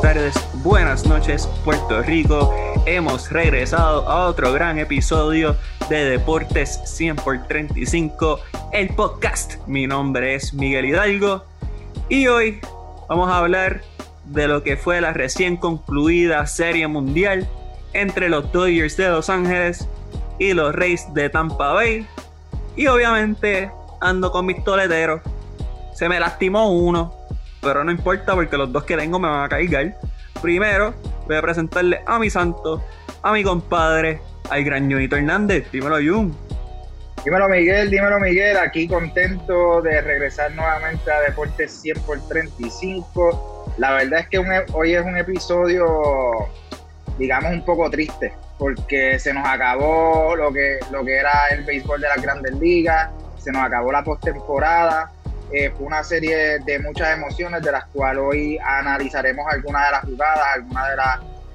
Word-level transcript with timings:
buenas 0.00 0.14
tardes, 0.14 0.62
buenas 0.62 1.06
noches, 1.06 1.48
Puerto 1.64 2.02
Rico. 2.02 2.54
Hemos 2.86 3.30
regresado 3.30 4.08
a 4.08 4.26
otro 4.26 4.52
gran 4.52 4.78
episodio 4.78 5.56
de 5.88 6.04
Deportes 6.04 6.80
100 6.84 7.16
por 7.16 7.46
35, 7.48 8.38
el 8.72 8.90
podcast. 8.90 9.56
Mi 9.66 9.88
nombre 9.88 10.36
es 10.36 10.54
Miguel 10.54 10.84
Hidalgo 10.84 11.44
y 12.08 12.28
hoy 12.28 12.60
vamos 13.08 13.28
a 13.28 13.38
hablar 13.38 13.82
de 14.26 14.46
lo 14.46 14.62
que 14.62 14.76
fue 14.76 15.00
la 15.00 15.12
recién 15.12 15.56
concluida 15.56 16.46
Serie 16.46 16.86
Mundial 16.86 17.48
entre 17.92 18.28
los 18.28 18.52
Dodgers 18.52 18.96
de 18.96 19.08
Los 19.08 19.28
Ángeles 19.28 19.88
y 20.38 20.52
los 20.52 20.74
Rays 20.74 21.12
de 21.12 21.28
Tampa 21.28 21.72
Bay. 21.72 22.06
Y 22.76 22.86
obviamente 22.86 23.70
ando 24.00 24.30
con 24.30 24.46
mis 24.46 24.62
toleteros. 24.62 25.22
Se 25.92 26.08
me 26.08 26.20
lastimó 26.20 26.70
uno, 26.70 27.17
pero 27.68 27.84
no 27.84 27.90
importa 27.90 28.34
porque 28.34 28.56
los 28.56 28.72
dos 28.72 28.84
que 28.84 28.96
tengo 28.96 29.18
me 29.18 29.28
van 29.28 29.44
a 29.44 29.48
caer. 29.50 29.94
Primero 30.40 30.94
voy 31.26 31.36
a 31.36 31.42
presentarle 31.42 32.00
a 32.06 32.18
mi 32.18 32.30
santo, 32.30 32.82
a 33.22 33.30
mi 33.30 33.44
compadre, 33.44 34.22
al 34.48 34.64
gran 34.64 34.90
Junito 34.90 35.16
Hernández. 35.16 35.70
Dímelo, 35.70 35.96
Jun. 35.96 36.34
Dímelo, 37.22 37.46
Miguel, 37.46 37.90
dímelo, 37.90 38.18
Miguel. 38.20 38.56
Aquí 38.56 38.88
contento 38.88 39.82
de 39.82 40.00
regresar 40.00 40.50
nuevamente 40.52 41.12
a 41.12 41.20
Deportes 41.20 41.70
100 41.82 42.00
por 42.06 42.26
35. 42.26 43.74
La 43.76 43.92
verdad 43.92 44.20
es 44.20 44.28
que 44.28 44.38
e, 44.38 44.64
hoy 44.72 44.94
es 44.94 45.04
un 45.04 45.18
episodio, 45.18 45.86
digamos, 47.18 47.52
un 47.52 47.66
poco 47.66 47.90
triste, 47.90 48.32
porque 48.56 49.18
se 49.18 49.34
nos 49.34 49.46
acabó 49.46 50.34
lo 50.36 50.50
que, 50.54 50.78
lo 50.90 51.04
que 51.04 51.18
era 51.18 51.48
el 51.50 51.64
béisbol 51.64 52.00
de 52.00 52.08
las 52.08 52.22
grandes 52.22 52.54
ligas, 52.54 53.10
se 53.38 53.52
nos 53.52 53.62
acabó 53.62 53.92
la 53.92 54.02
postemporada 54.02 55.12
eh, 55.52 55.70
fue 55.76 55.86
una 55.86 56.04
serie 56.04 56.58
de 56.60 56.78
muchas 56.78 57.16
emociones 57.16 57.62
de 57.62 57.72
las 57.72 57.86
cuales 57.86 58.22
hoy 58.22 58.58
analizaremos 58.58 59.46
algunas 59.50 59.86
de 59.86 59.90
las 59.92 60.04
jugadas, 60.04 60.46
algunas 60.54 60.88
de 60.88 60.96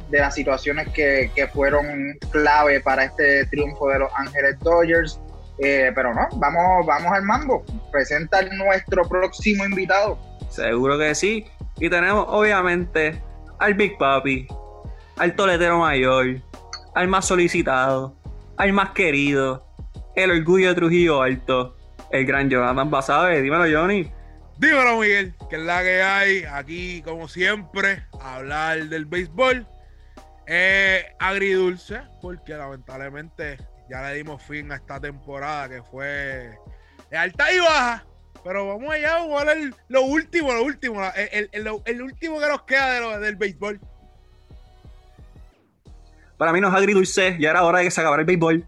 de 0.10 0.20
las 0.20 0.36
situaciones 0.36 0.88
que, 0.90 1.30
fueron 1.54 1.86
clave 2.30 2.80
para 2.82 3.06
este 3.06 3.46
triunfo 3.48 3.90
de 3.90 4.00
los 4.00 4.12
Ángeles 4.16 4.60
Dodgers. 4.60 5.20
Eh, 5.60 5.92
pero 5.96 6.14
no, 6.14 6.28
vamos, 6.36 6.86
vamos 6.86 7.12
al 7.12 7.24
mambo. 7.24 7.64
Presenta 7.92 8.42
nuestro 8.44 9.04
próximo 9.08 9.66
invitado. 9.66 10.18
Seguro 10.50 11.00
que 11.00 11.16
sí. 11.16 11.46
Y 11.80 11.90
tenemos 11.90 12.26
obviamente 12.30 13.22
al 13.58 13.74
Big 13.74 13.98
Papi, 13.98 14.48
al 15.18 15.36
toletero 15.36 15.80
mayor, 15.80 16.42
al 16.94 17.08
más 17.08 17.26
solicitado, 17.26 18.16
al 18.58 18.72
más 18.72 18.92
querido, 18.92 19.66
el 20.16 20.30
orgullo 20.30 20.70
de 20.70 20.76
Trujillo 20.76 21.22
Alto, 21.24 21.76
el 22.14 22.26
gran 22.28 22.50
Jonathan 22.50 22.90
Basabe. 22.90 23.42
Dímelo, 23.42 23.66
Johnny. 23.66 24.10
Dímelo, 24.60 25.00
Miguel, 25.00 25.34
que 25.50 25.56
es 25.56 25.62
la 25.64 25.82
que 25.82 26.02
hay 26.02 26.44
aquí, 26.44 27.02
como 27.02 27.28
siempre, 27.28 28.06
hablar 28.22 28.86
del 28.86 29.06
béisbol. 29.06 29.66
Eh, 30.46 31.06
agridulce, 31.20 32.02
porque 32.22 32.54
lamentablemente 32.54 33.58
ya 33.90 34.04
le 34.04 34.16
dimos 34.16 34.44
fin 34.44 34.72
a 34.72 34.76
esta 34.76 35.00
temporada 35.00 35.70
que 35.70 35.82
fue 35.82 36.52
de 37.10 37.18
alta 37.18 37.52
y 37.52 37.60
baja. 37.60 38.06
Pero 38.44 38.68
vamos 38.68 38.94
allá, 38.94 39.16
vamos 39.16 39.42
a 39.42 39.46
ver 39.46 39.74
lo 39.88 40.02
último, 40.04 40.54
lo 40.54 40.64
último, 40.64 41.02
el, 41.16 42.02
último 42.02 42.40
que 42.40 42.48
nos 42.48 42.62
queda 42.64 43.20
del 43.20 43.38
béisbol. 43.38 43.80
Para 46.38 46.52
mí 46.52 46.62
no 46.62 46.68
es 46.68 46.74
agridulce, 46.76 47.38
ya 47.40 47.52
era 47.52 47.64
hora 47.64 47.80
de 47.80 47.86
que 47.86 47.92
se 47.92 48.02
acabara 48.02 48.22
el 48.22 48.28
béisbol. 48.28 48.68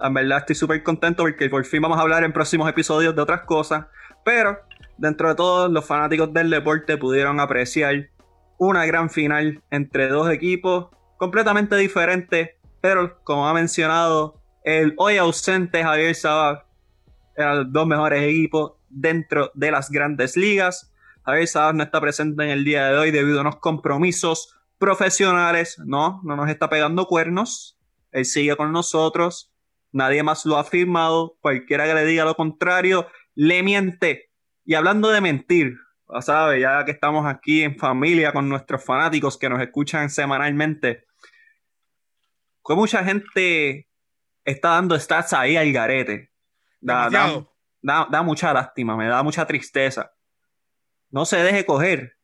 En 0.00 0.14
verdad 0.14 0.38
estoy 0.38 0.54
súper 0.54 0.82
contento 0.82 1.22
porque 1.24 1.48
por 1.48 1.64
fin 1.64 1.82
vamos 1.82 1.98
a 1.98 2.02
hablar 2.02 2.22
en 2.22 2.32
próximos 2.32 2.68
episodios 2.68 3.14
de 3.14 3.22
otras 3.22 3.42
cosas. 3.42 3.86
Pero 4.24 4.58
dentro 4.96 5.28
de 5.28 5.34
todos 5.34 5.70
los 5.70 5.84
fanáticos 5.84 6.32
del 6.32 6.50
deporte 6.50 6.96
pudieron 6.96 7.40
apreciar 7.40 8.10
una 8.58 8.86
gran 8.86 9.10
final 9.10 9.62
entre 9.70 10.08
dos 10.08 10.30
equipos 10.30 10.88
completamente 11.16 11.76
diferentes. 11.76 12.50
Pero 12.80 13.18
como 13.24 13.48
ha 13.48 13.54
mencionado 13.54 14.40
el 14.64 14.94
hoy 14.98 15.16
ausente 15.16 15.82
Javier 15.82 16.14
Sabag, 16.14 16.64
eran 17.36 17.58
los 17.58 17.72
dos 17.72 17.86
mejores 17.86 18.22
equipos 18.22 18.72
dentro 18.88 19.50
de 19.54 19.70
las 19.70 19.90
grandes 19.90 20.36
ligas. 20.36 20.92
Javier 21.24 21.48
Sabag 21.48 21.74
no 21.74 21.82
está 21.82 22.00
presente 22.00 22.44
en 22.44 22.50
el 22.50 22.64
día 22.64 22.86
de 22.86 22.96
hoy 22.98 23.10
debido 23.10 23.38
a 23.38 23.40
unos 23.40 23.56
compromisos 23.56 24.54
profesionales. 24.78 25.76
No, 25.84 26.20
no 26.22 26.36
nos 26.36 26.48
está 26.48 26.68
pegando 26.68 27.06
cuernos. 27.06 27.76
Él 28.12 28.24
sigue 28.24 28.56
con 28.56 28.72
nosotros 28.72 29.52
nadie 29.92 30.22
más 30.22 30.44
lo 30.46 30.56
ha 30.56 30.60
afirmado, 30.60 31.36
cualquiera 31.40 31.86
que 31.86 31.94
le 31.94 32.04
diga 32.04 32.24
lo 32.24 32.34
contrario, 32.34 33.06
le 33.34 33.62
miente. 33.62 34.30
Y 34.64 34.74
hablando 34.74 35.08
de 35.10 35.20
mentir, 35.20 35.78
¿sabe? 36.20 36.60
Ya 36.60 36.84
que 36.84 36.92
estamos 36.92 37.26
aquí 37.26 37.62
en 37.62 37.76
familia 37.76 38.32
con 38.32 38.48
nuestros 38.48 38.84
fanáticos 38.84 39.38
que 39.38 39.48
nos 39.48 39.60
escuchan 39.60 40.10
semanalmente, 40.10 41.04
que 42.66 42.74
mucha 42.74 43.02
gente 43.04 43.88
está 44.44 44.70
dando 44.70 44.98
stats 44.98 45.32
ahí 45.32 45.56
al 45.56 45.72
garete. 45.72 46.30
Da, 46.80 47.08
da, 47.80 48.22
mucha 48.22 48.52
lástima, 48.52 48.96
me 48.96 49.08
da 49.08 49.22
mucha 49.22 49.46
tristeza. 49.46 50.12
No 51.10 51.24
se 51.24 51.38
deje 51.38 51.64
coger 51.64 52.16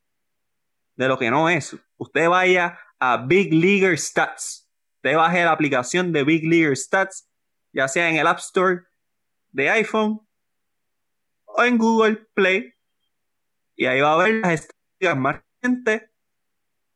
de 0.96 1.08
lo 1.08 1.18
que 1.18 1.30
no 1.30 1.48
es. 1.48 1.76
Usted 1.96 2.28
vaya 2.28 2.78
a 2.98 3.16
Big 3.16 3.52
Leaguer 3.52 3.98
Stats. 3.98 4.70
Usted 4.96 5.16
baje 5.16 5.44
la 5.44 5.52
aplicación 5.52 6.12
de 6.12 6.24
Big 6.24 6.44
Leaguer 6.44 6.76
Stats 6.76 7.28
ya 7.74 7.88
sea 7.88 8.08
en 8.08 8.16
el 8.16 8.26
App 8.26 8.38
Store 8.38 8.82
de 9.50 9.68
iPhone 9.68 10.20
o 11.44 11.64
en 11.64 11.76
Google 11.76 12.26
Play. 12.32 12.72
Y 13.76 13.86
ahí 13.86 14.00
va 14.00 14.14
a 14.14 14.16
ver 14.16 14.34
las 14.34 14.52
estadísticas 14.52 15.16
más 15.16 15.40
recientes 15.60 16.10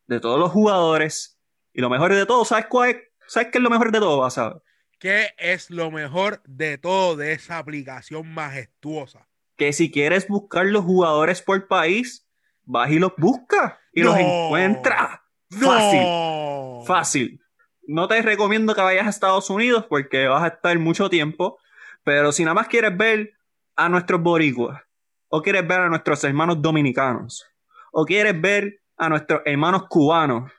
de 0.06 0.20
todos 0.20 0.38
los 0.38 0.52
jugadores. 0.52 1.38
Y 1.74 1.80
lo 1.80 1.90
mejor 1.90 2.14
de 2.14 2.24
todo, 2.24 2.44
¿sabes 2.44 2.66
cuál 2.66 2.90
es? 2.90 2.96
¿Sabes 3.26 3.48
qué 3.52 3.58
es 3.58 3.64
lo 3.64 3.70
mejor 3.70 3.92
de 3.92 3.98
todo, 3.98 4.18
vas 4.18 4.38
a 4.38 4.62
¿Qué 4.98 5.28
es 5.36 5.70
lo 5.70 5.90
mejor 5.90 6.42
de 6.44 6.78
todo 6.78 7.14
de 7.14 7.32
esa 7.32 7.58
aplicación 7.58 8.32
majestuosa? 8.32 9.28
Que 9.56 9.72
si 9.72 9.90
quieres 9.90 10.26
buscar 10.28 10.66
los 10.66 10.84
jugadores 10.84 11.42
por 11.42 11.68
país, 11.68 12.26
vas 12.64 12.90
y 12.90 12.98
los 12.98 13.12
buscas 13.16 13.74
y 13.92 14.02
los 14.02 14.16
encuentras. 14.16 15.20
Fácil. 15.50 16.86
Fácil 16.86 17.47
no 17.88 18.06
te 18.06 18.20
recomiendo 18.20 18.74
que 18.74 18.82
vayas 18.82 19.06
a 19.06 19.10
Estados 19.10 19.48
Unidos 19.48 19.86
porque 19.88 20.28
vas 20.28 20.44
a 20.44 20.48
estar 20.48 20.78
mucho 20.78 21.08
tiempo. 21.08 21.58
Pero 22.04 22.32
si 22.32 22.44
nada 22.44 22.54
más 22.54 22.68
quieres 22.68 22.96
ver 22.96 23.32
a 23.76 23.88
nuestros 23.88 24.20
boricuas, 24.20 24.82
o 25.28 25.42
quieres 25.42 25.66
ver 25.66 25.80
a 25.80 25.88
nuestros 25.88 26.22
hermanos 26.24 26.60
dominicanos, 26.60 27.46
o 27.90 28.04
quieres 28.04 28.38
ver 28.38 28.80
a 28.96 29.08
nuestros 29.08 29.40
hermanos 29.44 29.86
cubanos, 29.88 30.52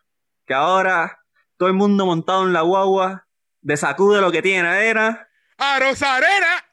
que 0.45 0.53
ahora 0.55 1.19
todo 1.57 1.69
el 1.69 1.75
mundo 1.75 2.05
montado 2.05 2.43
en 2.43 2.53
la 2.53 2.61
guagua, 2.61 3.27
de 3.61 3.77
sacude 3.77 4.21
lo 4.21 4.31
que 4.31 4.41
tiene 4.41 4.87
era. 4.87 5.29
¡A 5.57 5.79
Rosarena! 5.79 6.65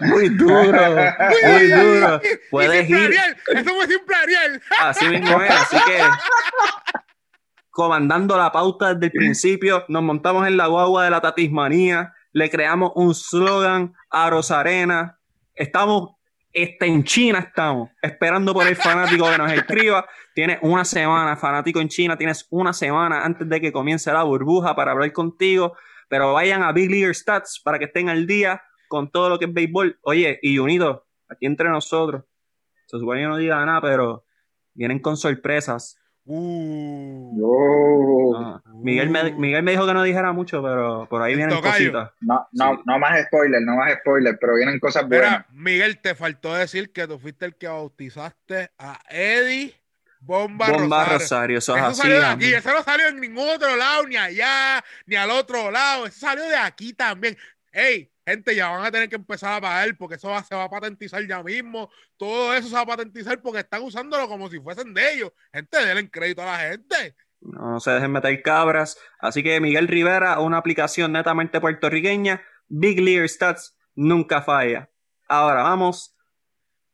Muy 0.00 0.28
duro, 0.30 0.52
muy, 1.42 1.70
duro. 1.70 2.20
Puedes 2.50 2.88
ir. 2.88 3.14
Eso 3.48 3.74
fue 3.74 3.86
simple 3.86 4.16
Ariel. 4.16 4.62
Así 4.80 5.08
mismo 5.08 5.42
es, 5.42 5.50
así 5.50 5.76
que 5.86 6.00
comandando 7.76 8.38
la 8.38 8.50
pauta 8.52 8.94
desde 8.94 9.08
el 9.08 9.12
principio, 9.12 9.84
nos 9.88 10.02
montamos 10.02 10.46
en 10.48 10.56
la 10.56 10.66
guagua 10.66 11.04
de 11.04 11.10
la 11.10 11.20
tatismanía, 11.20 12.14
le 12.32 12.48
creamos 12.48 12.92
un 12.94 13.14
slogan 13.14 13.92
a 14.08 14.30
Rosarena, 14.30 15.18
estamos, 15.54 16.12
este, 16.54 16.86
en 16.86 17.04
China 17.04 17.38
estamos, 17.40 17.90
esperando 18.00 18.54
por 18.54 18.66
el 18.66 18.76
fanático 18.76 19.30
que 19.30 19.36
nos 19.36 19.52
escriba, 19.52 20.06
tienes 20.34 20.58
una 20.62 20.86
semana, 20.86 21.36
fanático 21.36 21.78
en 21.78 21.88
China, 21.88 22.16
tienes 22.16 22.46
una 22.48 22.72
semana 22.72 23.26
antes 23.26 23.46
de 23.46 23.60
que 23.60 23.72
comience 23.72 24.10
la 24.10 24.22
burbuja 24.22 24.74
para 24.74 24.92
hablar 24.92 25.12
contigo, 25.12 25.76
pero 26.08 26.32
vayan 26.32 26.62
a 26.62 26.72
Big 26.72 26.90
League 26.90 27.12
Stats 27.12 27.60
para 27.62 27.78
que 27.78 27.84
estén 27.84 28.08
al 28.08 28.26
día 28.26 28.62
con 28.88 29.10
todo 29.10 29.28
lo 29.28 29.38
que 29.38 29.44
es 29.44 29.52
béisbol. 29.52 29.98
Oye, 30.00 30.38
y 30.40 30.56
unidos, 30.56 31.02
aquí 31.28 31.44
entre 31.44 31.68
nosotros, 31.68 32.24
se 32.86 32.98
supone 32.98 33.20
que 33.20 33.26
no 33.26 33.36
diga 33.36 33.62
nada, 33.66 33.82
pero 33.82 34.24
vienen 34.72 34.98
con 34.98 35.18
sorpresas 35.18 35.98
Uh. 36.28 37.36
Miguel, 38.82 39.10
me, 39.10 39.32
Miguel 39.32 39.62
me 39.62 39.70
dijo 39.70 39.86
que 39.86 39.94
no 39.94 40.02
dijera 40.02 40.32
mucho, 40.32 40.60
pero 40.62 41.06
por 41.08 41.22
ahí 41.22 41.36
vienen 41.36 41.60
cositas. 41.60 42.10
No, 42.20 42.48
no, 42.52 42.82
no 42.84 42.98
más 42.98 43.24
spoiler, 43.26 43.62
no 43.62 43.76
más 43.76 43.92
spoiler, 44.00 44.36
pero 44.40 44.56
vienen 44.56 44.80
cosas 44.80 45.08
buenas. 45.08 45.44
Miguel, 45.52 45.98
te 45.98 46.14
faltó 46.14 46.54
decir 46.54 46.92
que 46.92 47.06
tú 47.06 47.18
fuiste 47.18 47.46
el 47.46 47.54
que 47.56 47.68
bautizaste 47.68 48.70
a 48.78 48.98
Eddie 49.08 49.74
Bomba, 50.20 50.68
Bomba 50.70 51.04
Rosario. 51.04 51.58
Eso, 51.58 51.76
salió 51.94 52.18
de 52.18 52.26
aquí, 52.26 52.52
eso 52.52 52.72
no 52.72 52.82
salió 52.82 53.06
en 53.08 53.20
ningún 53.20 53.48
otro 53.48 53.76
lado, 53.76 54.06
ni 54.06 54.16
allá, 54.16 54.84
ni 55.06 55.14
al 55.14 55.30
otro 55.30 55.70
lado. 55.70 56.06
Eso 56.06 56.18
salió 56.18 56.44
de 56.48 56.56
aquí 56.56 56.92
también. 56.92 57.36
Ey, 57.72 58.10
gente, 58.26 58.54
ya 58.54 58.68
van 58.68 58.84
a 58.84 58.90
tener 58.90 59.08
que 59.08 59.16
empezar 59.16 59.54
a 59.54 59.60
pagar 59.60 59.96
porque 59.96 60.16
eso 60.16 60.28
se 60.42 60.54
va 60.54 60.64
a 60.64 60.70
patentizar 60.70 61.26
ya 61.26 61.42
mismo. 61.42 61.90
Todo 62.16 62.54
eso 62.54 62.68
se 62.68 62.74
va 62.74 62.82
a 62.82 62.86
patentizar 62.86 63.40
porque 63.40 63.60
están 63.60 63.82
usándolo 63.82 64.28
como 64.28 64.50
si 64.50 64.60
fuesen 64.60 64.92
de 64.92 65.14
ellos. 65.14 65.32
Gente, 65.52 65.84
denle 65.84 66.10
crédito 66.10 66.42
a 66.42 66.46
la 66.46 66.58
gente. 66.58 67.16
No 67.40 67.80
se 67.80 67.92
dejen 67.92 68.12
meter 68.12 68.42
cabras. 68.42 68.98
Así 69.20 69.42
que 69.42 69.60
Miguel 69.60 69.88
Rivera, 69.88 70.40
una 70.40 70.58
aplicación 70.58 71.12
netamente 71.12 71.60
puertorriqueña, 71.60 72.42
Big 72.68 73.00
League 73.00 73.28
Stats 73.28 73.78
nunca 73.94 74.42
falla. 74.42 74.90
Ahora 75.28 75.62
vamos 75.62 76.16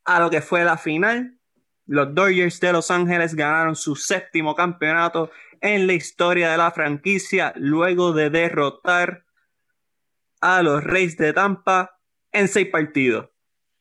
a 0.04 0.20
lo 0.20 0.30
que 0.30 0.42
fue 0.42 0.64
la 0.64 0.76
final 0.76 1.38
los 1.86 2.14
Dodgers 2.14 2.60
de 2.60 2.72
Los 2.72 2.90
Ángeles 2.90 3.34
ganaron 3.34 3.76
su 3.76 3.96
séptimo 3.96 4.54
campeonato 4.54 5.30
en 5.60 5.86
la 5.86 5.92
historia 5.92 6.50
de 6.50 6.56
la 6.56 6.70
franquicia 6.70 7.52
luego 7.56 8.12
de 8.12 8.30
derrotar 8.30 9.24
a 10.42 10.62
los 10.62 10.84
Reyes 10.84 11.16
de 11.16 11.32
Tampa 11.32 11.98
en 12.32 12.48
seis 12.48 12.68
partidos. 12.68 13.30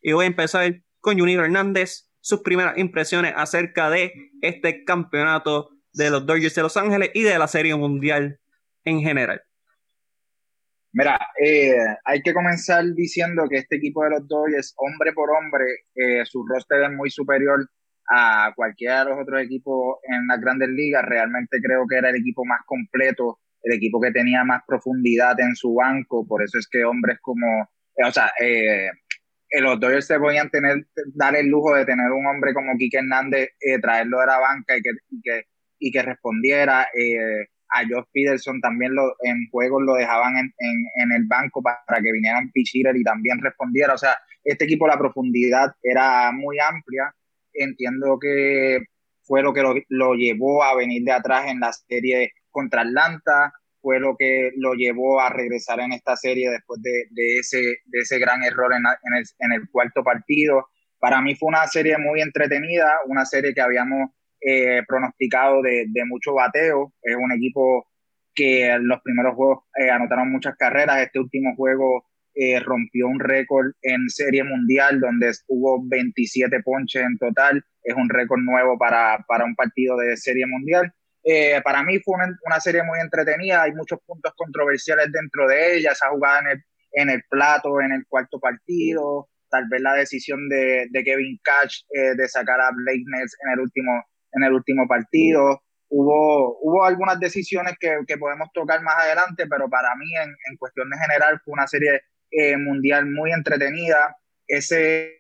Y 0.02 0.14
voy 0.14 0.26
a 0.26 0.28
empezar 0.28 0.82
con 1.02 1.20
Junior 1.20 1.44
Hernández, 1.44 2.10
sus 2.22 2.42
primeras 2.42 2.78
impresiones 2.78 3.34
acerca 3.36 3.90
de 3.90 4.14
este 4.42 4.86
campeonato 4.86 5.72
de 5.92 6.10
los 6.12 6.26
Dodgers 6.26 6.56
de 6.56 6.62
Los 6.62 6.78
Ángeles 6.78 7.10
y 7.14 7.24
de 7.24 7.38
la 7.38 7.48
Serie 7.48 7.76
Mundial 7.76 8.40
en 8.86 9.02
general. 9.02 9.42
Mira, 10.94 11.18
eh, 11.44 11.74
hay 12.04 12.22
que 12.22 12.34
comenzar 12.34 12.84
diciendo 12.94 13.48
que 13.50 13.58
este 13.58 13.78
equipo 13.78 14.04
de 14.04 14.12
los 14.12 14.28
Dodgers, 14.28 14.74
hombre 14.78 15.14
por 15.14 15.30
hombre, 15.32 15.64
eh, 15.96 16.26
su 16.26 16.46
roster 16.46 16.84
es 16.84 16.92
muy 16.92 17.10
superior 17.10 17.66
a 18.10 18.52
cualquiera 18.56 19.06
de 19.06 19.12
los 19.12 19.22
otros 19.22 19.42
equipos 19.42 19.98
en 20.04 20.28
las 20.28 20.40
grandes 20.40 20.70
ligas. 20.70 21.04
Realmente 21.06 21.60
creo 21.64 21.88
que 21.90 21.96
era 21.96 22.10
el 22.10 22.18
equipo 22.18 22.44
más 22.46 22.60
completo, 22.66 23.40
el 23.64 23.74
equipo 23.74 24.00
que 24.02 24.12
tenía 24.12 24.44
más 24.44 24.62
profundidad 24.68 25.40
en 25.40 25.56
su 25.56 25.74
banco. 25.76 26.26
Por 26.28 26.44
eso 26.44 26.58
es 26.58 26.68
que 26.68 26.84
hombres 26.84 27.20
como, 27.22 27.70
eh, 27.98 28.06
o 28.06 28.12
sea, 28.12 28.32
los 29.60 29.80
Dodgers 29.80 30.08
se 30.08 30.20
podían 30.20 30.50
tener, 30.50 30.86
dar 31.14 31.36
el 31.36 31.48
lujo 31.48 31.76
de 31.76 31.86
tener 31.86 32.12
un 32.12 32.26
hombre 32.26 32.54
como 32.54 32.78
Quique 32.78 32.98
Hernández, 32.98 33.50
traerlo 33.82 34.20
de 34.20 34.28
la 34.28 34.40
banca 34.40 34.78
y 34.78 34.82
que, 34.82 34.90
y 35.10 35.22
que, 35.22 35.44
y 35.80 35.92
que 35.92 36.02
respondiera. 36.02 36.88
Eh, 36.98 37.48
a 37.72 37.84
Josh 37.88 38.06
Peterson 38.12 38.60
también 38.60 38.94
lo, 38.94 39.16
en 39.24 39.48
juegos 39.50 39.82
lo 39.84 39.94
dejaban 39.94 40.38
en, 40.38 40.54
en, 40.96 41.12
el 41.14 41.26
banco 41.26 41.62
para, 41.64 42.02
que 42.02 42.12
vinieran 42.12 42.52
Pichirer 42.52 42.96
y 42.96 43.04
también 43.04 43.40
respondiera. 43.42 43.94
O 43.94 43.98
sea, 43.98 44.18
este 44.44 44.66
equipo, 44.66 44.88
la 44.88 44.98
profundidad 44.98 45.74
era 45.82 46.32
muy 46.32 46.58
amplia. 46.60 47.14
Entiendo 47.54 48.18
que 48.20 48.80
fue 49.24 49.42
lo 49.42 49.54
que 49.54 49.64
lo, 49.88 50.14
llevó 50.16 50.64
a 50.64 50.76
venir 50.76 51.04
de 51.04 51.12
atrás 51.12 51.48
en 51.48 51.60
la 51.60 51.72
serie 51.72 52.34
contra 52.52 52.82
Atlanta, 52.82 53.54
fue 53.82 54.00
lo 54.00 54.16
que 54.18 54.52
lo 54.58 54.74
llevó 54.74 55.20
a 55.20 55.30
regresar 55.30 55.80
en 55.80 55.94
esta 55.94 56.16
serie 56.16 56.50
después 56.50 56.80
de, 56.82 57.08
ese, 57.40 57.58
de 57.86 58.00
ese 58.00 58.20
gran 58.20 58.44
error 58.44 58.72
en, 58.74 58.84
en, 58.86 59.18
el, 59.18 59.26
en 59.40 59.52
el 59.54 59.70
cuarto 59.72 60.04
partido. 60.04 60.68
Para 61.00 61.22
mí 61.22 61.36
fue 61.36 61.50
una 61.50 61.66
serie 61.66 61.98
muy 61.98 62.22
entretenida, 62.22 63.00
una 63.08 63.26
serie 63.26 63.56
que 63.56 63.62
habíamos 63.62 64.12
eh, 64.44 64.82
pronosticado 64.88 65.62
de, 65.62 65.86
mucho 66.08 66.34
bateo. 66.34 66.94
Es 67.02 67.16
un 67.16 67.32
equipo 67.32 67.88
que 68.34 68.68
en 68.68 68.88
los 68.88 69.00
primeros 69.02 69.36
juegos 69.36 69.64
eh, 69.78 69.90
anotaron 69.90 70.32
muchas 70.32 70.56
carreras. 70.58 71.02
Este 71.02 71.20
último 71.20 71.56
juego 71.56 72.06
eh, 72.34 72.60
rompió 72.60 73.08
un 73.08 73.20
récord 73.20 73.68
en 73.84 74.10
Serie 74.10 74.44
Mundial 74.44 75.00
donde 75.00 75.32
hubo 75.48 75.88
27 75.88 76.62
ponches 76.64 77.04
en 77.04 77.18
total. 77.18 77.64
Es 77.84 77.96
un 77.96 78.10
récord 78.10 78.40
nuevo 78.42 78.78
para, 78.80 79.24
para 79.28 79.46
un 79.46 79.56
partido 79.56 79.96
de 79.98 80.18
Serie 80.18 80.48
Mundial. 80.48 80.92
Para 81.64 81.84
mí 81.84 82.00
fue 82.00 82.16
una, 82.46 82.60
serie 82.60 82.84
muy 82.84 83.00
entretenida. 83.00 83.64
Hay 83.64 83.74
muchos 83.74 84.00
puntos 84.06 84.34
controversiales 84.36 85.12
dentro 85.12 85.48
de 85.48 85.78
ella. 85.78 85.92
Esa 85.92 86.10
jugada 86.10 86.40
en 86.40 86.48
el, 86.48 86.64
en 86.94 87.10
el 87.10 87.24
plato, 87.30 87.82
en 87.82 87.92
el 87.92 88.06
cuarto 88.08 88.40
partido. 88.40 89.30
Tal 89.50 89.66
vez 89.70 89.82
la 89.82 89.94
decisión 89.94 90.48
de, 90.50 90.88
Kevin 90.94 91.40
Catch 91.44 91.84
de 91.90 92.28
sacar 92.30 92.60
a 92.62 92.72
Blake 92.72 93.04
Nels 93.06 93.36
en 93.44 94.44
el 94.44 94.54
último 94.54 94.88
partido. 94.88 95.62
Hubo, 95.90 96.58
hubo 96.62 96.86
algunas 96.86 97.20
decisiones 97.20 97.74
que, 97.78 97.98
que 98.08 98.18
podemos 98.18 98.48
tocar 98.54 98.82
más 98.82 98.96
adelante, 99.04 99.46
pero 99.48 99.70
para 99.70 99.94
mí 99.98 100.08
en, 100.16 100.30
en 100.30 100.58
cuestión 100.58 100.90
de 100.90 100.98
general 100.98 101.42
fue 101.44 101.52
una 101.52 101.68
serie 101.68 102.02
eh, 102.32 102.56
mundial 102.56 103.08
muy 103.08 103.34
entretenida. 103.34 104.16
Ese 104.48 105.20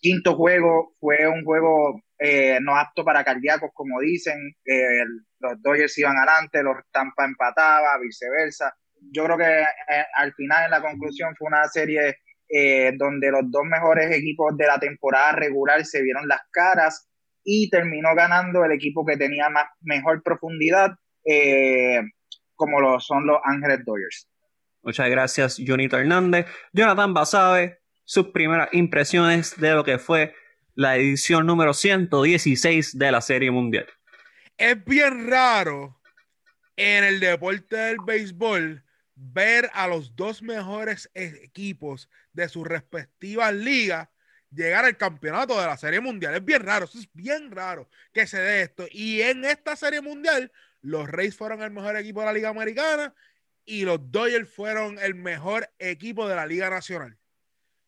quinto 0.00 0.34
juego 0.34 0.94
fue 0.98 1.28
un 1.28 1.44
juego 1.44 2.02
eh, 2.20 2.58
no 2.60 2.76
apto 2.76 3.04
para 3.04 3.24
cardíacos, 3.24 3.70
como 3.74 4.00
dicen. 4.00 4.54
Eh, 4.64 5.04
los 5.40 5.62
Dodgers 5.62 5.96
iban 5.98 6.16
adelante, 6.16 6.62
los 6.62 6.76
Tampa 6.92 7.24
empataba, 7.24 7.98
viceversa. 7.98 8.74
Yo 9.10 9.24
creo 9.24 9.38
que 9.38 9.64
al 10.14 10.34
final, 10.34 10.66
en 10.66 10.70
la 10.70 10.82
conclusión, 10.82 11.34
fue 11.36 11.48
una 11.48 11.66
serie 11.68 12.18
donde 12.98 13.30
los 13.30 13.50
dos 13.50 13.62
mejores 13.64 14.14
equipos 14.14 14.56
de 14.56 14.66
la 14.66 14.78
temporada 14.78 15.32
regular 15.32 15.84
se 15.86 16.02
vieron 16.02 16.26
las 16.26 16.42
caras 16.50 17.08
y 17.44 17.70
terminó 17.70 18.14
ganando 18.14 18.64
el 18.64 18.72
equipo 18.72 19.04
que 19.04 19.16
tenía 19.16 19.48
más, 19.48 19.66
mejor 19.80 20.22
profundidad, 20.22 20.90
eh, 21.24 22.00
como 22.54 22.80
lo 22.80 23.00
son 23.00 23.26
los 23.26 23.38
Ángeles 23.44 23.84
Dodgers. 23.84 24.28
Muchas 24.82 25.10
gracias, 25.10 25.60
Jonito 25.64 25.98
Hernández. 25.98 26.46
Jonathan 26.72 27.12
Basabe, 27.12 27.80
sus 28.04 28.28
primeras 28.28 28.68
impresiones 28.72 29.58
de 29.58 29.72
lo 29.72 29.84
que 29.84 29.98
fue 29.98 30.34
la 30.74 30.96
edición 30.96 31.46
número 31.46 31.74
116 31.74 32.98
de 32.98 33.12
la 33.12 33.20
Serie 33.20 33.50
Mundial. 33.50 33.86
Es 34.56 34.84
bien 34.84 35.28
raro 35.28 36.00
en 36.76 37.04
el 37.04 37.20
deporte 37.20 37.76
del 37.76 37.98
béisbol 38.04 38.82
ver 39.14 39.70
a 39.74 39.86
los 39.86 40.16
dos 40.16 40.42
mejores 40.42 41.10
equipos 41.14 42.08
de 42.32 42.48
sus 42.48 42.66
respectivas 42.66 43.52
ligas 43.52 44.08
llegar 44.50 44.84
al 44.84 44.96
campeonato 44.96 45.60
de 45.60 45.66
la 45.66 45.76
Serie 45.76 46.00
Mundial. 46.00 46.34
Es 46.34 46.44
bien 46.44 46.62
raro, 46.62 46.86
es 46.86 47.08
bien 47.12 47.50
raro 47.50 47.88
que 48.12 48.26
se 48.26 48.38
dé 48.38 48.62
esto. 48.62 48.86
Y 48.90 49.22
en 49.22 49.44
esta 49.44 49.76
Serie 49.76 50.00
Mundial, 50.00 50.50
los 50.82 51.08
Rays 51.08 51.36
fueron 51.36 51.62
el 51.62 51.70
mejor 51.70 51.96
equipo 51.96 52.20
de 52.20 52.26
la 52.26 52.32
Liga 52.32 52.48
Americana 52.48 53.14
y 53.64 53.84
los 53.84 54.10
Dodgers 54.10 54.50
fueron 54.50 54.98
el 54.98 55.14
mejor 55.14 55.70
equipo 55.78 56.28
de 56.28 56.36
la 56.36 56.46
Liga 56.46 56.70
Nacional. 56.70 57.19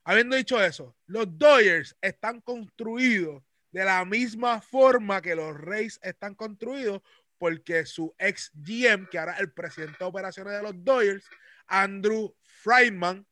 Habiendo 0.04 0.36
dicho 0.36 0.62
eso, 0.62 0.96
los 1.06 1.26
Dodgers 1.38 1.96
están 2.00 2.40
construidos 2.40 3.42
de 3.70 3.84
la 3.84 4.04
misma 4.04 4.60
forma 4.60 5.22
que 5.22 5.34
los 5.34 5.58
Rays 5.58 5.98
están 6.02 6.34
construidos 6.34 7.00
porque 7.38 7.86
su 7.86 8.14
ex 8.18 8.50
GM, 8.54 9.08
que 9.08 9.18
ahora 9.18 9.34
es 9.34 9.40
el 9.40 9.52
presidente 9.52 9.96
de 9.98 10.04
operaciones 10.04 10.52
de 10.52 10.62
los 10.62 10.84
Dodgers, 10.84 11.28
Andrew 11.66 12.34
Friedman, 12.42 13.26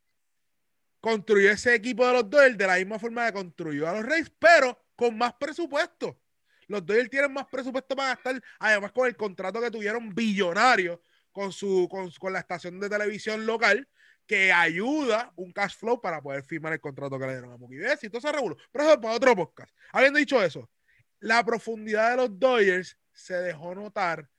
construyó 1.00 1.50
ese 1.50 1.74
equipo 1.74 2.06
de 2.06 2.15
los 2.15 2.29
Dodgers 2.29 2.58
de 2.58 2.67
la 2.67 2.77
misma 2.77 2.98
forma 2.98 3.27
que 3.27 3.32
construyó 3.34 3.89
a 3.89 3.93
los 3.93 4.05
Reyes, 4.05 4.32
pero 4.39 4.79
con 4.96 5.17
más 5.17 5.34
presupuesto. 5.34 6.20
Los 6.67 6.84
Dodgers 6.84 7.10
tienen 7.10 7.32
más 7.32 7.46
presupuesto 7.46 7.96
para 7.96 8.10
gastar, 8.10 8.43
además 8.58 8.93
con 8.93 9.06
el 9.06 9.17
contrato 9.17 9.60
que 9.60 9.70
tuvieron 9.70 10.15
billonario 10.15 11.03
con, 11.32 11.53
su, 11.53 11.89
con, 11.89 12.32
la 12.32 12.41
estación 12.41 12.81
de 12.81 12.89
televisión 12.89 13.46
local, 13.46 13.89
que 14.31 14.53
ayuda 14.53 15.32
un 15.34 15.51
cash 15.51 15.75
flow 15.75 16.01
para 16.01 16.22
poder 16.22 16.44
firmar 16.44 16.72
el 16.72 16.81
contrato 16.81 17.19
que 17.19 17.27
le 17.27 17.32
dieron 17.32 17.51
a 17.51 17.56
Mookie 17.56 17.79
Betts 17.79 18.05
y 18.05 18.08
todo 18.08 18.19
ese 18.19 18.31
regulo. 18.31 18.56
Pero 18.70 18.84
eso 18.84 18.93
es 18.93 19.01
para 19.01 19.15
otro 19.15 19.34
podcast. 19.34 19.75
Habiendo 19.91 20.20
dicho 20.20 20.41
eso, 20.41 20.70
la 21.19 21.44
profundidad 21.44 22.13
de 22.13 22.17
los 22.17 22.39
Dodgers 22.39 22.96
se 23.13 23.34
dejó 23.34 23.75
notar 23.75 24.31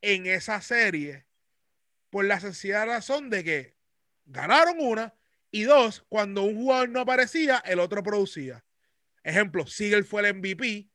en 0.00 0.24
esa 0.24 0.62
serie 0.62 1.26
por 2.08 2.24
la 2.24 2.40
sencilla 2.40 2.86
razón 2.86 3.28
de 3.28 3.44
que 3.44 3.76
ganaron 4.24 4.76
una, 4.80 5.12
y 5.50 5.64
dos, 5.64 6.02
cuando 6.08 6.44
un 6.44 6.56
jugador 6.56 6.88
no 6.88 7.00
aparecía, 7.00 7.62
el 7.66 7.78
otro 7.78 8.02
producía. 8.02 8.64
Ejemplo, 9.22 9.66
Siegel 9.66 10.04
fue 10.04 10.26
el 10.26 10.36
MVP. 10.36 10.88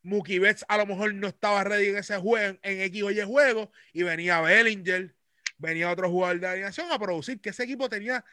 Mookie 0.00 0.38
Betts 0.38 0.64
a 0.68 0.78
lo 0.78 0.86
mejor 0.86 1.12
no 1.12 1.28
estaba 1.28 1.64
ready 1.64 1.88
en 1.88 1.98
ese 1.98 2.16
juego, 2.16 2.58
en 2.62 2.80
X 2.80 3.02
o 3.02 3.10
Y 3.10 3.20
juego, 3.20 3.70
y 3.92 4.04
venía 4.04 4.40
Bellinger, 4.40 5.14
venía 5.62 5.90
otro 5.90 6.10
jugador 6.10 6.40
de 6.40 6.46
alineación 6.48 6.90
a 6.90 6.98
producir, 6.98 7.40
que 7.40 7.50
ese 7.50 7.62
equipo 7.62 7.88
tenía 7.88 8.24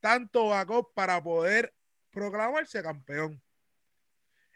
tanto 0.00 0.48
backup 0.48 0.94
para 0.94 1.22
poder 1.22 1.74
proclamarse 2.10 2.82
campeón. 2.82 3.42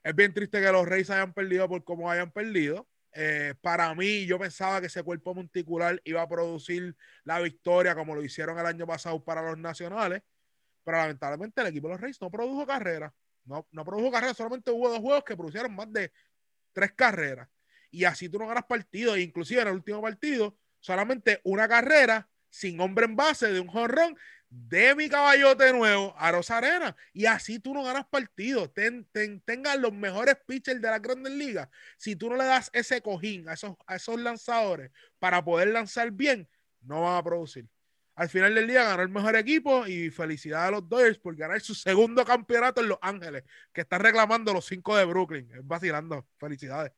Es 0.02 0.14
bien 0.14 0.32
triste 0.32 0.60
que 0.60 0.72
los 0.72 0.86
Reyes 0.86 1.10
hayan 1.10 1.34
perdido 1.34 1.68
por 1.68 1.84
cómo 1.84 2.10
hayan 2.10 2.30
perdido. 2.30 2.88
Eh, 3.12 3.54
para 3.60 3.92
mí, 3.94 4.24
yo 4.24 4.38
pensaba 4.38 4.80
que 4.80 4.86
ese 4.86 5.02
cuerpo 5.02 5.34
monticular 5.34 6.00
iba 6.04 6.22
a 6.22 6.28
producir 6.28 6.96
la 7.24 7.40
victoria 7.40 7.94
como 7.94 8.14
lo 8.14 8.22
hicieron 8.22 8.58
el 8.58 8.64
año 8.64 8.86
pasado 8.86 9.22
para 9.22 9.42
los 9.42 9.58
nacionales. 9.58 10.22
Pero 10.84 10.96
lamentablemente 10.96 11.60
el 11.60 11.66
equipo 11.66 11.88
de 11.88 11.94
los 11.94 12.00
Reyes 12.00 12.20
no 12.20 12.30
produjo 12.30 12.66
carrera. 12.66 13.12
No, 13.44 13.66
no 13.72 13.84
produjo 13.84 14.10
carrera, 14.10 14.32
solamente 14.32 14.70
hubo 14.70 14.88
dos 14.88 15.00
juegos 15.00 15.24
que 15.24 15.36
produjeron 15.36 15.74
más 15.74 15.92
de 15.92 16.12
tres 16.72 16.92
carreras. 16.92 17.48
Y 17.90 18.04
así 18.04 18.28
tú 18.28 18.38
no 18.38 18.46
ganas 18.46 18.64
partido. 18.64 19.16
E 19.16 19.20
inclusive 19.20 19.60
en 19.60 19.68
el 19.68 19.74
último 19.74 20.00
partido, 20.00 20.56
solamente 20.80 21.40
una 21.44 21.68
carrera 21.68 22.28
sin 22.48 22.80
hombre 22.80 23.06
en 23.06 23.16
base 23.16 23.52
de 23.52 23.60
un 23.60 23.68
jonrón 23.68 24.16
de 24.48 24.96
mi 24.96 25.08
caballote 25.08 25.72
nuevo 25.72 26.14
a 26.18 26.32
Rosarena. 26.32 26.96
Y 27.12 27.26
así 27.26 27.60
tú 27.60 27.72
no 27.72 27.84
ganas 27.84 28.06
partido. 28.06 28.68
Ten, 28.70 29.08
tengan 29.44 29.80
los 29.80 29.92
mejores 29.92 30.36
pitchers 30.46 30.80
de 30.80 30.88
la 30.88 30.98
Grandes 30.98 31.32
Ligas. 31.32 31.68
Si 31.96 32.16
tú 32.16 32.28
no 32.28 32.36
le 32.36 32.44
das 32.44 32.70
ese 32.72 33.00
cojín 33.00 33.48
a 33.48 33.54
esos, 33.54 34.20
lanzadores 34.20 34.90
para 35.20 35.44
poder 35.44 35.68
lanzar 35.68 36.10
bien, 36.10 36.48
no 36.80 37.02
van 37.02 37.16
a 37.16 37.22
producir 37.22 37.68
al 38.20 38.28
final 38.28 38.54
del 38.54 38.66
día 38.66 38.84
ganó 38.84 39.02
el 39.02 39.08
mejor 39.08 39.34
equipo 39.34 39.86
y 39.86 40.10
felicidades 40.10 40.68
a 40.68 40.70
los 40.72 40.86
Dodgers 40.86 41.16
por 41.16 41.34
ganar 41.34 41.58
su 41.62 41.74
segundo 41.74 42.22
campeonato 42.22 42.82
en 42.82 42.88
Los 42.88 42.98
Ángeles, 43.00 43.44
que 43.72 43.80
están 43.80 44.02
reclamando 44.02 44.52
los 44.52 44.66
cinco 44.66 44.94
de 44.94 45.06
Brooklyn. 45.06 45.50
Es 45.50 45.66
vacilando. 45.66 46.26
Felicidades. 46.36 46.92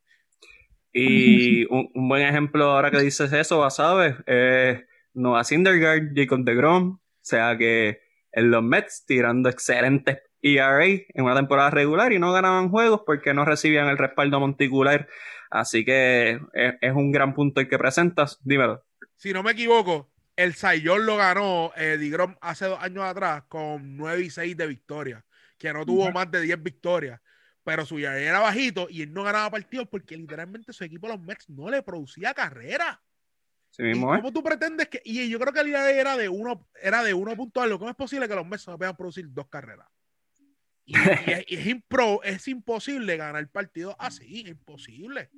Y 0.93 1.65
un, 1.67 1.91
buen 1.95 2.23
ejemplo 2.23 2.65
ahora 2.65 2.91
que 2.91 3.01
dices 3.01 3.33
eso, 3.33 3.69
¿sabes? 3.71 4.15
Eh, 4.27 4.85
Noah 5.15 5.45
Syndergaard, 5.45 6.13
Jacob 6.15 6.45
DeGrom, 6.45 6.93
o 6.95 7.01
sea 7.21 7.57
que 7.57 8.01
en 8.33 8.51
los 8.51 8.63
Mets 8.63 9.05
tirando 9.07 9.49
excelentes 9.49 10.19
ERA 10.43 10.85
en 10.85 11.25
una 11.25 11.37
temporada 11.37 11.71
regular 11.71 12.13
y 12.13 12.19
no 12.19 12.33
ganaban 12.33 12.69
juegos 12.69 13.03
porque 13.07 13.33
no 13.33 13.45
recibían 13.45 13.89
el 13.89 13.99
respaldo 13.99 14.41
monticular. 14.41 15.09
Así 15.51 15.85
que 15.85 16.41
es, 16.53 16.93
un 16.93 17.13
gran 17.13 17.35
punto 17.35 17.61
el 17.61 17.69
que 17.69 17.79
presentas. 17.79 18.39
Dímelo. 18.43 18.85
Si 19.17 19.33
no 19.33 19.43
me 19.43 19.53
equivoco, 19.53 20.11
el 20.35 20.55
Sayón 20.55 21.07
lo 21.07 21.17
ganó 21.17 21.73
eh, 21.77 21.97
Digrom 21.99 22.37
hace 22.41 22.67
dos 22.67 22.83
años 22.83 23.05
atrás 23.05 23.45
con 23.49 23.97
9 23.97 24.23
y 24.23 24.31
6 24.31 24.57
de 24.57 24.67
victoria, 24.67 25.25
que 25.59 25.73
no 25.73 25.85
tuvo 25.85 26.11
más 26.11 26.31
de 26.31 26.41
10 26.41 26.63
victorias. 26.63 27.21
Pero 27.64 27.87
su 27.87 27.99
ERA 27.99 28.19
era 28.19 28.40
bajito 28.40 28.88
y 28.90 29.02
él 29.02 29.12
no 29.12 29.23
ganaba 29.23 29.50
partidos 29.50 29.88
porque 29.88 30.16
literalmente 30.16 30.73
su 30.73 30.85
equipo, 30.85 31.09
los 31.09 31.21
Mets, 31.21 31.49
no 31.49 31.71
le 31.71 31.83
producía 31.83 32.35
carrera. 32.35 33.00
¿Cómo 33.76 34.33
tú 34.33 34.42
pretendes 34.42 34.88
que.? 34.88 35.00
Y 35.04 35.28
yo 35.31 35.38
creo 35.38 35.52
que 35.52 35.61
el 35.61 35.66
día 35.66 35.90
era 35.90 36.16
de 36.16 36.28
uno, 36.28 36.69
era 36.81 37.02
de 37.02 37.14
uno 37.14 37.35
punto 37.37 37.62
algo. 37.62 37.78
¿Cómo 37.78 37.90
es 37.90 37.97
posible 37.97 38.28
que 38.28 38.35
los 38.35 38.47
Mets 38.47 38.66
no 38.69 38.76
puedan 38.76 38.97
producir 38.97 39.26
dos 39.31 39.49
carreras? 39.49 39.88
Y, 40.85 40.95
es, 40.97 41.66
impro, 41.66 42.23
es 42.23 42.49
imposible 42.49 43.16
ganar 43.16 43.49
partido 43.49 43.97
así, 43.99 44.40
es 44.40 44.49
imposible. 44.49 45.31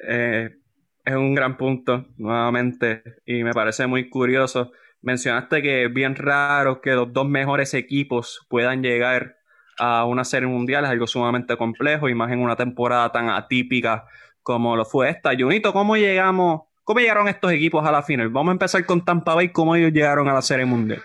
Eh, 0.00 0.56
es 1.04 1.14
un 1.14 1.34
gran 1.34 1.56
punto, 1.56 2.08
nuevamente, 2.16 3.02
y 3.24 3.44
me 3.44 3.52
parece 3.52 3.86
muy 3.86 4.08
curioso. 4.08 4.72
Mencionaste 5.00 5.62
que 5.62 5.84
es 5.84 5.92
bien 5.92 6.16
raro 6.16 6.80
que 6.80 6.92
los 6.92 7.12
dos 7.12 7.28
mejores 7.28 7.74
equipos 7.74 8.46
puedan 8.48 8.82
llegar 8.82 9.37
a 9.78 10.04
una 10.04 10.24
serie 10.24 10.48
mundial, 10.48 10.84
es 10.84 10.90
algo 10.90 11.06
sumamente 11.06 11.56
complejo, 11.56 12.08
y 12.08 12.14
más 12.14 12.30
en 12.32 12.40
una 12.40 12.56
temporada 12.56 13.10
tan 13.12 13.28
atípica 13.30 14.06
como 14.42 14.76
lo 14.76 14.84
fue 14.84 15.10
esta. 15.10 15.30
Junito, 15.36 15.72
¿cómo 15.72 15.96
llegamos 15.96 16.62
¿Cómo 16.88 17.00
llegaron 17.00 17.28
estos 17.28 17.52
equipos 17.52 17.86
a 17.86 17.92
la 17.92 18.02
final? 18.02 18.30
Vamos 18.30 18.48
a 18.48 18.52
empezar 18.52 18.86
con 18.86 19.04
Tampa 19.04 19.34
Bay. 19.34 19.52
¿Cómo 19.52 19.76
ellos 19.76 19.92
llegaron 19.92 20.26
a 20.26 20.32
la 20.32 20.40
Serie 20.40 20.64
Mundial? 20.64 21.02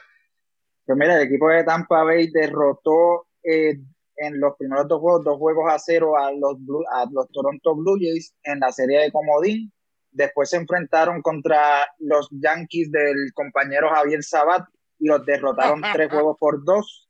Pues 0.86 0.98
mira, 0.98 1.18
el 1.18 1.28
equipo 1.28 1.50
de 1.50 1.66
Tampa 1.66 2.06
Bay 2.06 2.32
derrotó 2.32 3.28
eh, 3.44 3.82
en 4.16 4.40
los 4.40 4.56
primeros 4.58 4.88
dos 4.88 5.02
juegos, 5.02 5.26
dos 5.26 5.38
juegos 5.38 5.70
a 5.70 5.78
cero 5.80 6.18
a 6.18 6.32
los, 6.32 6.56
a 6.90 7.04
los 7.12 7.30
Toronto 7.34 7.76
Blue 7.76 7.98
Jays 8.00 8.34
en 8.44 8.62
la 8.62 8.72
serie 8.72 9.00
de 9.00 9.12
Comodín. 9.12 9.74
Después 10.10 10.52
se 10.52 10.56
enfrentaron 10.56 11.22
contra 11.22 11.60
los 12.00 12.30
Yankees 12.32 12.90
del 12.90 13.34
compañero 13.34 13.90
Javier 13.90 14.24
Sabat 14.24 14.64
y 15.00 15.08
los 15.10 15.26
derrotaron 15.26 15.82
tres 15.92 16.10
juegos 16.12 16.38
por 16.40 16.64
dos. 16.64 17.10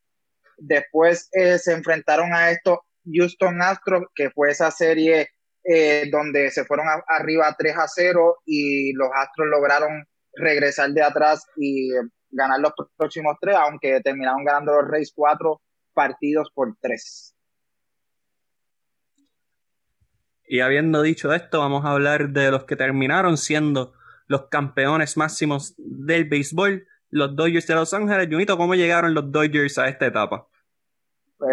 Después 0.57 1.29
eh, 1.33 1.57
se 1.57 1.73
enfrentaron 1.73 2.33
a 2.33 2.51
estos 2.51 2.79
Houston 3.05 3.61
Astros, 3.61 4.03
que 4.15 4.29
fue 4.29 4.51
esa 4.51 4.71
serie 4.71 5.29
eh, 5.63 6.09
donde 6.11 6.51
se 6.51 6.65
fueron 6.65 6.87
arriba 7.07 7.55
3 7.57 7.77
a 7.77 7.87
0 7.87 8.41
y 8.45 8.93
los 8.93 9.09
Astros 9.13 9.47
lograron 9.47 10.05
regresar 10.35 10.89
de 10.91 11.03
atrás 11.03 11.45
y 11.57 11.89
ganar 12.33 12.59
los 12.59 12.73
próximos 12.97 13.37
tres, 13.39 13.55
aunque 13.55 14.01
terminaron 14.01 14.43
ganando 14.43 14.73
los 14.73 14.89
Rays 14.89 15.13
cuatro 15.15 15.61
partidos 15.93 16.49
por 16.53 16.75
tres. 16.81 17.35
Y 20.45 20.59
habiendo 20.59 21.01
dicho 21.01 21.33
esto, 21.33 21.59
vamos 21.59 21.85
a 21.85 21.91
hablar 21.91 22.29
de 22.29 22.51
los 22.51 22.65
que 22.65 22.75
terminaron 22.75 23.37
siendo 23.37 23.93
los 24.27 24.49
campeones 24.49 25.15
máximos 25.17 25.73
del 25.77 26.25
béisbol, 26.25 26.85
los 27.13 27.35
Dodgers 27.35 27.67
de 27.67 27.75
Los 27.75 27.93
Ángeles. 27.93 28.27
Junito, 28.29 28.57
¿cómo 28.57 28.73
llegaron 28.73 29.13
los 29.13 29.31
Dodgers 29.31 29.77
a 29.77 29.87
esta 29.87 30.07
etapa? 30.07 30.47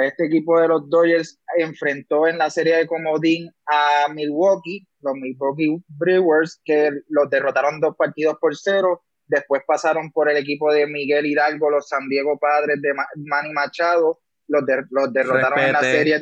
este 0.05 0.27
equipo 0.27 0.61
de 0.61 0.69
los 0.69 0.89
Dodgers 0.89 1.41
enfrentó 1.59 2.29
en 2.29 2.39
la 2.39 2.49
serie 2.49 2.77
de 2.77 2.87
comodín 2.87 3.51
a 3.67 4.13
Milwaukee, 4.13 4.87
los 5.01 5.15
Milwaukee 5.15 5.83
Brewers, 5.89 6.61
que 6.65 6.91
los 7.09 7.29
derrotaron 7.29 7.81
dos 7.81 7.97
partidos 7.97 8.37
por 8.41 8.57
cero. 8.57 9.03
Después 9.27 9.63
pasaron 9.67 10.13
por 10.13 10.31
el 10.31 10.37
equipo 10.37 10.73
de 10.73 10.87
Miguel 10.87 11.27
Hidalgo, 11.27 11.71
los 11.71 11.89
San 11.89 12.09
Diego 12.09 12.39
Padres 12.39 12.81
de 12.81 12.95
Manny 13.17 13.53
Machado, 13.53 14.21
los, 14.47 14.63
los 14.91 15.13
derrotaron 15.13 15.59
en 15.59 15.73
la 15.73 15.81
serie 15.81 16.21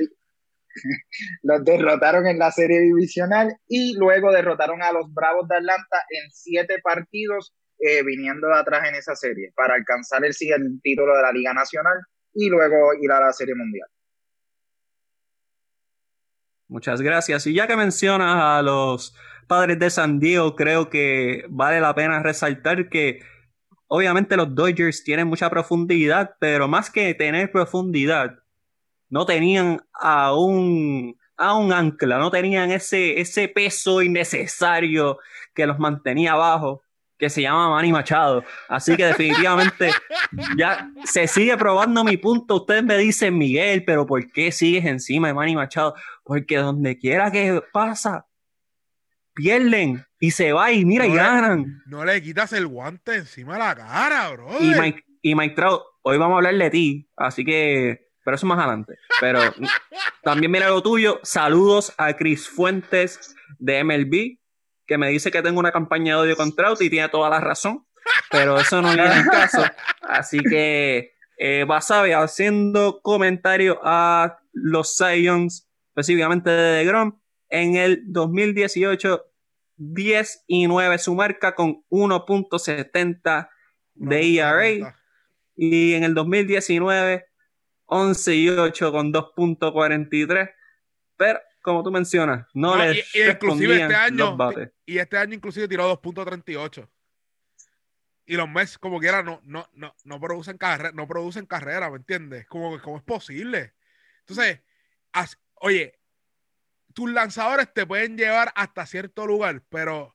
los 1.42 1.64
derrotaron 1.64 2.26
en 2.26 2.38
la 2.38 2.50
serie 2.50 2.80
divisional 2.80 3.54
y 3.68 3.94
luego 3.98 4.32
derrotaron 4.32 4.82
a 4.82 4.92
los 4.92 5.12
Bravos 5.12 5.48
de 5.48 5.56
Atlanta 5.56 5.98
en 6.10 6.30
siete 6.30 6.78
partidos, 6.82 7.54
eh, 7.78 8.02
viniendo 8.02 8.52
atrás 8.52 8.88
en 8.88 8.94
esa 8.96 9.14
serie 9.14 9.52
para 9.54 9.74
alcanzar 9.74 10.24
el, 10.24 10.34
el 10.40 10.80
título 10.82 11.16
de 11.16 11.22
la 11.22 11.32
Liga 11.32 11.52
Nacional 11.54 11.98
y 12.34 12.48
luego 12.48 12.94
ir 13.00 13.10
a 13.12 13.20
la 13.20 13.32
Serie 13.32 13.54
Mundial. 13.54 13.88
Muchas 16.68 17.00
gracias. 17.00 17.46
Y 17.46 17.54
ya 17.54 17.66
que 17.66 17.76
mencionas 17.76 18.36
a 18.42 18.62
los 18.62 19.14
padres 19.46 19.78
de 19.78 19.90
San 19.90 20.20
Diego, 20.20 20.54
creo 20.54 20.90
que 20.90 21.44
vale 21.48 21.80
la 21.80 21.94
pena 21.94 22.22
resaltar 22.22 22.88
que 22.88 23.20
obviamente 23.86 24.36
los 24.36 24.54
Dodgers 24.54 25.02
tienen 25.02 25.26
mucha 25.26 25.48
profundidad, 25.48 26.36
pero 26.38 26.68
más 26.68 26.90
que 26.90 27.14
tener 27.14 27.50
profundidad, 27.50 28.38
no 29.08 29.24
tenían 29.24 29.80
a 29.94 30.34
un, 30.34 31.18
a 31.36 31.54
un 31.54 31.72
ancla, 31.72 32.18
no 32.18 32.30
tenían 32.30 32.70
ese, 32.70 33.20
ese 33.20 33.48
peso 33.48 34.02
innecesario 34.02 35.18
que 35.54 35.66
los 35.66 35.78
mantenía 35.78 36.32
abajo 36.32 36.82
que 37.18 37.28
se 37.28 37.42
llama 37.42 37.70
Manny 37.70 37.92
Machado. 37.92 38.44
Así 38.68 38.96
que 38.96 39.06
definitivamente 39.06 39.90
ya 40.56 40.90
se 41.04 41.26
sigue 41.26 41.56
probando 41.56 42.04
mi 42.04 42.16
punto. 42.16 42.56
Ustedes 42.56 42.84
me 42.84 42.96
dicen, 42.96 43.36
Miguel, 43.36 43.84
pero 43.84 44.06
¿por 44.06 44.30
qué 44.30 44.52
sigues 44.52 44.84
encima 44.84 45.28
de 45.28 45.34
Manny 45.34 45.56
Machado? 45.56 45.94
Porque 46.22 46.56
donde 46.58 46.98
quiera 46.98 47.30
que 47.30 47.62
pasa, 47.72 48.26
pierden 49.34 50.04
y 50.20 50.30
se 50.30 50.52
va 50.52 50.72
y 50.72 50.84
mira 50.84 51.06
y 51.06 51.14
ganan. 51.14 51.82
No 51.86 52.04
le 52.04 52.22
quitas 52.22 52.52
el 52.52 52.66
guante 52.66 53.16
encima 53.16 53.54
de 53.54 53.58
la 53.58 53.74
cara, 53.74 54.30
bro. 54.30 54.48
Y 54.60 54.80
Mike, 54.80 55.04
y 55.22 55.34
Mike 55.34 55.54
Trout, 55.54 55.82
hoy 56.02 56.18
vamos 56.18 56.34
a 56.34 56.38
hablar 56.38 56.54
de 56.54 56.70
ti, 56.70 57.10
así 57.16 57.44
que 57.44 58.08
pero 58.28 58.36
eso 58.36 58.46
más 58.46 58.58
adelante. 58.58 58.98
Pero 59.22 59.40
también 60.22 60.52
mira 60.52 60.68
lo 60.68 60.82
tuyo. 60.82 61.18
Saludos 61.22 61.94
a 61.96 62.12
Chris 62.12 62.46
Fuentes 62.46 63.34
de 63.58 63.82
MLB 63.82 64.37
que 64.88 64.98
me 64.98 65.10
dice 65.10 65.30
que 65.30 65.42
tengo 65.42 65.60
una 65.60 65.70
campaña 65.70 66.14
de 66.14 66.22
odio 66.22 66.36
contra 66.36 66.64
Trout 66.64 66.80
y 66.80 66.90
tiene 66.90 67.08
toda 67.10 67.28
la 67.28 67.40
razón, 67.40 67.86
pero 68.30 68.58
eso 68.58 68.80
no 68.80 68.92
viene 68.94 69.18
en 69.18 69.26
caso. 69.26 69.62
Así 70.00 70.38
que 70.40 71.12
eh, 71.36 71.64
Basabe 71.68 72.14
haciendo 72.14 73.00
comentario 73.02 73.78
a 73.84 74.38
los 74.52 74.96
Sions, 74.96 75.68
específicamente 75.90 76.50
de 76.50 76.78
DeGrom, 76.78 77.20
en 77.50 77.76
el 77.76 78.02
2018, 78.06 79.24
10 79.76 80.44
y 80.46 80.66
9 80.66 80.98
su 80.98 81.14
marca 81.14 81.54
con 81.54 81.84
1.70 81.90 83.50
de 83.94 84.36
ERA. 84.36 84.96
Y 85.54 85.94
en 85.94 86.04
el 86.04 86.14
2019, 86.14 87.26
11 87.86 88.34
y 88.34 88.48
8 88.48 88.92
con 88.92 89.12
2.43. 89.12 90.50
Pero 91.16 91.40
como 91.62 91.82
tú 91.82 91.90
mencionas, 91.90 92.46
no, 92.54 92.76
le 92.76 93.04
y, 93.14 93.22
inclusive 93.30 93.82
este 93.82 93.94
año, 93.94 94.36
Y 94.86 94.98
este 94.98 95.18
año 95.18 95.34
inclusive 95.34 95.68
tiró 95.68 96.00
2.38. 96.00 96.88
Y 98.26 98.36
los 98.36 98.48
Mets, 98.48 98.78
como 98.78 99.00
quiera, 99.00 99.22
no, 99.22 99.40
no, 99.44 99.66
no, 99.72 99.94
no 100.04 100.20
producen 100.20 100.58
carrera, 100.58 100.92
no 100.92 101.08
producen 101.08 101.46
carrera, 101.46 101.90
¿me 101.90 101.96
entiendes? 101.96 102.46
Como, 102.46 102.78
¿Cómo 102.80 102.98
es 102.98 103.02
posible? 103.02 103.74
Entonces, 104.20 104.60
oye, 105.54 105.98
tus 106.92 107.10
lanzadores 107.10 107.72
te 107.72 107.86
pueden 107.86 108.18
llevar 108.18 108.52
hasta 108.54 108.84
cierto 108.84 109.26
lugar, 109.26 109.62
pero 109.70 110.14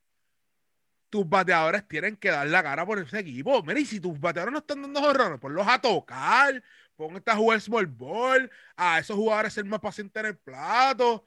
tus 1.09 1.27
bateadores 1.29 1.87
tienen 1.87 2.17
que 2.17 2.29
dar 2.29 2.47
la 2.47 2.63
cara 2.63 2.85
por 2.85 2.99
ese 2.99 3.19
equipo. 3.19 3.63
Mira, 3.63 3.79
y 3.79 3.85
si 3.85 3.99
tus 3.99 4.19
bateadores 4.19 4.51
no 4.51 4.59
están 4.59 4.81
dando 4.81 5.01
horrores, 5.01 5.39
ponlos 5.39 5.67
a 5.67 5.79
tocar, 5.79 6.63
pon 6.95 7.21
a 7.25 7.35
jugar 7.35 7.61
small 7.61 7.85
ball, 7.87 8.51
a 8.75 8.99
esos 8.99 9.15
jugadores 9.15 9.53
ser 9.53 9.65
más 9.65 9.79
pacientes 9.79 10.19
en 10.19 10.29
el 10.29 10.37
plato. 10.37 11.25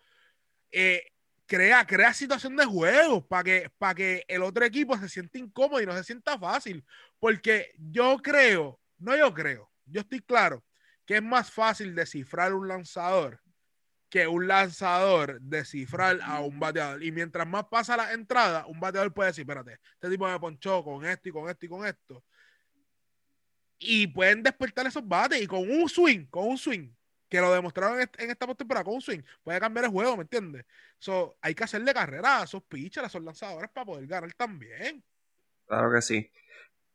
Eh, 0.71 1.03
crea, 1.47 1.87
crea 1.87 2.13
situación 2.13 2.57
de 2.57 2.65
juego 2.65 3.27
para 3.27 3.45
que, 3.45 3.71
para 3.79 3.95
que 3.95 4.25
el 4.29 4.43
otro 4.43 4.65
equipo 4.65 4.97
se 4.99 5.09
sienta 5.09 5.39
incómodo 5.39 5.81
y 5.81 5.87
no 5.87 5.97
se 5.97 6.05
sienta 6.05 6.39
fácil. 6.39 6.85
Porque 7.19 7.73
yo 7.79 8.19
creo, 8.19 8.81
no 8.99 9.17
yo 9.17 9.33
creo, 9.33 9.71
yo 9.85 10.01
estoy 10.01 10.21
claro 10.21 10.65
que 11.07 11.17
es 11.17 11.23
más 11.23 11.51
fácil 11.51 11.95
descifrar 11.95 12.53
un 12.53 12.69
lanzador 12.69 13.41
que 14.09 14.27
un 14.27 14.47
lanzador 14.47 15.41
descifrar 15.41 16.21
a 16.23 16.41
un 16.41 16.59
bateador. 16.59 17.03
Y 17.03 17.13
mientras 17.13 17.47
más 17.47 17.65
pasa 17.65 17.97
la 17.97 18.13
entrada, 18.13 18.67
un 18.67 18.79
bateador 18.79 19.13
puede 19.13 19.31
decir, 19.31 19.43
espérate, 19.43 19.79
este 19.95 20.09
tipo 20.09 20.29
me 20.29 20.39
ponchó 20.39 20.83
con 20.85 21.05
esto 21.05 21.29
y 21.29 21.33
con 21.33 21.49
esto 21.49 21.67
y 21.67 21.69
con 21.69 21.87
esto. 21.87 22.25
Y 23.79 24.07
pueden 24.07 24.43
despertar 24.43 24.87
esos 24.87 25.07
bates 25.07 25.43
y 25.43 25.47
con 25.47 25.69
un 25.71 25.89
swing, 25.89 26.27
con 26.27 26.49
un 26.49 26.57
swing, 26.57 26.91
que 27.29 27.41
lo 27.41 27.53
demostraron 27.53 28.01
en 28.01 28.31
esta 28.31 28.47
postemporada 28.47 28.85
con 28.85 28.95
un 28.95 29.01
swing, 29.01 29.21
puede 29.43 29.61
cambiar 29.61 29.87
el 29.87 29.91
juego, 29.91 30.17
¿me 30.17 30.23
entiendes? 30.23 30.65
So, 30.99 31.37
hay 31.41 31.55
que 31.55 31.65
hacerle 31.65 31.93
carrera 31.93 32.41
a 32.41 32.45
esos 32.45 32.63
pitchers, 32.63 33.05
a 33.05 33.07
esos 33.09 33.23
lanzadores 33.23 33.71
para 33.71 33.85
poder 33.85 34.07
ganar 34.07 34.33
también. 34.35 35.03
Claro 35.67 35.93
que 35.93 36.03
sí. 36.03 36.31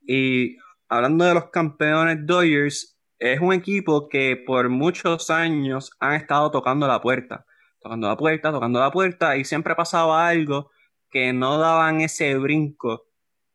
Y 0.01 0.57
hablando 0.87 1.25
de 1.25 1.33
los 1.33 1.49
campeones 1.49 2.25
Dodgers, 2.25 2.97
es 3.19 3.39
un 3.39 3.53
equipo 3.53 4.09
que 4.09 4.35
por 4.45 4.69
muchos 4.69 5.29
años 5.29 5.91
han 5.99 6.13
estado 6.13 6.49
tocando 6.49 6.87
la 6.87 7.01
puerta, 7.01 7.45
tocando 7.79 8.07
la 8.07 8.17
puerta, 8.17 8.51
tocando 8.51 8.79
la 8.79 8.91
puerta, 8.91 9.37
y 9.37 9.45
siempre 9.45 9.75
pasaba 9.75 10.27
algo 10.27 10.71
que 11.11 11.33
no 11.33 11.59
daban 11.59 12.01
ese 12.01 12.35
brinco 12.37 13.05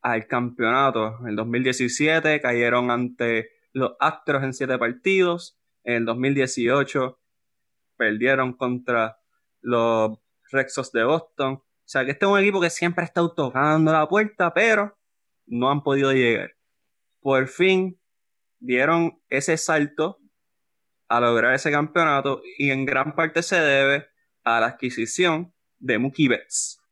al 0.03 0.29
campeonato. 0.29 1.19
En 1.23 1.29
el 1.29 1.37
2017 1.37 2.41
cayeron 2.41 2.91
ante 2.93 3.51
los 3.73 3.97
Astros 3.99 4.45
en 4.45 4.55
siete 4.55 4.79
partidos. 4.79 5.59
En 5.87 5.95
el 5.95 6.05
2018 6.05 7.19
perdieron 7.97 8.53
contra 8.53 9.19
los 9.61 10.19
Rexos 10.51 10.93
de 10.93 11.05
Boston. 11.05 11.55
O 11.55 11.65
sea 11.85 12.05
que 12.05 12.11
este 12.11 12.27
es 12.27 12.31
un 12.31 12.39
equipo 12.39 12.61
que 12.61 12.71
siempre 12.71 13.03
ha 13.03 13.07
estado 13.07 13.33
tocando 13.33 13.93
la 13.93 14.09
puerta, 14.09 14.53
pero 14.53 14.99
no 15.47 15.71
han 15.71 15.83
podido 15.83 16.13
llegar. 16.13 16.57
Por 17.21 17.47
fin 17.47 17.99
dieron 18.59 19.21
ese 19.29 19.57
salto 19.57 20.19
a 21.09 21.21
lograr 21.21 21.55
ese 21.55 21.71
campeonato 21.71 22.43
y 22.59 22.71
en 22.71 22.85
gran 22.85 23.15
parte 23.15 23.43
se 23.45 23.61
debe 23.61 24.09
a 24.43 24.59
la 24.59 24.67
adquisición 24.67 25.55
de 25.79 25.99
Mookie 25.99 26.29
Betts. 26.29 26.83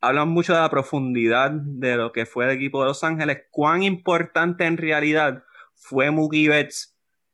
Hablan 0.00 0.28
mucho 0.28 0.54
de 0.54 0.60
la 0.60 0.70
profundidad 0.70 1.50
de 1.50 1.96
lo 1.96 2.12
que 2.12 2.24
fue 2.24 2.46
el 2.46 2.52
equipo 2.52 2.80
de 2.80 2.88
Los 2.88 3.04
Ángeles, 3.04 3.42
cuán 3.50 3.82
importante 3.82 4.64
en 4.64 4.78
realidad 4.78 5.44
fue 5.74 6.10
Mookie 6.10 6.48
Betts 6.48 6.91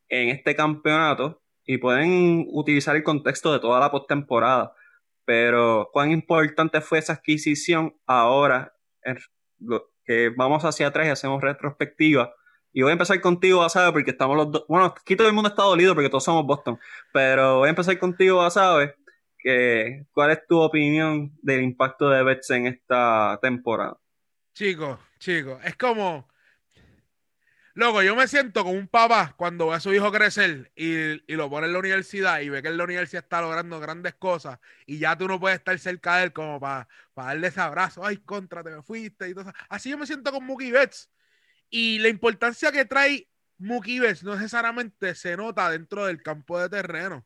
en 0.08 0.30
este 0.30 0.54
campeonato 0.54 1.42
y 1.64 1.78
pueden 1.78 2.46
utilizar 2.50 2.96
el 2.96 3.02
contexto 3.02 3.52
de 3.52 3.60
toda 3.60 3.80
la 3.80 3.90
postemporada, 3.90 4.72
pero 5.24 5.90
cuán 5.92 6.10
importante 6.10 6.80
fue 6.80 6.98
esa 6.98 7.14
adquisición 7.14 7.94
ahora 8.06 8.74
que 10.04 10.30
vamos 10.36 10.64
hacia 10.64 10.86
atrás 10.86 11.06
y 11.06 11.10
hacemos 11.10 11.42
retrospectiva 11.42 12.32
y 12.72 12.82
voy 12.82 12.90
a 12.90 12.92
empezar 12.92 13.20
contigo, 13.20 13.60
Basabe, 13.60 13.92
porque 13.92 14.10
estamos 14.10 14.36
los 14.36 14.52
dos. 14.52 14.64
Bueno, 14.68 14.86
aquí 14.86 15.16
todo 15.16 15.26
el 15.26 15.32
mundo 15.32 15.48
está 15.48 15.62
dolido 15.62 15.94
porque 15.94 16.10
todos 16.10 16.24
somos 16.24 16.46
Boston. 16.46 16.78
Pero 17.12 17.58
voy 17.58 17.66
a 17.66 17.70
empezar 17.70 17.98
contigo, 17.98 18.38
Basabe. 18.38 18.94
Que, 19.38 20.06
¿Cuál 20.12 20.32
es 20.32 20.46
tu 20.46 20.60
opinión 20.60 21.36
del 21.42 21.62
impacto 21.62 22.10
de 22.10 22.22
Betts 22.22 22.50
en 22.50 22.66
esta 22.66 23.38
temporada? 23.40 23.98
Chicos, 24.54 24.98
chicos, 25.18 25.60
es 25.64 25.76
como. 25.76 26.28
Loco, 27.78 28.02
yo 28.02 28.16
me 28.16 28.26
siento 28.26 28.64
como 28.64 28.76
un 28.76 28.88
papá 28.88 29.35
cuando 29.37 29.68
ve 29.68 29.76
a 29.76 29.80
su 29.80 29.94
hijo 29.94 30.11
crecer 30.11 30.73
y, 30.75 31.20
lo 31.32 31.49
pone 31.49 31.68
en 31.68 31.75
la 31.75 31.78
universidad 31.78 32.40
y 32.40 32.49
ve 32.49 32.61
que 32.61 32.66
en 32.66 32.76
la 32.76 32.82
universidad 32.82 33.23
está 33.23 33.40
logrando 33.40 33.78
grandes 33.78 34.16
cosas 34.16 34.58
y 34.85 34.99
ya 34.99 35.16
tú 35.16 35.28
no 35.28 35.38
puedes 35.38 35.58
estar 35.58 35.78
cerca 35.78 36.16
de 36.16 36.25
él 36.25 36.32
como 36.32 36.58
para, 36.58 36.88
para 37.14 37.28
darle 37.28 37.47
ese 37.47 37.61
abrazo. 37.61 38.04
Ay, 38.04 38.16
contra, 38.16 38.64
te 38.64 38.70
me 38.70 38.82
fuiste 38.82 39.28
y 39.28 39.32
todo 39.32 39.42
eso. 39.42 39.52
Así 39.68 39.90
yo 39.90 39.97
me 39.97 40.08
siento 40.08 40.32
con 40.32 40.44
Mookie 40.44 40.73
Betts. 40.73 41.08
Y 41.70 42.00
la 42.00 42.08
importancia 42.08 42.73
que 42.73 42.85
trae 42.85 43.28
Mookie 43.58 44.00
Betts 44.00 44.25
no 44.25 44.35
necesariamente 44.35 45.14
se 45.14 45.37
nota 45.37 45.70
dentro 45.70 46.06
del 46.06 46.20
campo 46.20 46.58
de 46.58 46.68
terreno. 46.68 47.25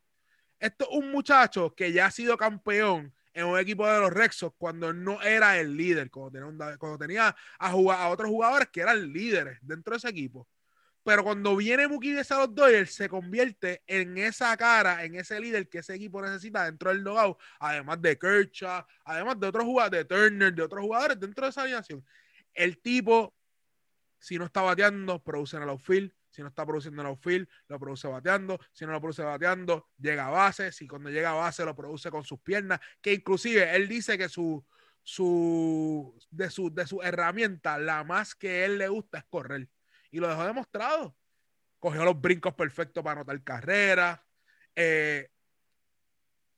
Esto 0.59 0.87
es 0.87 0.97
un 0.99 1.11
muchacho 1.11 1.73
que 1.73 1.91
ya 1.93 2.05
ha 2.05 2.11
sido 2.11 2.37
campeón 2.37 3.11
en 3.33 3.45
un 3.45 3.59
equipo 3.59 3.87
de 3.87 3.99
los 3.99 4.11
Rexos 4.11 4.53
cuando 4.57 4.93
no 4.93 5.21
era 5.21 5.59
el 5.59 5.75
líder, 5.75 6.09
cuando 6.11 6.97
tenía, 6.97 7.35
a, 7.59 7.71
jugar, 7.71 8.01
a 8.01 8.09
otros 8.09 8.29
jugadores 8.29 8.69
que 8.69 8.81
eran 8.81 9.11
líderes 9.11 9.57
dentro 9.61 9.91
de 9.91 9.97
ese 9.97 10.09
equipo. 10.09 10.47
Pero 11.03 11.23
cuando 11.23 11.55
viene 11.55 11.87
Mookie 11.87 12.17
a 12.17 12.37
los 12.37 12.55
Dodgers, 12.55 12.93
se 12.93 13.09
convierte 13.09 13.83
en 13.87 14.17
esa 14.17 14.55
cara, 14.55 15.03
en 15.03 15.15
ese 15.15 15.39
líder 15.39 15.67
que 15.67 15.79
ese 15.79 15.95
equipo 15.95 16.21
necesita 16.21 16.63
dentro 16.63 16.91
del 16.91 17.03
dugout, 17.03 17.37
además 17.59 18.01
de 18.01 18.17
Kershaw, 18.17 18.85
además 19.03 19.37
de 19.39 19.47
otros 19.47 19.65
jugadores, 19.65 19.99
de 19.99 20.05
Turner, 20.05 20.53
de 20.53 20.61
otros 20.61 20.81
jugadores 20.81 21.19
dentro 21.19 21.45
de 21.45 21.49
esa 21.49 21.63
alineación. 21.63 22.05
El 22.53 22.77
tipo 22.77 23.33
si 24.23 24.37
no 24.39 24.45
está 24.45 24.61
bateando, 24.61 25.19
produce 25.21 25.57
en 25.57 25.63
el 25.63 25.69
outfield. 25.69 26.13
Si 26.33 26.41
no 26.41 26.47
está 26.47 26.65
produciendo 26.65 26.99
en 27.03 27.05
el 27.05 27.11
outfield, 27.11 27.47
lo 27.67 27.79
produce 27.79 28.07
bateando. 28.07 28.59
Si 28.71 28.87
no 28.87 28.91
lo 28.91 28.99
produce 28.99 29.21
bateando, 29.21 29.89
llega 29.99 30.25
a 30.25 30.31
base. 30.31 30.71
Si 30.71 30.87
cuando 30.87 31.11
llega 31.11 31.29
a 31.29 31.35
base 31.35 31.63
lo 31.63 31.75
produce 31.75 32.09
con 32.09 32.23
sus 32.23 32.39
piernas. 32.39 32.79
Que 32.99 33.13
inclusive 33.13 33.75
él 33.75 33.87
dice 33.87 34.17
que 34.17 34.27
su, 34.27 34.65
su, 35.03 36.19
de, 36.31 36.49
su, 36.49 36.73
de 36.73 36.87
su 36.87 37.03
herramienta, 37.03 37.77
la 37.77 38.03
más 38.03 38.33
que 38.33 38.65
él 38.65 38.79
le 38.79 38.87
gusta 38.87 39.19
es 39.19 39.25
correr. 39.25 39.69
Y 40.09 40.19
lo 40.19 40.27
dejó 40.27 40.43
demostrado. 40.43 41.15
Cogió 41.77 42.03
los 42.03 42.19
brincos 42.19 42.55
perfectos 42.55 43.03
para 43.03 43.21
anotar 43.21 43.43
carreras. 43.43 44.19
Eh, 44.75 45.29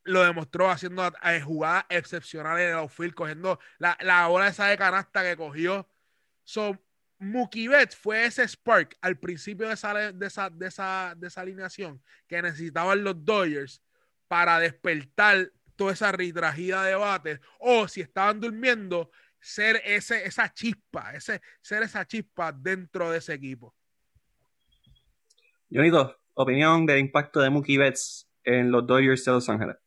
lo 0.03 0.23
demostró 0.23 0.69
haciendo 0.69 1.05
eh, 1.21 1.41
jugadas 1.41 1.85
excepcionales 1.89 2.63
en 2.63 2.69
el 2.69 2.77
outfield, 2.77 3.13
cogiendo 3.13 3.59
la, 3.77 3.97
la 3.99 4.27
bola 4.27 4.47
esa 4.47 4.67
de 4.67 4.77
canasta 4.77 5.21
que 5.21 5.35
cogió. 5.35 5.89
Son 6.45 6.79
Mookie 7.25 7.67
Betts 7.67 7.95
fue 7.95 8.25
ese 8.25 8.47
spark 8.47 8.95
al 9.01 9.17
principio 9.17 9.67
de 9.67 9.73
esa, 9.73 9.93
de 10.11 10.27
esa, 10.27 10.49
de 10.49 10.67
esa, 10.67 11.15
de 11.17 11.27
esa 11.27 11.41
alineación 11.41 12.01
que 12.27 12.41
necesitaban 12.41 13.03
los 13.03 13.25
Dodgers 13.25 13.81
para 14.27 14.59
despertar 14.59 15.51
toda 15.75 15.93
esa 15.93 16.11
retragida 16.11 16.83
de 16.83 16.95
bates 16.95 17.39
o 17.59 17.88
si 17.88 18.01
estaban 18.01 18.39
durmiendo, 18.39 19.11
ser 19.39 19.81
ese, 19.85 20.25
esa 20.25 20.51
chispa, 20.53 21.13
ese, 21.13 21.41
ser 21.61 21.83
esa 21.83 22.05
chispa 22.05 22.51
dentro 22.51 23.11
de 23.11 23.17
ese 23.17 23.33
equipo. 23.33 23.75
Jonito, 25.69 26.17
opinión 26.35 26.85
del 26.85 26.99
impacto 26.99 27.39
de 27.39 27.49
Mookie 27.49 27.77
Betts 27.77 28.29
en 28.43 28.71
los 28.71 28.85
Dodgers 28.85 29.25
de 29.25 29.31
Los 29.31 29.49
Ángeles. 29.49 29.77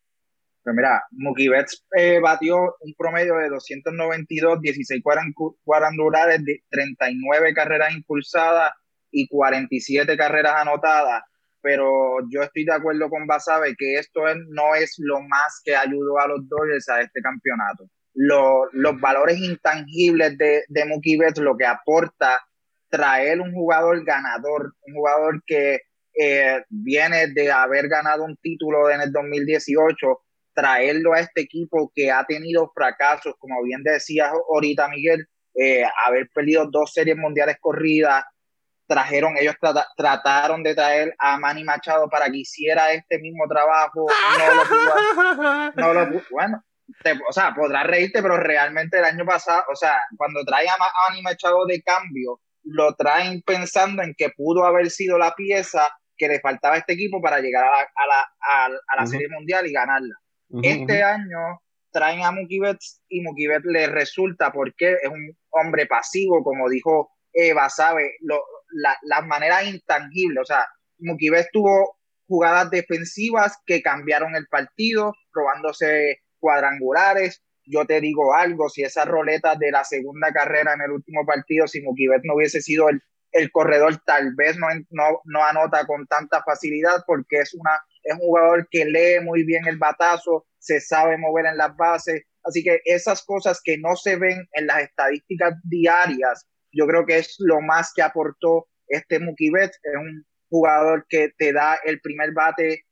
Pues 0.69 0.77
mira, 0.77 1.03
Mookie 1.13 1.49
Betts 1.49 1.83
eh, 1.97 2.21
batió 2.21 2.59
un 2.81 2.93
promedio 2.93 3.37
de 3.37 3.49
292, 3.49 4.61
16 4.61 5.03
cuadrangulares, 5.65 6.43
39 6.69 7.55
carreras 7.55 7.95
impulsadas 7.95 8.73
y 9.11 9.27
47 9.29 10.15
carreras 10.19 10.57
anotadas. 10.57 11.23
Pero 11.63 12.19
yo 12.31 12.43
estoy 12.43 12.67
de 12.67 12.75
acuerdo 12.75 13.09
con 13.09 13.27
Basabe 13.27 13.77
que 13.79 13.95
esto 13.95 14.21
no 14.51 14.75
es 14.75 14.97
lo 14.99 15.23
más 15.23 15.63
que 15.65 15.75
ayudó 15.75 16.19
a 16.19 16.29
los 16.29 16.47
Dodgers 16.47 16.87
a 16.91 17.01
este 17.01 17.23
campeonato. 17.23 17.89
los 18.13 19.01
valores 19.01 19.39
intangibles 19.39 20.37
de, 20.37 20.65
de 20.69 20.85
Mookie 20.85 21.17
Betts, 21.17 21.41
lo 21.41 21.57
que 21.57 21.65
aporta 21.65 22.39
traer 22.91 23.41
un 23.41 23.55
jugador 23.55 24.05
ganador, 24.05 24.75
un 24.83 24.95
jugador 24.95 25.43
que 25.47 25.81
eh, 26.21 26.63
viene 26.69 27.29
de 27.29 27.51
haber 27.51 27.89
ganado 27.89 28.25
un 28.25 28.37
título 28.37 28.91
en 28.91 29.01
el 29.01 29.11
2018 29.11 30.21
traerlo 30.59 31.15
a 31.15 31.21
este 31.21 31.43
equipo 31.43 31.93
que 31.95 32.11
ha 32.11 32.25
tenido 32.25 32.69
fracasos, 32.75 33.35
como 33.39 33.63
bien 33.63 33.85
decías 33.85 34.29
ahorita 34.53 34.89
Miguel, 34.89 35.25
eh, 35.55 35.85
haber 36.05 36.29
perdido 36.35 36.69
dos 36.69 36.93
series 36.93 37.17
mundiales 37.17 37.59
corridas, 37.61 38.25
trajeron, 38.89 39.37
ellos 39.37 39.55
trataron 39.97 40.65
de 40.65 40.75
traer 40.75 41.15
a 41.17 41.39
Manny 41.39 41.63
Machado 41.63 42.09
para 42.09 42.27
que 42.27 42.39
hiciera 42.39 42.91
este 42.93 43.21
mismo 43.21 43.45
trabajo, 43.49 44.07
no 45.77 45.95
lo 45.95 46.09
pudo, 46.09 46.23
bueno, 46.31 46.65
o 47.29 47.33
sea, 47.33 47.55
podrás 47.55 47.87
reírte, 47.87 48.21
pero 48.21 48.37
realmente 48.37 48.99
el 48.99 49.05
año 49.05 49.25
pasado, 49.25 49.63
o 49.71 49.77
sea, 49.77 50.01
cuando 50.17 50.45
traen 50.45 50.71
a 50.71 51.09
Manny 51.09 51.23
Machado 51.23 51.67
de 51.67 51.81
cambio, 51.83 52.41
lo 52.65 52.97
traen 52.97 53.43
pensando 53.43 54.03
en 54.03 54.13
que 54.19 54.31
pudo 54.31 54.65
haber 54.65 54.91
sido 54.91 55.19
la 55.19 55.37
pieza 55.37 55.89
que 56.17 56.27
le 56.27 56.41
faltaba 56.41 56.75
a 56.75 56.79
este 56.79 56.95
equipo 56.95 57.23
para 57.23 57.39
llegar 57.39 57.65
a 57.65 58.07
la, 58.09 58.67
a 58.97 58.97
la, 58.97 59.07
Serie 59.07 59.29
Mundial 59.29 59.65
y 59.65 59.73
ganarla 59.73 60.17
este 60.63 61.03
año 61.03 61.61
traen 61.91 62.23
a 62.23 62.33
Mookie 62.33 62.61
Betts 62.61 63.03
y 63.09 63.21
Mookie 63.23 63.49
Betts 63.49 63.65
le 63.67 63.87
resulta 63.87 64.53
porque 64.53 64.93
es 64.93 65.11
un 65.11 65.37
hombre 65.51 65.87
pasivo, 65.87 66.43
como 66.43 66.69
dijo 66.69 67.11
Eva, 67.33 67.69
sabe, 67.69 68.17
lo, 68.21 68.43
la, 68.71 68.97
las 69.03 69.27
maneras 69.27 69.67
intangibles. 69.67 70.43
O 70.43 70.45
sea, 70.45 70.67
Mookie 70.99 71.31
Betts 71.31 71.51
tuvo 71.53 71.99
jugadas 72.27 72.71
defensivas 72.71 73.57
que 73.67 73.83
cambiaron 73.83 74.37
el 74.37 74.47
partido, 74.49 75.15
probándose 75.33 76.23
cuadrangulares. 76.39 77.43
Yo 77.65 77.85
te 77.87 78.01
digo 78.01 78.35
algo, 78.35 78.69
si 78.69 78.83
esa 78.83 79.05
roleta 79.05 79.57
de 79.57 79.71
la 79.71 79.85
segunda 79.85 80.33
carrera 80.33 80.75
en 80.75 80.83
el 80.83 80.91
último 80.93 81.25
partido, 81.27 81.67
si 81.67 81.83
Mookie 81.83 82.09
Betts 82.09 82.25
no 82.25 82.35
hubiese 82.35 82.61
sido 82.61 82.89
el, 82.89 83.03
el 83.33 83.51
corredor, 83.51 83.99
tal 84.05 84.35
vez 84.35 84.57
no, 84.57 84.69
no, 84.91 85.21
no 85.25 85.45
anota 85.45 85.87
con 85.87 86.07
tanta 86.07 86.43
facilidad 86.43 87.05
porque 87.07 87.41
es 87.41 87.55
una 87.55 87.79
es 88.03 88.15
un 88.15 88.21
jugador 88.21 88.69
que 88.71 88.85
lee 88.85 89.21
muy 89.23 89.45
bien 89.45 89.67
el 89.67 89.79
batazo, 89.79 90.47
se 90.59 90.81
sabe 90.81 91.19
mover 91.19 91.47
en 91.47 91.57
las 91.57 91.77
bases, 91.77 92.23
así 92.45 92.63
que 92.63 92.81
esas 92.85 93.23
cosas 93.25 93.61
que 93.63 93.79
no 93.79 93.97
se 93.97 94.17
ven 94.17 94.47
en 94.53 94.67
las 94.67 94.83
estadísticas 94.83 95.55
diarias, 95.65 96.47
yo 96.73 96.87
creo 96.87 97.07
que 97.07 97.19
es 97.19 97.37
lo 97.39 97.61
más 97.61 97.93
que 97.95 98.03
aportó 98.03 98.69
este 98.87 99.19
Mookie 99.19 99.51
Betts, 99.51 99.79
es 99.83 99.97
un 99.97 100.25
jugador 100.49 101.07
que 101.09 101.33
te 101.37 101.53
da 101.53 101.79
el 101.85 102.01
primer 102.01 102.33
bate, 102.33 102.85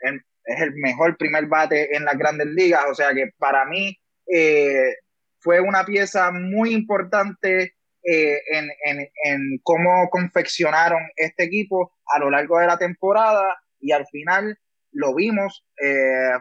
es 0.00 0.60
el 0.60 0.72
mejor 0.76 1.16
primer 1.16 1.46
bate 1.46 1.94
en 1.94 2.04
las 2.04 2.16
grandes 2.16 2.46
ligas, 2.48 2.84
o 2.90 2.94
sea 2.94 3.12
que 3.12 3.30
para 3.38 3.64
mí 3.66 3.96
eh, 4.32 4.94
fue 5.40 5.60
una 5.60 5.84
pieza 5.84 6.30
muy 6.32 6.72
importante 6.72 7.74
eh, 8.02 8.40
en, 8.50 8.68
en, 8.84 9.08
en, 9.24 9.60
cómo 9.62 10.08
confeccionaron 10.10 11.02
este 11.16 11.44
equipo 11.44 11.92
a 12.06 12.18
lo 12.18 12.30
largo 12.30 12.58
de 12.58 12.66
la 12.66 12.78
temporada 12.78 13.60
y 13.80 13.92
al 13.92 14.06
final 14.06 14.58
lo 14.92 15.14
vimos 15.14 15.64
eh, 15.82 16.32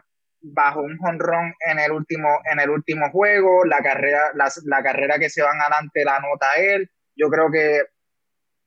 bajo 0.42 0.82
un 0.82 0.98
jonrón 0.98 1.54
en 1.68 1.80
el 1.80 1.92
último 1.92 2.30
en 2.52 2.60
el 2.60 2.70
último 2.70 3.10
juego 3.12 3.66
la 3.66 3.82
carrera 3.82 4.32
la, 4.34 4.84
carrera 4.84 5.20
que 5.20 5.30
se 5.30 5.42
van 5.42 5.60
adelante 5.60 6.06
la 6.06 6.20
nota 6.20 6.48
él. 6.58 6.90
Yo 7.16 7.30
creo 7.30 7.52
que 7.52 7.84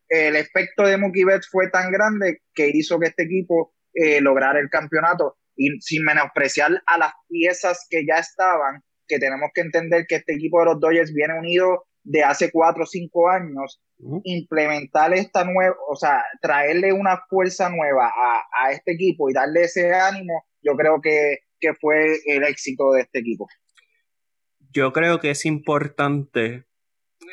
el 0.08 0.36
efecto 0.36 0.84
de 0.84 0.98
Mookie 0.98 1.24
Betts 1.24 1.48
fue 1.50 1.70
tan 1.70 1.90
grande 1.90 2.42
que 2.54 2.70
hizo 2.72 2.98
que 2.98 3.08
este 3.08 3.22
equipo 3.24 3.74
eh, 3.94 4.20
lograra 4.20 4.60
el 4.60 4.68
campeonato. 4.68 5.38
Y 5.56 5.80
sin 5.80 6.04
menospreciar 6.04 6.82
a 6.86 6.98
las 6.98 7.12
piezas 7.28 7.86
que 7.88 8.04
ya 8.06 8.16
estaban 8.16 8.82
que 9.06 9.18
tenemos 9.18 9.50
que 9.54 9.60
entender 9.60 10.06
que 10.06 10.16
este 10.16 10.34
equipo 10.34 10.60
de 10.60 10.66
los 10.66 10.80
Dodgers 10.80 11.12
viene 11.12 11.38
unido 11.38 11.84
de 12.04 12.22
hace 12.22 12.50
cuatro 12.50 12.84
o 12.84 12.86
cinco 12.86 13.28
años, 13.28 13.80
implementar 14.24 15.12
esta 15.14 15.44
nueva, 15.44 15.76
o 15.88 15.94
sea, 15.94 16.24
traerle 16.40 16.92
una 16.92 17.22
fuerza 17.28 17.70
nueva 17.70 18.06
a, 18.08 18.42
a, 18.64 18.72
este 18.72 18.92
equipo 18.92 19.30
y 19.30 19.32
darle 19.32 19.62
ese 19.62 19.94
ánimo, 19.94 20.44
yo 20.60 20.74
creo 20.76 21.00
que, 21.00 21.38
que 21.60 21.74
fue 21.74 22.18
el 22.26 22.42
éxito 22.42 22.92
de 22.92 23.02
este 23.02 23.20
equipo. 23.20 23.46
Yo 24.72 24.92
creo 24.92 25.20
que 25.20 25.30
es 25.30 25.44
importante 25.44 26.66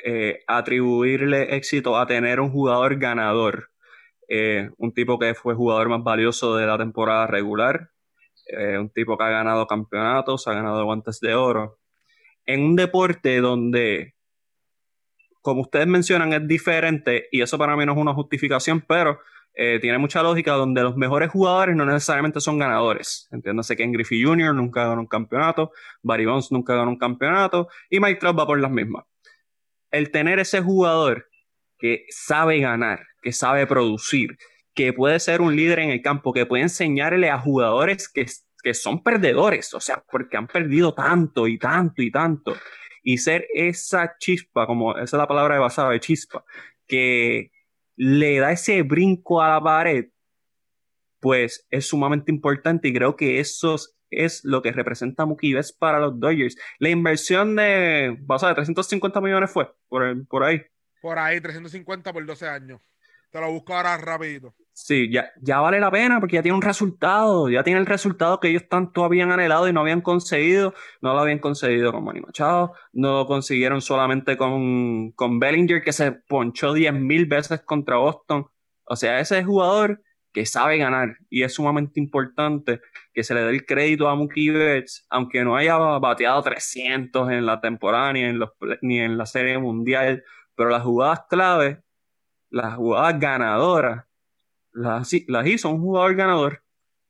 eh, 0.03 0.39
atribuirle 0.47 1.55
éxito 1.55 1.97
a 1.97 2.05
tener 2.05 2.39
un 2.39 2.51
jugador 2.51 2.97
ganador. 2.97 3.69
Eh, 4.27 4.69
un 4.77 4.93
tipo 4.93 5.17
que 5.17 5.33
fue 5.33 5.55
jugador 5.55 5.89
más 5.89 6.03
valioso 6.03 6.55
de 6.55 6.67
la 6.67 6.77
temporada 6.77 7.25
regular, 7.25 7.89
eh, 8.45 8.77
un 8.77 8.91
tipo 8.91 9.17
que 9.17 9.23
ha 9.23 9.29
ganado 9.29 9.65
campeonatos, 9.65 10.47
ha 10.47 10.53
ganado 10.53 10.85
guantes 10.85 11.19
de 11.19 11.33
oro. 11.33 11.79
En 12.45 12.61
un 12.63 12.75
deporte 12.75 13.41
donde, 13.41 14.13
como 15.41 15.61
ustedes 15.61 15.87
mencionan, 15.87 16.33
es 16.33 16.47
diferente, 16.47 17.27
y 17.31 17.41
eso 17.41 17.57
para 17.57 17.75
mí 17.75 17.85
no 17.85 17.93
es 17.93 17.97
una 17.97 18.13
justificación, 18.13 18.83
pero 18.87 19.19
tiene 19.81 19.97
mucha 19.97 20.23
lógica 20.23 20.53
donde 20.53 20.81
los 20.83 20.95
mejores 20.95 21.29
jugadores 21.31 21.75
no 21.75 21.83
necesariamente 21.85 22.39
son 22.39 22.57
ganadores. 22.57 23.27
Entiéndase 23.29 23.75
que 23.75 23.83
en 23.83 23.91
Griffey 23.91 24.23
Jr. 24.23 24.55
nunca 24.55 24.87
ganó 24.87 25.01
un 25.01 25.07
campeonato, 25.07 25.73
Barry 26.01 26.25
Bonds 26.25 26.49
nunca 26.53 26.75
ganó 26.75 26.91
un 26.91 26.97
campeonato 26.97 27.67
y 27.89 27.99
Mike 27.99 28.21
Trout 28.21 28.39
va 28.39 28.47
por 28.47 28.57
las 28.57 28.71
mismas 28.71 29.03
el 29.91 30.11
tener 30.11 30.39
ese 30.39 30.61
jugador 30.61 31.27
que 31.77 32.05
sabe 32.09 32.59
ganar, 32.59 33.05
que 33.21 33.31
sabe 33.31 33.65
producir, 33.67 34.37
que 34.73 34.93
puede 34.93 35.19
ser 35.19 35.41
un 35.41 35.55
líder 35.55 35.79
en 35.79 35.89
el 35.89 36.01
campo, 36.01 36.33
que 36.33 36.45
puede 36.45 36.63
enseñarle 36.63 37.29
a 37.29 37.39
jugadores 37.39 38.09
que, 38.09 38.25
que 38.63 38.73
son 38.73 39.03
perdedores, 39.03 39.73
o 39.73 39.79
sea, 39.79 40.03
porque 40.11 40.37
han 40.37 40.47
perdido 40.47 40.93
tanto 40.93 41.47
y 41.47 41.57
tanto 41.57 42.01
y 42.01 42.11
tanto, 42.11 42.55
y 43.03 43.17
ser 43.19 43.47
esa 43.53 44.15
chispa, 44.19 44.65
como 44.67 44.93
esa 44.93 45.03
es 45.03 45.13
la 45.13 45.27
palabra 45.27 45.55
de 45.55 45.61
basada 45.61 45.91
de 45.91 45.99
chispa, 45.99 46.43
que 46.87 47.51
le 47.95 48.39
da 48.39 48.51
ese 48.51 48.81
brinco 48.83 49.41
a 49.41 49.49
la 49.49 49.61
pared, 49.61 50.05
pues 51.19 51.67
es 51.69 51.87
sumamente 51.87 52.31
importante 52.31 52.87
y 52.87 52.93
creo 52.93 53.15
que 53.15 53.39
esos 53.39 53.95
es 54.09 54.43
lo 54.43 54.61
que 54.61 54.71
representa 54.71 55.25
Mookie 55.25 55.53
Betts 55.53 55.73
para 55.73 55.99
los 55.99 56.19
Dodgers. 56.19 56.55
La 56.79 56.89
inversión 56.89 57.55
de, 57.55 58.17
vas 58.21 58.43
a 58.43 58.53
350 58.53 59.21
millones 59.21 59.51
fue 59.51 59.71
por, 59.87 60.27
por 60.27 60.43
ahí. 60.43 60.61
Por 61.01 61.19
ahí, 61.19 61.39
350 61.39 62.11
por 62.11 62.25
12 62.25 62.47
años. 62.47 62.81
Te 63.31 63.39
lo 63.39 63.51
busco 63.51 63.75
ahora 63.75 63.97
rapidito. 63.97 64.55
Sí, 64.81 65.11
ya, 65.11 65.31
ya 65.41 65.59
vale 65.59 65.79
la 65.81 65.91
pena 65.91 66.21
porque 66.21 66.37
ya 66.37 66.41
tiene 66.41 66.55
un 66.55 66.61
resultado, 66.61 67.49
ya 67.49 67.63
tiene 67.63 67.81
el 67.81 67.85
resultado 67.85 68.39
que 68.39 68.47
ellos 68.47 68.69
tanto 68.69 69.03
habían 69.03 69.29
anhelado 69.29 69.67
y 69.67 69.73
no 69.73 69.81
habían 69.81 69.99
conseguido, 69.99 70.73
no 71.01 71.13
lo 71.13 71.19
habían 71.19 71.39
conseguido 71.39 71.91
con 71.91 72.05
Manny 72.05 72.21
Machado, 72.21 72.73
no 72.93 73.17
lo 73.17 73.27
consiguieron 73.27 73.81
solamente 73.81 74.37
con, 74.37 75.11
con 75.11 75.37
Bellinger 75.37 75.81
que 75.83 75.91
se 75.91 76.13
ponchó 76.13 76.73
10.000 76.73 77.27
veces 77.27 77.61
contra 77.61 77.97
Boston. 77.97 78.47
O 78.85 78.95
sea, 78.95 79.19
ese 79.19 79.43
jugador 79.43 80.01
que 80.31 80.45
sabe 80.45 80.77
ganar 80.77 81.17
y 81.29 81.43
es 81.43 81.53
sumamente 81.53 81.99
importante 81.99 82.79
que 83.13 83.23
se 83.23 83.33
le 83.33 83.41
dé 83.41 83.49
el 83.49 83.65
crédito 83.65 84.07
a 84.07 84.15
Mookie 84.15 84.49
Betts, 84.49 85.05
aunque 85.09 85.43
no 85.43 85.57
haya 85.57 85.77
bateado 85.77 86.41
300 86.41 87.29
en 87.31 87.45
la 87.45 87.59
temporada 87.59 88.13
ni 88.13 88.23
en, 88.23 88.39
los, 88.39 88.51
ni 88.81 89.01
en 89.01 89.17
la 89.17 89.25
serie 89.25 89.57
mundial, 89.57 90.23
pero 90.55 90.69
las 90.69 90.83
jugadas 90.83 91.25
clave, 91.29 91.83
las 92.49 92.75
jugadas 92.75 93.19
ganadoras, 93.19 94.08
las, 94.71 95.11
las 95.27 95.47
hizo 95.47 95.69
un 95.69 95.81
jugador 95.81 96.15
ganador. 96.15 96.63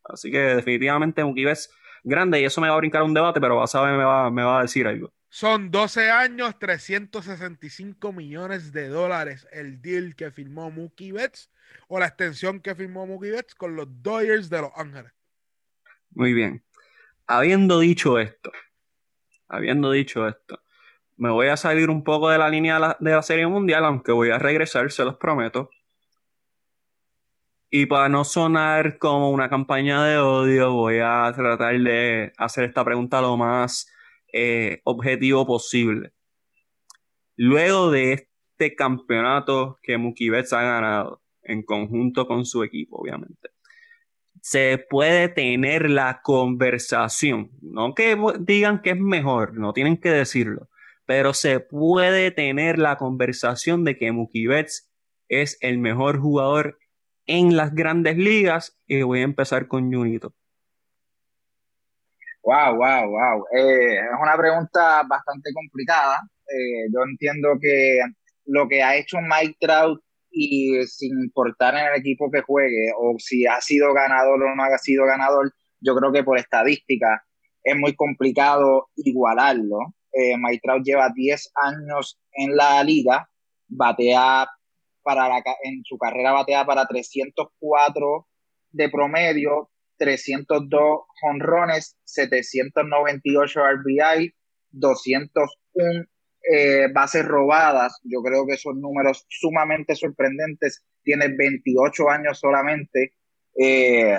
Así 0.03 0.31
que 0.31 0.39
definitivamente 0.39 1.23
Mookie 1.23 1.45
Betts 1.45 1.69
grande 2.03 2.41
y 2.41 2.45
eso 2.45 2.61
me 2.61 2.69
va 2.69 2.75
a 2.75 2.77
brincar 2.77 3.03
un 3.03 3.13
debate, 3.13 3.39
pero 3.39 3.57
vas 3.57 3.75
a 3.75 3.81
ver, 3.81 3.97
me 3.97 4.03
va, 4.03 4.31
me 4.31 4.43
va 4.43 4.59
a 4.59 4.61
decir 4.63 4.87
algo. 4.87 5.11
Son 5.29 5.69
12 5.69 6.09
años, 6.09 6.57
365 6.57 8.11
millones 8.11 8.73
de 8.73 8.87
dólares 8.87 9.47
el 9.51 9.79
deal 9.81 10.15
que 10.15 10.31
firmó 10.31 10.71
Mookie 10.71 11.11
Betts 11.11 11.51
o 11.87 11.99
la 11.99 12.07
extensión 12.07 12.59
que 12.59 12.73
firmó 12.73 13.05
Mookie 13.05 13.31
Betts 13.31 13.53
con 13.53 13.75
los 13.75 13.87
Dodgers 14.01 14.49
de 14.49 14.61
Los 14.61 14.71
Ángeles. 14.75 15.11
Muy 16.11 16.33
bien. 16.33 16.63
Habiendo 17.27 17.79
dicho 17.79 18.17
esto, 18.17 18.51
habiendo 19.47 19.91
dicho 19.91 20.27
esto, 20.27 20.59
me 21.17 21.29
voy 21.29 21.47
a 21.47 21.57
salir 21.57 21.89
un 21.89 22.03
poco 22.03 22.29
de 22.29 22.39
la 22.39 22.49
línea 22.49 22.95
de 22.99 23.11
la, 23.11 23.21
Serie 23.21 23.45
Mundial, 23.45 23.85
aunque 23.85 24.11
voy 24.11 24.31
a 24.31 24.39
regresar, 24.39 24.89
se 24.91 25.03
los 25.03 25.17
prometo. 25.17 25.69
Y 27.71 27.85
para 27.85 28.09
no 28.09 28.23
sonar 28.23 28.97
como 28.97 29.29
una 29.29 29.47
campaña 29.49 30.03
de 30.03 30.17
odio, 30.17 30.73
voy 30.73 30.97
a 31.03 31.31
tratar 31.35 31.79
de 31.79 32.33
hacer 32.37 32.63
esta 32.63 32.83
pregunta 32.83 33.21
lo 33.21 33.37
más 33.37 33.87
eh, 34.33 34.81
objetivo 34.85 35.45
posible. 35.45 36.11
Luego 37.35 37.91
de 37.91 38.13
este 38.13 38.75
campeonato 38.75 39.77
que 39.83 39.99
Mookie 39.99 40.31
Betts 40.31 40.53
ha 40.53 40.63
ganado, 40.63 41.21
en 41.43 41.61
conjunto 41.61 42.27
con 42.27 42.43
su 42.45 42.63
equipo, 42.63 42.97
obviamente. 42.97 43.49
Se 44.41 44.83
puede 44.89 45.29
tener 45.29 45.91
la 45.91 46.21
conversación, 46.23 47.51
no 47.61 47.93
que 47.93 48.17
digan 48.39 48.81
que 48.81 48.91
es 48.91 48.99
mejor, 48.99 49.53
no 49.53 49.73
tienen 49.73 49.97
que 49.97 50.09
decirlo, 50.09 50.69
pero 51.05 51.33
se 51.33 51.59
puede 51.59 52.31
tener 52.31 52.79
la 52.79 52.97
conversación 52.97 53.83
de 53.83 53.97
que 53.97 54.11
Mookie 54.11 54.47
Betts 54.47 54.89
es 55.27 55.57
el 55.61 55.77
mejor 55.77 56.19
jugador 56.19 56.79
en 57.29 57.55
las 57.55 57.75
grandes 57.75 58.17
ligas 58.17 58.75
y 58.87 59.03
voy 59.03 59.19
a 59.19 59.23
empezar 59.23 59.67
con 59.67 59.93
Junito. 59.93 60.33
Wow, 62.41 62.75
wow, 62.75 63.07
wow. 63.07 63.45
Eh, 63.55 63.97
es 63.97 64.19
una 64.19 64.35
pregunta 64.35 65.03
bastante 65.07 65.51
complicada. 65.53 66.17
Eh, 66.47 66.89
yo 66.91 67.01
entiendo 67.07 67.49
que 67.61 67.99
lo 68.45 68.67
que 68.67 68.81
ha 68.81 68.95
hecho 68.95 69.17
Mike 69.21 69.57
Trout 69.59 70.01
y 70.31 70.81
sin 70.87 71.21
importar 71.21 71.75
en 71.75 71.93
el 71.93 71.99
equipo 71.99 72.31
que 72.31 72.41
juegue 72.41 72.91
o 72.97 73.13
si 73.19 73.45
ha 73.45 73.61
sido 73.61 73.93
ganador 73.93 74.41
o 74.41 74.55
no 74.55 74.63
ha 74.63 74.77
sido 74.79 75.05
ganador, 75.05 75.53
yo 75.81 75.95
creo 75.95 76.11
que 76.11 76.23
por 76.23 76.39
estadística 76.39 77.23
es 77.63 77.77
muy 77.77 77.95
complicado 77.95 78.87
igualarlo. 78.95 79.93
Eh, 80.11 80.35
lleva 80.83 81.09
10 81.13 81.51
años 81.61 82.19
en 82.31 82.55
la 82.55 82.83
liga, 82.83 83.29
batea 83.67 84.49
para 85.15 85.37
en 85.63 85.81
su 85.83 85.97
carrera 85.97 86.33
batea 86.33 86.65
para 86.65 86.85
304 86.85 88.27
de 88.71 88.89
promedio, 88.89 89.71
302 89.97 90.99
honrones, 91.23 91.97
798 92.03 93.59
RBI, 93.59 94.33
201 94.69 96.05
eh, 96.51 96.87
bases 96.93 97.25
robadas, 97.25 97.99
yo 98.03 98.21
creo 98.21 98.45
que 98.47 98.57
son 98.57 98.79
números 98.79 99.25
sumamente 99.27 99.95
sorprendentes. 99.95 100.85
Tiene 101.03 101.27
28 101.35 102.09
años 102.09 102.39
solamente. 102.39 103.15
Eh, 103.59 104.15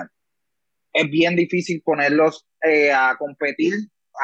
es 0.93 1.11
bien 1.11 1.37
difícil 1.37 1.83
ponerlos 1.85 2.47
eh, 2.65 2.91
a 2.91 3.15
competir, 3.17 3.75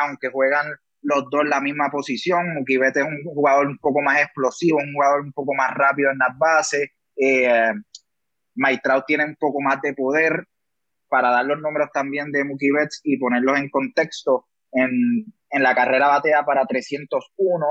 aunque 0.00 0.30
juegan 0.30 0.66
los 1.02 1.24
dos 1.30 1.42
en 1.42 1.50
la 1.50 1.60
misma 1.60 1.90
posición. 1.90 2.54
Mukibete 2.54 3.00
es 3.00 3.06
un 3.06 3.22
jugador 3.24 3.66
un 3.66 3.78
poco 3.78 4.02
más 4.02 4.20
explosivo, 4.20 4.78
un 4.78 4.92
jugador 4.92 5.20
un 5.22 5.32
poco 5.32 5.54
más 5.54 5.72
rápido 5.74 6.10
en 6.10 6.18
las 6.18 6.36
bases. 6.38 6.90
Eh, 7.16 7.72
Maitrao 8.54 9.04
tiene 9.06 9.24
un 9.24 9.36
poco 9.36 9.60
más 9.60 9.80
de 9.82 9.94
poder 9.94 10.46
para 11.08 11.30
dar 11.30 11.44
los 11.44 11.60
números 11.60 11.90
también 11.92 12.32
de 12.32 12.44
Mookie 12.44 12.70
y 13.04 13.18
ponerlos 13.18 13.58
en 13.58 13.70
contexto. 13.70 14.46
En, 14.72 15.24
en 15.50 15.62
la 15.62 15.74
carrera 15.74 16.08
batea 16.08 16.44
para 16.44 16.66
301, 16.66 17.66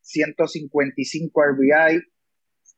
155 0.00 1.42
RBI, 1.42 2.02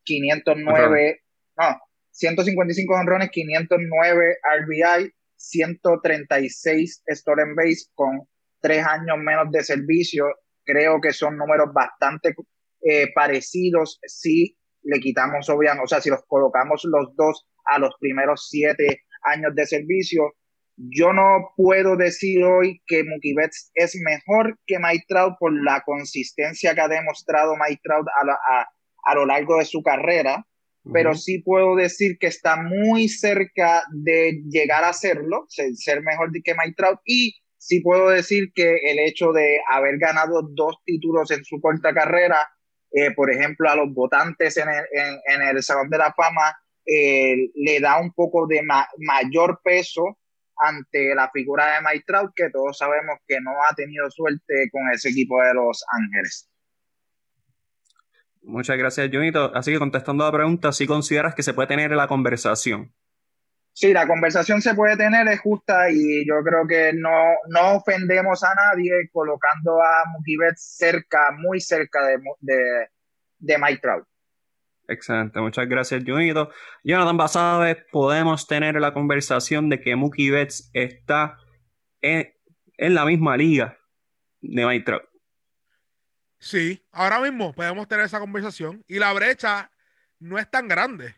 509, 0.05 1.21
no, 1.59 1.81
155 2.11 2.95
honrones, 2.95 3.31
509 3.31 4.39
RBI, 4.61 5.13
136 5.37 7.03
stolen 7.07 7.55
base 7.55 7.87
con 7.95 8.27
tres 8.61 8.85
años 8.85 9.19
menos 9.19 9.51
de 9.51 9.63
servicio. 9.65 10.27
Creo 10.65 11.01
que 11.01 11.13
son 11.13 11.37
números 11.37 11.73
bastante 11.73 12.35
eh, 12.83 13.13
parecidos 13.15 13.99
si 14.07 14.57
le 14.83 15.01
quitamos, 15.01 15.49
obviamente, 15.49 15.85
o 15.85 15.89
sea, 15.89 16.01
si 16.01 16.11
los 16.11 16.25
colocamos 16.27 16.83
los 16.85 17.15
dos 17.17 17.47
a 17.65 17.79
los 17.79 17.95
primeros 18.01 18.49
siete 18.49 19.03
años 19.23 19.55
de 19.55 19.67
servicio, 19.67 20.35
yo 20.77 21.13
no 21.13 21.53
puedo 21.57 21.97
decir 21.97 22.45
hoy 22.45 22.81
que 22.87 23.03
Mookie 23.03 23.35
Betts 23.35 23.71
es 23.75 23.97
mejor 23.97 24.57
que 24.67 24.79
Mike 24.79 25.07
Trout 25.09 25.35
por 25.39 25.53
la 25.65 25.83
consistencia 25.85 26.75
que 26.75 26.81
ha 26.81 26.89
demostrado 26.89 27.57
Mike 27.57 27.81
Trout 27.83 28.07
a, 28.07 28.67
a, 29.05 29.15
lo 29.15 29.27
largo 29.27 29.59
de 29.59 29.65
su 29.65 29.83
carrera, 29.83 30.47
pero 30.93 31.15
sí 31.15 31.41
puedo 31.41 31.75
decir 31.75 32.17
que 32.19 32.29
está 32.29 32.63
muy 32.63 33.09
cerca 33.09 33.83
de 33.93 34.41
llegar 34.49 34.85
a 34.85 34.93
serlo, 34.93 35.47
ser 35.49 36.03
mejor 36.03 36.31
que 36.33 36.55
Mike 36.55 36.75
Trout, 36.77 37.01
y 37.05 37.35
sí 37.59 37.81
puedo 37.81 38.09
decir 38.09 38.53
que 38.55 38.77
el 38.85 38.99
hecho 39.01 39.33
de 39.33 39.59
haber 39.71 39.99
ganado 39.99 40.43
dos 40.43 40.77
títulos 40.85 41.31
en 41.31 41.45
su 41.45 41.61
corta 41.61 41.93
carrera, 41.93 42.49
eh, 42.93 43.11
por 43.15 43.31
ejemplo, 43.31 43.69
a 43.69 43.77
los 43.77 43.93
votantes 43.93 44.57
en 44.57 44.69
el, 44.69 45.63
Salón 45.63 45.91
de 45.91 45.99
la 45.99 46.15
Fama, 46.15 46.57
eh, 46.87 47.51
le 47.55 47.81
da 47.81 48.01
un 48.01 48.13
poco 48.13 48.47
de 48.47 48.63
mayor 48.63 49.61
peso 49.63 50.19
ante 50.57 51.15
la 51.15 51.31
figura 51.31 51.75
de 51.75 51.83
Mike 51.83 52.05
Trout, 52.07 52.33
que 52.35 52.51
todos 52.51 52.79
sabemos 52.79 53.19
que 53.27 53.41
no 53.41 53.51
ha 53.69 53.75
tenido 53.75 54.11
suerte 54.11 54.69
con 54.73 54.91
ese 54.93 55.11
equipo 55.11 55.41
de 55.43 55.55
Los 55.55 55.85
Ángeles. 55.93 56.49
Muchas 58.43 58.79
gracias, 58.79 59.11
Junito. 59.13 59.55
Así 59.55 59.73
que 59.73 59.79
contestando 59.79 60.25
a 60.25 60.29
la 60.29 60.33
pregunta, 60.33 60.73
¿sí 60.73 60.87
consideras 60.87 61.35
que 61.35 61.43
se 61.43 61.53
puede 61.53 61.69
tener 61.69 61.91
la 61.91 62.09
conversación? 62.09 62.95
Sí, 63.79 63.93
la 63.93 64.09
conversación 64.09 64.61
se 64.61 64.75
puede 64.75 64.97
tener, 64.97 65.29
es 65.29 65.39
justa 65.39 65.89
y 65.89 66.27
yo 66.27 66.43
creo 66.43 66.67
que 66.67 66.93
no, 66.95 67.11
no 67.49 67.77
ofendemos 67.77 68.43
a 68.43 68.53
nadie 68.53 69.09
colocando 69.13 69.81
a 69.81 70.05
Mookie 70.11 70.37
Betts 70.37 70.75
cerca, 70.77 71.31
muy 71.39 71.61
cerca 71.61 72.05
de, 72.05 72.19
de, 72.41 72.89
de 73.39 73.57
Mike 73.57 73.79
Trout. 73.81 74.05
Excelente, 74.89 75.41
muchas 75.41 75.69
gracias, 75.69 76.03
Junito. 76.05 76.51
Jonathan 76.83 77.17
Basabe, 77.17 77.87
podemos 77.93 78.49
tener 78.49 78.75
la 78.81 78.93
conversación 78.93 79.69
de 79.69 79.81
que 79.81 79.95
Mookie 79.95 80.33
Betts 80.33 80.71
está 80.73 81.39
en, 82.01 82.35
en 82.79 82.95
la 82.97 83.05
misma 83.05 83.37
liga 83.37 83.79
de 84.41 84.67
Mike 84.67 84.87
Trout. 84.87 85.05
Sí, 86.41 86.85
ahora 86.91 87.21
mismo 87.21 87.55
podemos 87.55 87.87
tener 87.87 88.07
esa 88.07 88.19
conversación 88.19 88.83
y 88.89 88.99
la 88.99 89.13
brecha 89.13 89.71
no 90.19 90.37
es 90.37 90.51
tan 90.51 90.67
grande 90.67 91.15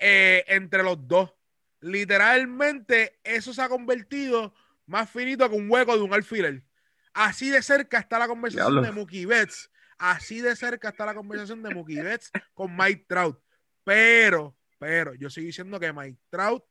eh, 0.00 0.42
entre 0.48 0.82
los 0.82 1.06
dos 1.06 1.32
literalmente 1.82 3.20
eso 3.24 3.52
se 3.52 3.60
ha 3.60 3.68
convertido 3.68 4.54
más 4.86 5.10
finito 5.10 5.48
que 5.50 5.56
un 5.56 5.70
hueco 5.70 5.96
de 5.96 6.02
un 6.02 6.14
alfiler. 6.14 6.62
Así 7.12 7.50
de 7.50 7.60
cerca 7.60 7.98
está 7.98 8.18
la 8.18 8.28
conversación 8.28 8.82
de 8.82 8.92
Mookie 8.92 9.26
Betts. 9.26 9.70
Así 9.98 10.40
de 10.40 10.56
cerca 10.56 10.88
está 10.88 11.04
la 11.04 11.14
conversación 11.14 11.62
de 11.62 11.74
Mookie 11.74 12.00
Betts 12.00 12.30
con 12.54 12.74
Mike 12.74 13.04
Trout. 13.06 13.38
Pero, 13.84 14.56
pero, 14.78 15.14
yo 15.14 15.28
sigo 15.28 15.46
diciendo 15.46 15.78
que 15.78 15.92
Mike 15.92 16.18
Trout 16.30 16.64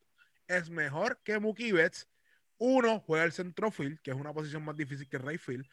es 0.47 0.69
mejor 0.69 1.19
que 1.23 1.39
Mookie 1.39 1.71
Betts. 1.71 2.07
Uno, 2.57 2.99
juega 2.99 3.25
el 3.25 3.31
centrofield, 3.31 3.99
que 4.01 4.11
es 4.11 4.17
una 4.17 4.33
posición 4.33 4.63
más 4.63 4.77
difícil 4.77 5.09
que 5.09 5.17
el 5.17 5.23
right 5.23 5.41
field. 5.41 5.67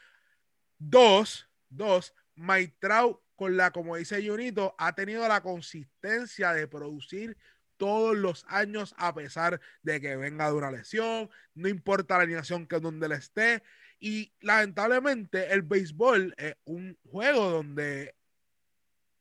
Dos, 0.78 1.48
dos, 1.68 2.14
Mike 2.34 2.76
Trout, 2.78 3.20
con 3.36 3.56
la, 3.56 3.70
como 3.70 3.96
dice 3.96 4.26
Junito, 4.26 4.74
ha 4.78 4.94
tenido 4.94 5.26
la 5.28 5.42
consistencia 5.42 6.52
de 6.52 6.66
producir 6.66 7.36
todos 7.78 8.16
los 8.16 8.44
años 8.48 8.94
a 8.98 9.14
pesar 9.14 9.60
de 9.82 10.00
que 10.00 10.16
venga 10.16 10.48
de 10.48 10.56
una 10.56 10.70
lesión, 10.70 11.30
no 11.54 11.68
importa 11.68 12.16
la 12.16 12.24
alineación 12.24 12.66
que 12.66 12.80
donde 12.80 13.06
él 13.06 13.12
esté. 13.12 13.62
Y 14.00 14.32
lamentablemente 14.40 15.52
el 15.52 15.62
béisbol 15.62 16.34
es 16.36 16.54
un 16.64 16.98
juego 17.10 17.50
donde 17.50 18.14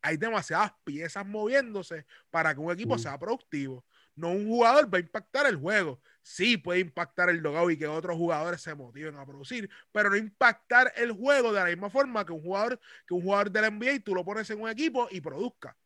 hay 0.01 0.17
demasiadas 0.17 0.73
piezas 0.83 1.25
moviéndose 1.25 2.05
para 2.29 2.53
que 2.53 2.59
un 2.59 2.71
equipo 2.71 2.97
sea 2.97 3.17
productivo. 3.17 3.85
No 4.15 4.31
un 4.31 4.47
jugador 4.47 4.91
va 4.93 4.97
a 4.97 5.01
impactar 5.01 5.45
el 5.45 5.57
juego. 5.57 6.01
Sí 6.21 6.57
puede 6.57 6.79
impactar 6.79 7.29
el 7.29 7.37
logout 7.37 7.71
y 7.71 7.77
que 7.77 7.87
otros 7.87 8.17
jugadores 8.17 8.61
se 8.61 8.75
motiven 8.75 9.15
a 9.15 9.25
producir, 9.25 9.69
pero 9.91 10.09
no 10.09 10.17
impactar 10.17 10.91
el 10.95 11.11
juego 11.11 11.53
de 11.53 11.59
la 11.59 11.67
misma 11.67 11.89
forma 11.89 12.25
que 12.25 12.33
un 12.33 12.41
jugador, 12.41 12.79
que 13.07 13.13
un 13.13 13.21
jugador 13.21 13.51
del 13.51 13.71
NBA 13.71 13.99
tú 14.03 14.13
lo 14.13 14.25
pones 14.25 14.49
en 14.49 14.61
un 14.61 14.69
equipo 14.69 15.07
y 15.11 15.21
produzca. 15.21 15.77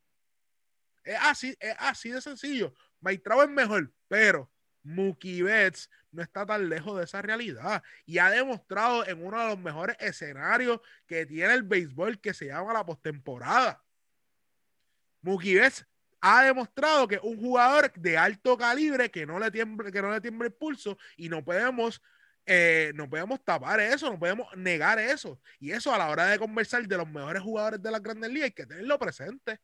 Es 1.04 1.18
así, 1.20 1.56
es 1.60 1.74
así 1.78 2.10
de 2.10 2.20
sencillo. 2.20 2.74
Maitrao 3.00 3.42
es 3.42 3.50
mejor, 3.50 3.92
pero 4.08 4.50
Mookie 4.82 5.42
Betts 5.42 5.90
no 6.10 6.22
está 6.22 6.44
tan 6.44 6.68
lejos 6.68 6.98
de 6.98 7.04
esa 7.04 7.22
realidad 7.22 7.82
y 8.04 8.18
ha 8.18 8.30
demostrado 8.30 9.06
en 9.06 9.24
uno 9.24 9.40
de 9.40 9.46
los 9.48 9.58
mejores 9.58 9.96
escenarios 9.98 10.80
que 11.06 11.26
tiene 11.26 11.54
el 11.54 11.62
béisbol 11.62 12.20
que 12.20 12.34
se 12.34 12.46
llama 12.46 12.72
la 12.72 12.84
postemporada. 12.84 13.82
Mookie 15.22 15.54
Betts 15.54 15.86
ha 16.20 16.44
demostrado 16.44 17.08
que 17.08 17.16
es 17.16 17.22
un 17.22 17.38
jugador 17.38 17.92
de 17.94 18.16
alto 18.16 18.56
calibre 18.56 19.10
que 19.10 19.26
no 19.26 19.38
le 19.38 19.50
tiemble, 19.50 19.90
que 19.90 20.02
no 20.02 20.12
le 20.12 20.20
tiemble 20.20 20.48
el 20.48 20.54
pulso 20.54 20.98
y 21.16 21.28
no 21.28 21.44
podemos 21.44 22.00
eh, 22.44 22.90
no 22.96 23.08
podemos 23.08 23.42
tapar 23.44 23.78
eso, 23.80 24.10
no 24.10 24.18
podemos 24.18 24.48
negar 24.56 24.98
eso. 24.98 25.40
Y 25.60 25.70
eso 25.70 25.94
a 25.94 25.98
la 25.98 26.10
hora 26.10 26.26
de 26.26 26.38
conversar 26.38 26.86
de 26.86 26.96
los 26.96 27.08
mejores 27.08 27.42
jugadores 27.42 27.80
de 27.80 27.90
la 27.90 28.00
Grandes 28.00 28.30
Ligas 28.30 28.46
hay 28.46 28.52
que 28.52 28.66
tenerlo 28.66 28.98
presente. 28.98 29.60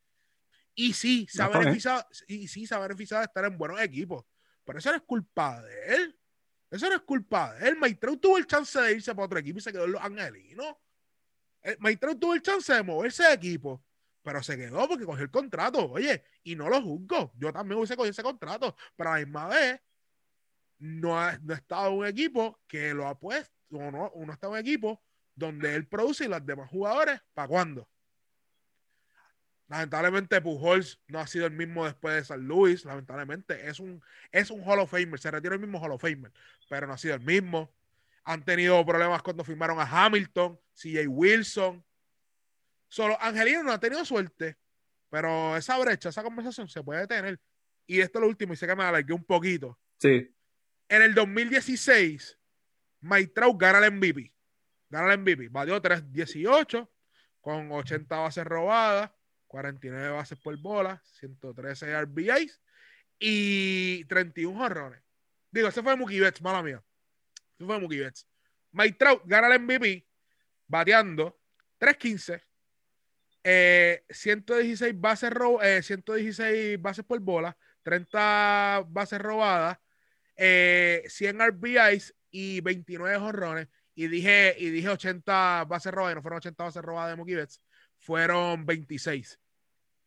Y 0.80 0.92
sí, 0.92 1.26
se 1.28 1.42
ha 1.42 1.48
beneficiado, 1.48 2.06
y 2.28 2.46
sí 2.46 2.64
se 2.64 2.72
ha 2.72 2.78
beneficiado 2.78 3.20
de 3.20 3.24
estar 3.24 3.44
en 3.44 3.58
buenos 3.58 3.80
equipos. 3.80 4.24
Pero 4.64 4.78
eso 4.78 4.90
no 4.90 4.96
es 4.98 5.02
culpa 5.02 5.60
de 5.60 5.96
él. 5.96 6.20
Eso 6.70 6.88
no 6.88 6.94
es 6.94 7.00
culpa 7.00 7.52
de 7.54 7.68
él. 7.68 7.76
Maitreu 7.76 8.16
tuvo 8.16 8.38
el 8.38 8.46
chance 8.46 8.80
de 8.80 8.92
irse 8.92 9.12
para 9.12 9.26
otro 9.26 9.40
equipo 9.40 9.58
y 9.58 9.60
se 9.60 9.72
quedó 9.72 9.86
en 9.86 9.92
los 9.92 10.00
angelinos. 10.00 10.76
Eh, 11.62 11.76
Maitreu 11.80 12.16
tuvo 12.16 12.32
el 12.32 12.42
chance 12.42 12.72
de 12.72 12.80
moverse 12.84 13.24
de 13.24 13.32
equipo, 13.32 13.84
pero 14.22 14.40
se 14.40 14.56
quedó 14.56 14.86
porque 14.86 15.04
cogió 15.04 15.24
el 15.24 15.32
contrato. 15.32 15.84
Oye, 15.90 16.22
y 16.44 16.54
no 16.54 16.68
lo 16.68 16.80
juzgo. 16.80 17.32
Yo 17.34 17.52
también 17.52 17.78
hubiese 17.78 17.96
cogido 17.96 18.12
ese 18.12 18.22
contrato, 18.22 18.76
pero 18.94 19.10
a 19.10 19.14
la 19.14 19.26
misma 19.26 19.48
vez 19.48 19.80
no 20.78 21.20
ha, 21.20 21.36
no 21.38 21.54
estado 21.54 21.88
en 21.88 21.98
un 21.98 22.06
equipo 22.06 22.60
que 22.68 22.94
lo 22.94 23.08
ha 23.08 23.18
puesto, 23.18 23.52
o 23.72 23.90
no, 23.90 24.12
uno 24.14 24.32
está 24.32 24.46
en 24.46 24.52
un 24.52 24.58
equipo 24.60 25.02
donde 25.34 25.74
él 25.74 25.88
produce 25.88 26.26
y 26.26 26.28
los 26.28 26.46
demás 26.46 26.70
jugadores, 26.70 27.20
¿para 27.34 27.48
cuándo? 27.48 27.88
Lamentablemente 29.68 30.40
Pujols 30.40 30.98
no 31.08 31.20
ha 31.20 31.26
sido 31.26 31.46
el 31.46 31.52
mismo 31.52 31.84
después 31.84 32.14
de 32.14 32.24
San 32.24 32.40
Luis. 32.46 32.86
Lamentablemente 32.86 33.68
es 33.68 33.78
un, 33.78 34.02
es 34.32 34.50
un 34.50 34.62
Hall 34.62 34.80
of 34.80 34.90
Famer. 34.90 35.20
Se 35.20 35.30
retiró 35.30 35.54
el 35.54 35.60
mismo 35.60 35.78
Hall 35.78 35.92
of 35.92 36.00
Famer, 36.00 36.32
pero 36.68 36.86
no 36.86 36.94
ha 36.94 36.98
sido 36.98 37.14
el 37.14 37.20
mismo. 37.20 37.70
Han 38.24 38.44
tenido 38.44 38.84
problemas 38.84 39.22
cuando 39.22 39.44
firmaron 39.44 39.78
a 39.78 39.84
Hamilton, 39.84 40.58
CJ 40.74 41.06
Wilson. 41.06 41.84
Solo 42.88 43.18
Angelino 43.20 43.62
no 43.62 43.72
ha 43.72 43.78
tenido 43.78 44.02
suerte, 44.06 44.56
pero 45.10 45.54
esa 45.56 45.78
brecha, 45.78 46.08
esa 46.08 46.22
conversación 46.22 46.66
se 46.68 46.82
puede 46.82 47.06
tener. 47.06 47.38
Y 47.86 48.00
esto 48.00 48.18
es 48.18 48.22
lo 48.22 48.28
último, 48.28 48.54
y 48.54 48.56
sé 48.56 48.66
que 48.66 48.74
me 48.74 48.84
alargué 48.84 49.12
un 49.12 49.24
poquito. 49.24 49.78
Sí. 49.98 50.34
En 50.88 51.02
el 51.02 51.14
2016, 51.14 52.38
Mike 53.00 53.32
Trout 53.34 53.60
gana 53.60 53.84
el 53.84 53.92
MVP. 53.92 54.32
Gana 54.88 55.12
el 55.12 55.20
MVP. 55.20 55.48
Valió 55.50 55.80
3-18 55.80 56.88
con 57.42 57.70
80 57.70 58.16
bases 58.16 58.44
robadas 58.46 59.10
49 59.48 60.10
bases 60.10 60.38
por 60.38 60.56
bola, 60.58 61.02
113 61.18 62.02
RBIs 62.02 62.60
y 63.18 64.04
31 64.04 64.56
jorrones. 64.56 65.02
Digo, 65.50 65.68
ese 65.68 65.82
fue 65.82 65.96
Mookie 65.96 66.20
Betts, 66.20 66.42
mala 66.42 66.62
mía. 66.62 66.82
Ese 67.56 67.66
fue 67.66 67.80
Mookie 67.80 67.98
Betts. 67.98 68.28
Mike 68.72 68.96
Trout 68.98 69.22
gana 69.24 69.52
el 69.52 69.60
MVP 69.60 70.06
bateando 70.66 71.40
315, 71.78 72.44
116 74.10 75.00
bases, 75.00 75.32
116 75.86 76.40
eh, 76.40 76.76
bases 76.76 77.04
por 77.04 77.18
bola, 77.20 77.56
30 77.82 78.84
bases 78.88 79.18
robadas, 79.18 79.78
100 80.36 80.36
eh, 80.36 81.50
RBIs 81.50 82.14
y 82.30 82.60
29 82.60 83.18
jorrones. 83.18 83.68
Y 83.94 84.06
dije, 84.06 84.54
y 84.56 84.70
dije 84.70 84.90
80 84.90 85.64
bases 85.64 85.92
robadas, 85.92 86.16
no 86.16 86.22
fueron 86.22 86.36
80 86.36 86.62
bases 86.62 86.82
robadas 86.82 87.10
de 87.10 87.16
Mookie 87.16 87.34
Betts 87.34 87.60
fueron 87.98 88.64
26. 88.64 89.38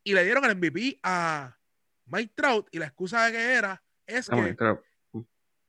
Y 0.04 0.14
le 0.14 0.24
dieron 0.24 0.46
el 0.46 0.56
MVP 0.56 1.00
a 1.04 1.58
Mike 2.06 2.34
Trout 2.36 2.68
y 2.72 2.80
la 2.80 2.88
excusa 2.88 3.26
de 3.26 3.32
que 3.32 3.54
era 3.54 3.84
es 4.06 4.28
que, 4.28 4.58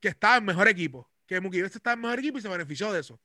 que 0.01 0.09
estaba 0.09 0.37
en 0.37 0.45
mejor 0.45 0.69
equipo, 0.69 1.11
que 1.27 1.41
Mookie 1.41 1.63
Betts 1.63 1.77
estaba 1.77 1.95
en 1.95 2.01
mejor 2.01 2.19
equipo 2.19 2.39
y 2.39 2.43
se 2.43 2.49
benefició 2.49 2.93
de 2.93 3.01
eso. 3.01 3.21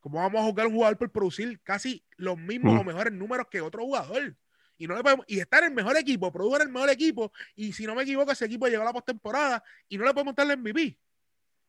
Como 0.00 0.18
vamos 0.18 0.40
a 0.40 0.44
jugar 0.44 0.66
un 0.66 0.74
jugador 0.74 0.98
por 0.98 1.10
producir 1.10 1.60
casi 1.62 2.04
los 2.16 2.38
mismos 2.38 2.80
o 2.80 2.84
mejores 2.84 3.12
números 3.12 3.46
que 3.50 3.60
otro 3.60 3.82
jugador? 3.82 4.36
Y, 4.78 4.86
no 4.86 4.94
le 4.94 5.02
podemos, 5.02 5.24
y 5.26 5.40
estar 5.40 5.62
en 5.62 5.70
el 5.70 5.74
mejor 5.74 5.96
equipo, 5.96 6.30
producir 6.30 6.62
el 6.62 6.68
mejor 6.68 6.90
equipo, 6.90 7.32
y 7.54 7.72
si 7.72 7.86
no 7.86 7.94
me 7.94 8.02
equivoco, 8.02 8.30
ese 8.30 8.44
equipo 8.44 8.68
llegó 8.68 8.82
a 8.82 8.86
la 8.86 8.92
postemporada 8.92 9.64
y 9.88 9.96
no 9.96 10.04
le 10.04 10.12
podemos 10.12 10.34
dar 10.34 10.50
el 10.50 10.58
MVP. 10.58 10.98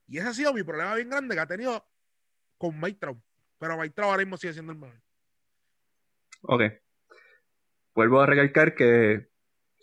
Y 0.08 0.18
ese 0.18 0.28
ha 0.28 0.34
sido 0.34 0.54
mi 0.54 0.64
problema 0.64 0.94
bien 0.96 1.10
grande 1.10 1.36
que 1.36 1.42
ha 1.42 1.48
tenido 1.48 1.88
con 2.58 2.80
Mike 2.80 3.00
Trout. 3.00 3.20
Pero 3.58 3.78
Mike 3.78 3.94
Trout 3.94 4.12
ahora 4.12 4.24
mismo 4.24 4.38
sigue 4.38 4.54
siendo 4.54 4.72
el 4.72 4.78
mejor. 4.78 5.02
Ok. 6.42 6.64
Vuelvo 7.96 8.22
a 8.22 8.26
recalcar 8.26 8.76
que 8.76 9.28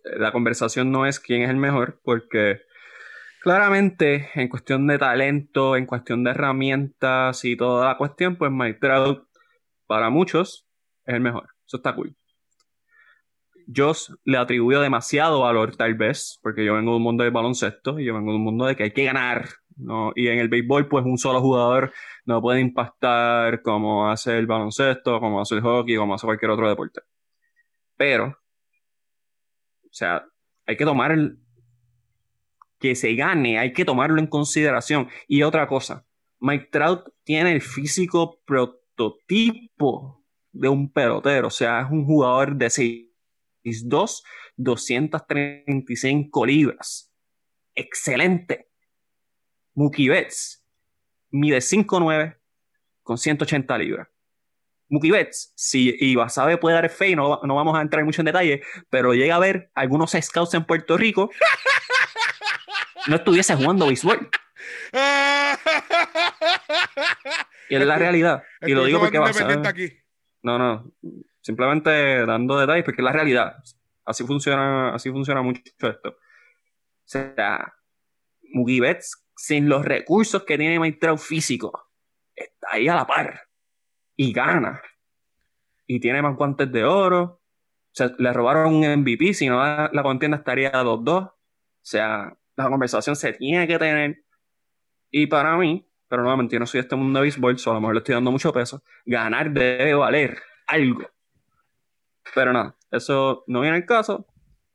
la 0.04 0.32
conversación 0.32 0.92
no 0.92 1.06
es 1.06 1.18
quién 1.18 1.42
es 1.42 1.50
el 1.50 1.56
mejor, 1.56 2.00
porque 2.04 2.62
claramente 3.42 4.30
en 4.34 4.48
cuestión 4.48 4.86
de 4.86 4.98
talento, 4.98 5.76
en 5.76 5.86
cuestión 5.86 6.24
de 6.24 6.30
herramientas 6.30 7.44
y 7.44 7.56
toda 7.56 7.86
la 7.86 7.96
cuestión, 7.96 8.36
pues 8.36 8.50
Mike 8.50 8.78
Trout 8.80 9.26
para 9.86 10.10
muchos 10.10 10.66
es 11.04 11.14
el 11.14 11.20
mejor. 11.20 11.48
Eso 11.66 11.78
está 11.78 11.94
cool. 11.94 12.16
Yo 13.66 13.92
le 14.24 14.36
atribuyo 14.36 14.80
demasiado 14.80 15.40
valor 15.40 15.76
tal 15.76 15.94
vez, 15.94 16.38
porque 16.42 16.64
yo 16.64 16.74
vengo 16.74 16.92
de 16.92 16.96
un 16.98 17.02
mundo 17.02 17.24
de 17.24 17.30
baloncesto 17.30 17.98
y 17.98 18.04
yo 18.04 18.14
vengo 18.14 18.32
de 18.32 18.36
un 18.36 18.44
mundo 18.44 18.66
de 18.66 18.76
que 18.76 18.84
hay 18.84 18.92
que 18.92 19.04
ganar, 19.04 19.48
¿no? 19.76 20.12
Y 20.14 20.28
en 20.28 20.38
el 20.38 20.48
béisbol, 20.48 20.88
pues 20.88 21.04
un 21.04 21.18
solo 21.18 21.40
jugador 21.40 21.92
no 22.24 22.40
puede 22.40 22.60
impactar 22.60 23.62
como 23.62 24.08
hace 24.08 24.38
el 24.38 24.46
baloncesto, 24.46 25.20
como 25.20 25.40
hace 25.40 25.56
el 25.56 25.62
hockey, 25.62 25.96
como 25.96 26.14
hace 26.14 26.26
cualquier 26.26 26.50
otro 26.50 26.68
deporte. 26.68 27.00
Pero, 27.96 28.26
o 29.84 29.92
sea, 29.92 30.24
hay 30.66 30.76
que 30.76 30.84
tomar 30.84 31.12
el... 31.12 31.38
que 32.78 32.94
se 32.94 33.14
gane, 33.14 33.58
hay 33.58 33.72
que 33.72 33.84
tomarlo 33.84 34.18
en 34.18 34.26
consideración. 34.26 35.08
Y 35.28 35.42
otra 35.42 35.66
cosa, 35.66 36.06
Mike 36.40 36.68
Trout 36.70 37.08
tiene 37.24 37.52
el 37.52 37.60
físico 37.62 38.40
prototipo 38.44 40.24
de 40.52 40.68
un 40.68 40.92
pelotero, 40.92 41.48
o 41.48 41.50
sea, 41.50 41.82
es 41.82 41.90
un 41.90 42.04
jugador 42.04 42.54
de 42.56 42.66
6'2, 42.66 44.22
235 44.56 46.46
libras. 46.46 47.10
Excelente. 47.74 48.68
Mookie 49.74 50.08
Betts 50.08 50.64
mide 51.30 51.58
5'9 51.58 52.36
con 53.02 53.18
180 53.18 53.78
libras. 53.78 54.08
Mookie 54.88 55.10
Betts, 55.10 55.52
si 55.56 55.96
Ibasabe 55.98 56.58
puede 56.58 56.76
dar 56.76 56.88
fe, 56.88 57.16
no, 57.16 57.40
no 57.42 57.54
vamos 57.54 57.76
a 57.76 57.80
entrar 57.80 58.04
mucho 58.04 58.20
en 58.20 58.26
detalle, 58.26 58.62
pero 58.90 59.14
llega 59.14 59.36
a 59.36 59.40
ver 59.40 59.70
algunos 59.74 60.12
scouts 60.12 60.54
en 60.54 60.64
Puerto 60.64 60.96
Rico, 60.96 61.30
no 63.08 63.16
estuviese 63.16 63.56
jugando 63.56 63.86
béisbol. 63.86 64.28
y 67.68 67.74
es 67.74 67.86
la 67.86 67.98
realidad. 67.98 68.42
Y 68.62 68.72
lo 68.74 68.84
digo 68.84 69.00
porque 69.00 69.18
aquí. 69.18 69.98
No, 70.42 70.58
no. 70.58 70.92
Simplemente 71.40 72.24
dando 72.26 72.58
detalles 72.58 72.84
porque 72.84 73.02
es 73.02 73.04
la 73.04 73.12
realidad. 73.12 73.56
Así 74.04 74.24
funciona, 74.24 74.94
así 74.94 75.10
funciona 75.10 75.42
mucho 75.42 75.60
esto. 75.80 76.10
O 76.10 77.06
sea, 77.06 77.74
Mookie 78.52 78.80
Betts, 78.80 79.23
sin 79.36 79.68
los 79.68 79.84
recursos 79.84 80.44
que 80.44 80.58
tiene 80.58 80.78
Maitrao 80.78 81.16
físico, 81.16 81.90
está 82.34 82.68
ahí 82.72 82.88
a 82.88 82.94
la 82.94 83.06
par. 83.06 83.42
Y 84.16 84.32
gana. 84.32 84.80
Y 85.86 86.00
tiene 86.00 86.22
más 86.22 86.36
guantes 86.36 86.70
de 86.70 86.84
oro. 86.84 87.22
O 87.22 87.96
sea, 87.96 88.10
le 88.18 88.32
robaron 88.32 88.74
un 88.74 89.00
MVP, 89.00 89.34
si 89.34 89.48
no 89.48 89.58
la, 89.58 90.02
contienda 90.02 90.38
estaría 90.38 90.72
2-2. 90.72 91.28
O 91.28 91.34
sea, 91.82 92.36
la 92.56 92.68
conversación 92.68 93.16
se 93.16 93.32
tiene 93.32 93.66
que 93.66 93.78
tener. 93.78 94.24
Y 95.10 95.26
para 95.26 95.56
mí, 95.56 95.86
pero 96.08 96.22
nuevamente 96.22 96.54
yo 96.54 96.60
no 96.60 96.66
soy 96.66 96.78
de 96.78 96.82
este 96.82 96.96
mundo 96.96 97.18
de 97.18 97.22
béisbol, 97.22 97.58
solo 97.58 97.72
a 97.72 97.76
lo 97.76 97.80
mejor 97.82 97.94
le 97.94 97.98
estoy 97.98 98.14
dando 98.14 98.32
mucho 98.32 98.52
peso, 98.52 98.82
ganar 99.04 99.52
debe 99.52 99.94
valer 99.94 100.38
algo. 100.66 101.08
Pero 102.34 102.52
nada, 102.52 102.76
eso 102.90 103.44
no 103.46 103.60
viene 103.60 103.76
el 103.76 103.86
caso. 103.86 104.26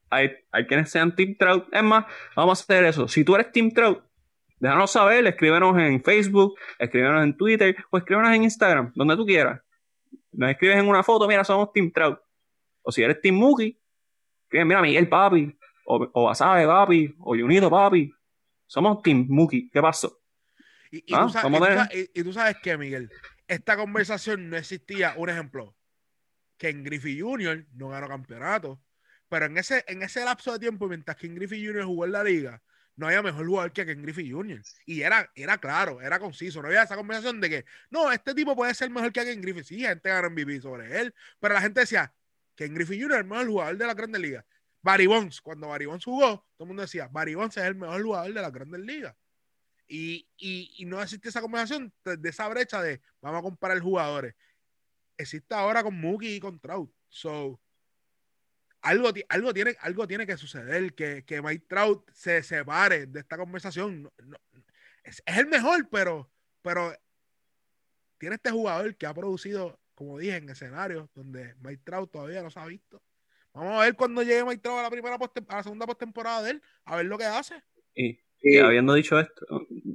Hay, 0.08 0.30
hay 0.50 0.66
quienes 0.66 0.90
sean 0.90 1.14
Team 1.14 1.36
Trout. 1.38 1.68
Es 1.72 1.82
más, 1.82 2.06
vamos 2.34 2.60
a 2.60 2.62
hacer 2.62 2.84
eso. 2.84 3.06
Si 3.06 3.24
tú 3.24 3.34
eres 3.34 3.52
Team 3.52 3.70
Trout, 3.70 4.02
déjanos 4.60 4.92
saber, 4.92 5.26
escríbenos 5.26 5.76
en 5.78 6.02
Facebook, 6.02 6.54
escríbenos 6.78 7.24
en 7.24 7.36
Twitter 7.36 7.76
o 7.90 7.98
escríbenos 7.98 8.32
en 8.32 8.44
Instagram, 8.44 8.92
donde 8.94 9.16
tú 9.16 9.26
quieras. 9.26 9.60
Nos 10.32 10.50
escribes 10.50 10.76
en 10.76 10.88
una 10.88 11.02
foto, 11.02 11.26
mira, 11.26 11.42
somos 11.42 11.72
Team 11.72 11.90
Trout. 11.92 12.18
O 12.82 12.92
si 12.92 13.02
eres 13.02 13.20
Team 13.20 13.34
Mookie, 13.34 13.78
escriben, 14.44 14.68
mira, 14.68 14.82
Miguel 14.82 15.08
Papi, 15.08 15.58
o, 15.86 16.08
o 16.12 16.24
Basabe 16.26 16.66
Papi, 16.66 17.14
o 17.18 17.34
Junito 17.34 17.68
Papi. 17.68 18.12
Somos 18.66 19.02
Team 19.02 19.26
Mookie. 19.28 19.68
¿Qué 19.70 19.80
pasó? 19.80 20.20
Y, 20.90 20.98
y, 20.98 21.02
tú 21.02 21.16
ah, 21.16 21.28
sabes, 21.28 22.10
y, 22.14 22.22
tú 22.22 22.32
sabes, 22.32 22.56
que, 22.62 22.76
Miguel, 22.76 23.10
esta 23.48 23.76
conversación 23.76 24.50
no 24.50 24.56
existía. 24.56 25.14
Un 25.16 25.30
ejemplo, 25.30 25.76
Ken 26.56 26.84
Griffey 26.84 27.20
Jr. 27.20 27.66
no 27.74 27.88
ganó 27.88 28.08
campeonato, 28.08 28.82
pero 29.28 29.46
en 29.46 29.56
ese, 29.56 29.84
en 29.88 30.02
ese 30.02 30.24
lapso 30.24 30.52
de 30.52 30.58
tiempo, 30.58 30.88
mientras 30.88 31.16
Ken 31.16 31.34
Griffey 31.34 31.64
Jr. 31.64 31.84
jugó 31.84 32.04
en 32.04 32.12
la 32.12 32.24
liga, 32.24 32.62
no 33.00 33.06
había 33.06 33.22
mejor 33.22 33.46
jugador 33.46 33.72
que 33.72 33.86
Ken 33.86 34.02
Griffey 34.02 34.30
Jr. 34.30 34.60
Y 34.84 35.00
era, 35.00 35.32
era 35.34 35.56
claro, 35.56 36.02
era 36.02 36.18
conciso. 36.18 36.60
No 36.60 36.68
había 36.68 36.82
esa 36.82 36.96
conversación 36.96 37.40
de 37.40 37.48
que, 37.48 37.64
no, 37.88 38.12
este 38.12 38.34
tipo 38.34 38.54
puede 38.54 38.74
ser 38.74 38.90
mejor 38.90 39.10
que 39.10 39.24
Ken 39.24 39.40
Griffey. 39.40 39.64
Sí, 39.64 39.80
gente 39.80 40.10
ganó 40.10 40.28
MVP 40.28 40.60
sobre 40.60 41.00
él, 41.00 41.14
pero 41.38 41.54
la 41.54 41.62
gente 41.62 41.80
decía, 41.80 42.12
Ken 42.54 42.74
Griffey 42.74 43.00
Jr. 43.00 43.12
es 43.12 43.20
el 43.20 43.26
mejor 43.26 43.46
jugador 43.46 43.78
de 43.78 43.86
la 43.86 43.94
Grandes 43.94 44.20
Ligas. 44.20 44.44
Barry 44.82 45.06
Bonds, 45.06 45.40
cuando 45.40 45.68
Barry 45.68 45.86
Bonds 45.86 46.04
jugó, 46.04 46.46
todo 46.56 46.64
el 46.64 46.66
mundo 46.66 46.82
decía, 46.82 47.08
Barry 47.08 47.34
Bonds 47.34 47.56
es 47.56 47.64
el 47.64 47.74
mejor 47.74 48.02
jugador 48.02 48.34
de 48.34 48.42
la 48.42 48.50
Grandes 48.50 48.80
Ligas. 48.82 49.16
Y, 49.88 50.28
y, 50.36 50.84
no 50.84 51.02
existe 51.02 51.30
esa 51.30 51.40
conversación 51.40 51.92
de 52.04 52.28
esa 52.28 52.46
brecha 52.48 52.82
de 52.82 53.00
vamos 53.22 53.40
a 53.40 53.42
comparar 53.42 53.80
jugadores. 53.80 54.34
Existe 55.16 55.54
ahora 55.54 55.82
con 55.82 55.98
Mookie 55.98 56.36
y 56.36 56.40
con 56.40 56.60
Trout. 56.60 56.92
So, 57.08 57.58
algo, 58.82 59.10
algo, 59.28 59.54
tiene, 59.54 59.76
algo 59.80 60.06
tiene 60.06 60.26
que 60.26 60.36
suceder, 60.36 60.94
que, 60.94 61.24
que 61.24 61.42
Mike 61.42 61.66
Trout 61.68 62.10
se 62.12 62.42
separe 62.42 63.06
de 63.06 63.20
esta 63.20 63.36
conversación. 63.36 64.10
es, 65.04 65.22
el 65.26 65.46
mejor, 65.46 65.88
pero, 65.90 66.30
pero 66.62 66.92
tiene 68.18 68.36
este 68.36 68.50
jugador 68.50 68.96
que 68.96 69.06
ha 69.06 69.14
producido, 69.14 69.78
como 69.94 70.18
dije, 70.18 70.36
en 70.36 70.50
escenarios 70.50 71.08
donde 71.14 71.54
Mike 71.60 71.82
Trout 71.84 72.10
todavía 72.10 72.42
no 72.42 72.50
se 72.50 72.60
ha 72.60 72.66
visto. 72.66 73.02
Vamos 73.52 73.80
a 73.80 73.84
ver 73.84 73.94
cuando 73.94 74.22
llegue 74.22 74.44
Mike 74.44 74.62
Trout 74.62 74.78
a 74.78 74.82
la 74.82 74.90
primera 74.90 75.16
a 75.16 75.56
la 75.56 75.62
segunda 75.62 75.86
postemporada 75.86 76.42
de 76.42 76.52
él, 76.52 76.62
a 76.84 76.96
ver 76.96 77.06
lo 77.06 77.18
que 77.18 77.24
hace. 77.24 77.62
Y 77.94 78.18
y 78.42 78.58
habiendo 78.58 78.94
dicho 78.94 79.18
esto, 79.18 79.46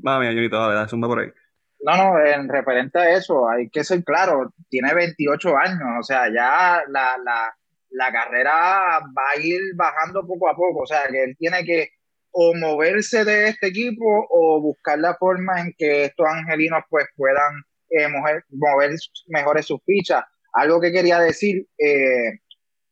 mami, 0.03 0.27
Junito, 0.27 0.57
dale, 0.57 0.87
zumba 0.87 1.07
por 1.07 1.19
ahí. 1.19 1.31
No, 1.79 1.97
no, 1.97 2.25
en 2.25 2.47
referente 2.47 2.99
a 2.99 3.15
eso, 3.15 3.47
hay 3.49 3.69
que 3.69 3.83
ser 3.83 4.03
claro, 4.03 4.53
tiene 4.69 4.93
28 4.93 5.57
años, 5.57 5.81
o 5.99 6.03
sea, 6.03 6.27
ya 6.27 6.83
la, 6.87 7.17
la, 7.23 7.57
la 7.89 8.11
carrera 8.11 8.99
va 8.99 9.23
a 9.35 9.39
ir 9.39 9.59
bajando 9.75 10.25
poco 10.25 10.49
a 10.49 10.55
poco, 10.55 10.81
o 10.83 10.87
sea, 10.87 11.07
que 11.09 11.23
él 11.23 11.35
tiene 11.37 11.63
que 11.63 11.89
o 12.37 12.53
moverse 12.53 13.23
de 13.23 13.47
este 13.47 13.67
equipo 13.67 14.27
o 14.29 14.59
buscar 14.59 14.99
la 14.99 15.15
forma 15.15 15.61
en 15.61 15.73
que 15.77 16.05
estos 16.05 16.25
angelinos 16.27 16.83
pues 16.89 17.05
puedan 17.15 17.63
eh, 17.89 18.09
mover, 18.09 18.43
mover 18.49 18.91
mejores 19.27 19.65
sus 19.65 19.79
fichas. 19.85 20.21
Algo 20.51 20.81
que 20.81 20.91
quería 20.91 21.17
decir, 21.19 21.65
eh, 21.77 22.39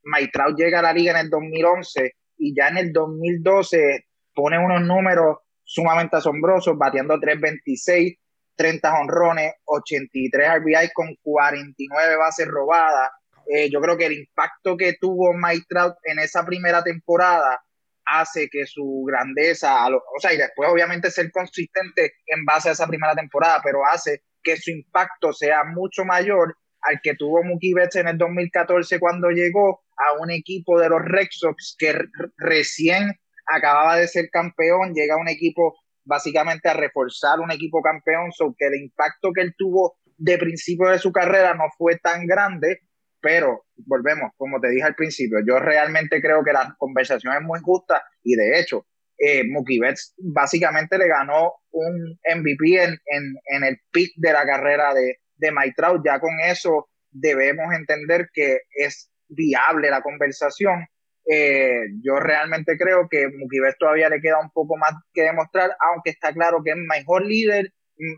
Maitrao 0.04 0.56
llega 0.56 0.80
a 0.80 0.84
la 0.84 0.94
liga 0.94 1.12
en 1.12 1.26
el 1.26 1.30
2011 1.30 2.14
y 2.38 2.56
ya 2.56 2.70
en 2.70 2.78
el 2.78 2.94
2012 2.94 4.06
pone 4.34 4.58
unos 4.58 4.82
números 4.82 5.38
sumamente 5.64 6.16
asombrosos, 6.16 6.78
batiendo 6.78 7.20
326, 7.20 8.16
30 8.56 8.94
honrones, 9.00 9.54
83 9.66 10.60
RBI 10.60 10.92
con 10.94 11.16
49 11.22 12.16
bases 12.16 12.48
robadas. 12.48 13.12
Eh, 13.48 13.70
yo 13.70 13.82
creo 13.82 13.98
que 13.98 14.06
el 14.06 14.14
impacto 14.14 14.78
que 14.78 14.94
tuvo 15.00 15.34
Mike 15.34 15.66
Trout 15.68 15.96
en 16.04 16.20
esa 16.20 16.46
primera 16.46 16.84
temporada 16.84 17.62
hace 18.06 18.50
que 18.50 18.66
su 18.66 19.04
grandeza, 19.08 19.88
o 19.88 20.20
sea, 20.20 20.34
y 20.34 20.38
después 20.38 20.70
obviamente 20.70 21.10
ser 21.10 21.32
consistente 21.32 22.14
en 22.28 22.46
base 22.46 22.70
a 22.70 22.74
esa 22.74 22.88
primera 22.88 23.16
temporada, 23.16 23.62
pero 23.64 23.86
hace 23.86 24.24
que 24.44 24.58
su 24.58 24.72
impacto 24.72 25.32
sea 25.32 25.64
mucho 25.64 26.04
mayor 26.04 26.58
al 26.82 27.00
que 27.02 27.16
tuvo 27.16 27.44
Mookie 27.44 27.74
Betts 27.74 27.96
en 27.96 28.10
el 28.10 28.18
2014 28.18 29.00
cuando 29.00 29.30
llegó 29.30 29.84
a 29.98 30.22
un 30.22 30.32
equipo 30.32 30.80
de 30.80 30.90
los 30.90 31.02
Red 31.02 31.28
Sox 31.32 31.76
que 31.78 31.98
recién 32.38 33.14
acababa 33.48 33.98
de 33.98 34.08
ser 34.08 34.30
campeón, 34.30 34.94
llega 34.94 35.18
un 35.18 35.30
equipo 35.30 35.76
básicamente 36.06 36.70
a 36.70 36.74
reforzar 36.74 37.40
un 37.40 37.52
equipo 37.52 37.82
campeón, 37.82 38.32
so 38.32 38.54
que 38.58 38.68
el 38.68 38.76
impacto 38.76 39.32
que 39.32 39.42
él 39.42 39.56
tuvo 39.58 39.96
de 40.18 40.38
principio 40.38 40.90
de 40.90 41.00
su 41.00 41.12
carrera 41.12 41.54
no 41.54 41.66
fue 41.78 41.98
tan 41.98 42.26
grande, 42.28 42.82
pero 43.24 43.66
volvemos, 43.78 44.32
como 44.38 44.60
te 44.60 44.70
dije 44.70 44.84
al 44.84 44.96
principio, 44.96 45.40
yo 45.48 45.58
realmente 45.58 46.22
creo 46.22 46.44
que 46.44 46.54
la 46.54 46.76
conversación 46.78 47.34
es 47.34 47.42
muy 47.42 47.60
justa 47.62 48.04
y 48.22 48.36
de 48.36 48.60
hecho, 48.60 48.86
eh, 49.18 49.44
Mookie 49.50 49.80
Betts 49.80 50.14
básicamente 50.18 50.98
le 50.98 51.08
ganó 51.08 51.54
un 51.72 52.20
MVP 52.36 52.84
en, 52.84 53.64
el 53.64 53.80
pick 53.92 54.12
de 54.18 54.34
la 54.34 54.46
carrera 54.46 54.94
de, 54.94 55.20
de 55.38 55.52
Mike 55.52 55.76
Trout. 55.78 56.04
Ya 56.06 56.20
con 56.20 56.40
eso 56.42 56.90
debemos 57.10 57.74
entender 57.74 58.28
que 58.34 58.60
es 58.76 59.10
viable 59.30 59.90
la 59.90 60.02
conversación 60.02 60.86
eh, 61.26 61.86
yo 62.04 62.20
realmente 62.20 62.78
creo 62.78 63.08
que 63.10 63.30
Mukibet 63.30 63.78
todavía 63.80 64.10
le 64.10 64.20
queda 64.20 64.40
un 64.40 64.52
poco 64.52 64.76
más 64.78 64.94
que 65.14 65.24
demostrar, 65.24 65.76
aunque 65.92 66.10
está 66.10 66.34
claro 66.34 66.62
que 66.64 66.72
es 66.72 66.78
mejor 66.78 67.26
líder, 67.26 67.72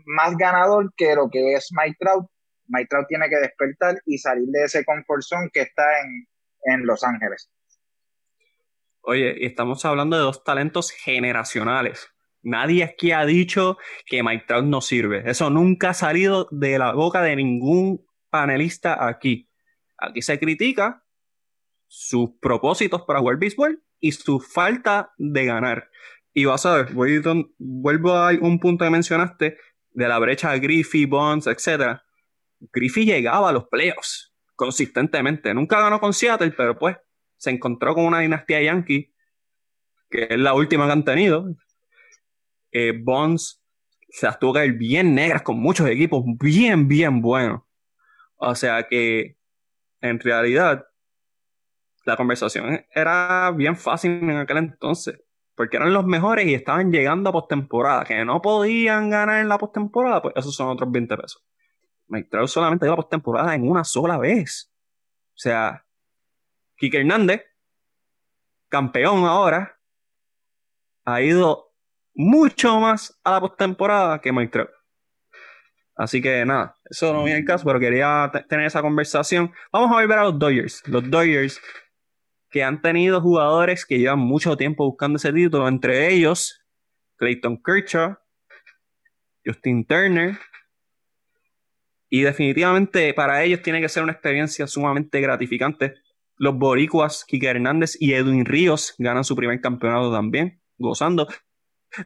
más 0.06 0.36
ganador 0.36 0.92
que 0.96 1.14
lo 1.14 1.28
que 1.30 1.54
es 1.54 1.68
Mike 1.72 1.96
Trout. 2.00 2.26
Mike 2.68 2.88
Trout 2.88 3.06
tiene 3.08 3.28
que 3.28 3.36
despertar 3.36 3.96
y 4.06 4.18
salir 4.18 4.46
de 4.48 4.64
ese 4.64 4.84
confort 4.84 5.22
que 5.52 5.60
está 5.60 5.84
en, 6.00 6.28
en 6.64 6.86
Los 6.86 7.04
Ángeles. 7.04 7.50
Oye, 9.02 9.46
estamos 9.46 9.84
hablando 9.84 10.16
de 10.16 10.22
dos 10.22 10.42
talentos 10.42 10.90
generacionales. 10.90 12.08
Nadie 12.42 12.84
aquí 12.84 13.12
ha 13.12 13.24
dicho 13.24 13.76
que 14.04 14.22
Mike 14.22 14.44
Trout 14.46 14.64
no 14.64 14.80
sirve. 14.80 15.22
Eso 15.30 15.50
nunca 15.50 15.90
ha 15.90 15.94
salido 15.94 16.48
de 16.50 16.78
la 16.78 16.92
boca 16.92 17.22
de 17.22 17.36
ningún 17.36 18.04
panelista 18.30 19.06
aquí. 19.06 19.48
Aquí 19.98 20.22
se 20.22 20.38
critica 20.38 21.04
sus 21.88 22.30
propósitos 22.40 23.02
para 23.02 23.20
jugar 23.20 23.38
béisbol 23.38 23.82
y 24.00 24.12
su 24.12 24.40
falta 24.40 25.12
de 25.16 25.46
ganar. 25.46 25.90
Y 26.32 26.44
vas 26.44 26.66
a 26.66 26.76
ver, 26.76 26.88
vuelvo 26.92 28.12
a 28.12 28.30
un 28.40 28.60
punto 28.60 28.84
que 28.84 28.90
mencionaste 28.90 29.56
de 29.90 30.08
la 30.08 30.18
brecha 30.18 30.56
Griffey, 30.58 31.06
Bonds, 31.06 31.46
etc. 31.46 32.00
Griffey 32.60 33.04
llegaba 33.04 33.50
a 33.50 33.52
los 33.52 33.68
playoffs 33.68 34.32
consistentemente. 34.54 35.52
Nunca 35.54 35.80
ganó 35.80 36.00
con 36.00 36.12
Seattle, 36.12 36.52
pero 36.52 36.78
pues 36.78 36.96
se 37.36 37.50
encontró 37.50 37.94
con 37.94 38.04
una 38.04 38.20
dinastía 38.20 38.62
yankee, 38.62 39.12
que 40.10 40.26
es 40.30 40.38
la 40.38 40.54
última 40.54 40.86
que 40.86 40.92
han 40.92 41.04
tenido. 41.04 41.46
Eh, 42.72 42.92
Bonds 42.98 43.62
se 44.08 44.26
las 44.26 44.38
tuvo 44.38 44.54
que 44.54 44.66
ir 44.66 44.72
bien 44.74 45.14
negras 45.14 45.42
con 45.42 45.58
muchos 45.58 45.88
equipos 45.88 46.22
bien, 46.40 46.88
bien 46.88 47.20
buenos. 47.20 47.62
O 48.36 48.54
sea 48.54 48.86
que 48.88 49.36
en 50.00 50.20
realidad 50.20 50.86
la 52.04 52.16
conversación 52.16 52.86
era 52.94 53.50
bien 53.50 53.76
fácil 53.76 54.12
en 54.12 54.36
aquel 54.36 54.58
entonces, 54.58 55.20
porque 55.54 55.76
eran 55.76 55.92
los 55.92 56.06
mejores 56.06 56.46
y 56.46 56.54
estaban 56.54 56.92
llegando 56.92 57.30
a 57.30 57.32
postemporada, 57.32 58.04
que 58.04 58.24
no 58.24 58.40
podían 58.40 59.10
ganar 59.10 59.40
en 59.40 59.48
la 59.48 59.58
postemporada, 59.58 60.22
pues 60.22 60.34
esos 60.36 60.54
son 60.54 60.68
otros 60.68 60.90
20 60.90 61.16
pesos. 61.16 61.44
Mike 62.08 62.28
Trout 62.30 62.48
solamente 62.48 62.86
dio 62.86 62.92
la 62.92 62.96
postemporada 62.96 63.54
en 63.54 63.68
una 63.68 63.84
sola 63.84 64.18
vez. 64.18 64.72
O 65.34 65.38
sea, 65.38 65.84
Kike 66.76 67.00
Hernández, 67.00 67.42
campeón 68.68 69.24
ahora, 69.24 69.78
ha 71.04 71.20
ido 71.20 71.72
mucho 72.14 72.80
más 72.80 73.18
a 73.24 73.32
la 73.32 73.40
postemporada 73.40 74.20
que 74.20 74.32
Mike 74.32 74.52
Trout. 74.52 74.70
Así 75.96 76.20
que 76.20 76.44
nada, 76.44 76.76
eso 76.84 77.12
no 77.12 77.24
viene 77.24 77.40
el 77.40 77.46
caso, 77.46 77.64
pero 77.64 77.80
quería 77.80 78.30
tener 78.48 78.66
esa 78.66 78.82
conversación. 78.82 79.52
Vamos 79.72 79.90
a 79.90 79.94
volver 79.94 80.18
a 80.18 80.24
los 80.24 80.38
Dodgers. 80.38 80.86
Los 80.86 81.10
Dodgers 81.10 81.60
que 82.50 82.62
han 82.62 82.80
tenido 82.80 83.20
jugadores 83.20 83.84
que 83.84 83.98
llevan 83.98 84.18
mucho 84.18 84.56
tiempo 84.56 84.86
buscando 84.86 85.16
ese 85.16 85.32
título, 85.32 85.68
entre 85.68 86.12
ellos 86.12 86.62
Clayton 87.16 87.62
Kershaw, 87.62 88.16
Justin 89.44 89.86
Turner, 89.86 90.38
y 92.08 92.22
definitivamente 92.22 93.12
para 93.14 93.42
ellos 93.42 93.62
tiene 93.62 93.80
que 93.80 93.88
ser 93.88 94.02
una 94.02 94.12
experiencia 94.12 94.66
sumamente 94.66 95.20
gratificante. 95.20 95.94
Los 96.36 96.56
boricuas, 96.56 97.24
Kike 97.26 97.48
Hernández 97.48 97.96
y 97.98 98.12
Edwin 98.12 98.44
Ríos 98.44 98.94
ganan 98.98 99.24
su 99.24 99.34
primer 99.34 99.60
campeonato 99.60 100.12
también, 100.12 100.60
gozando. 100.78 101.26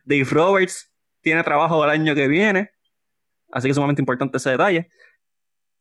Dave 0.04 0.24
Roberts 0.30 0.92
tiene 1.20 1.42
trabajo 1.42 1.82
el 1.84 1.90
año 1.90 2.14
que 2.14 2.28
viene. 2.28 2.70
Así 3.52 3.66
que 3.66 3.70
es 3.70 3.76
sumamente 3.76 4.00
importante 4.00 4.36
ese 4.36 4.50
detalle. 4.50 4.90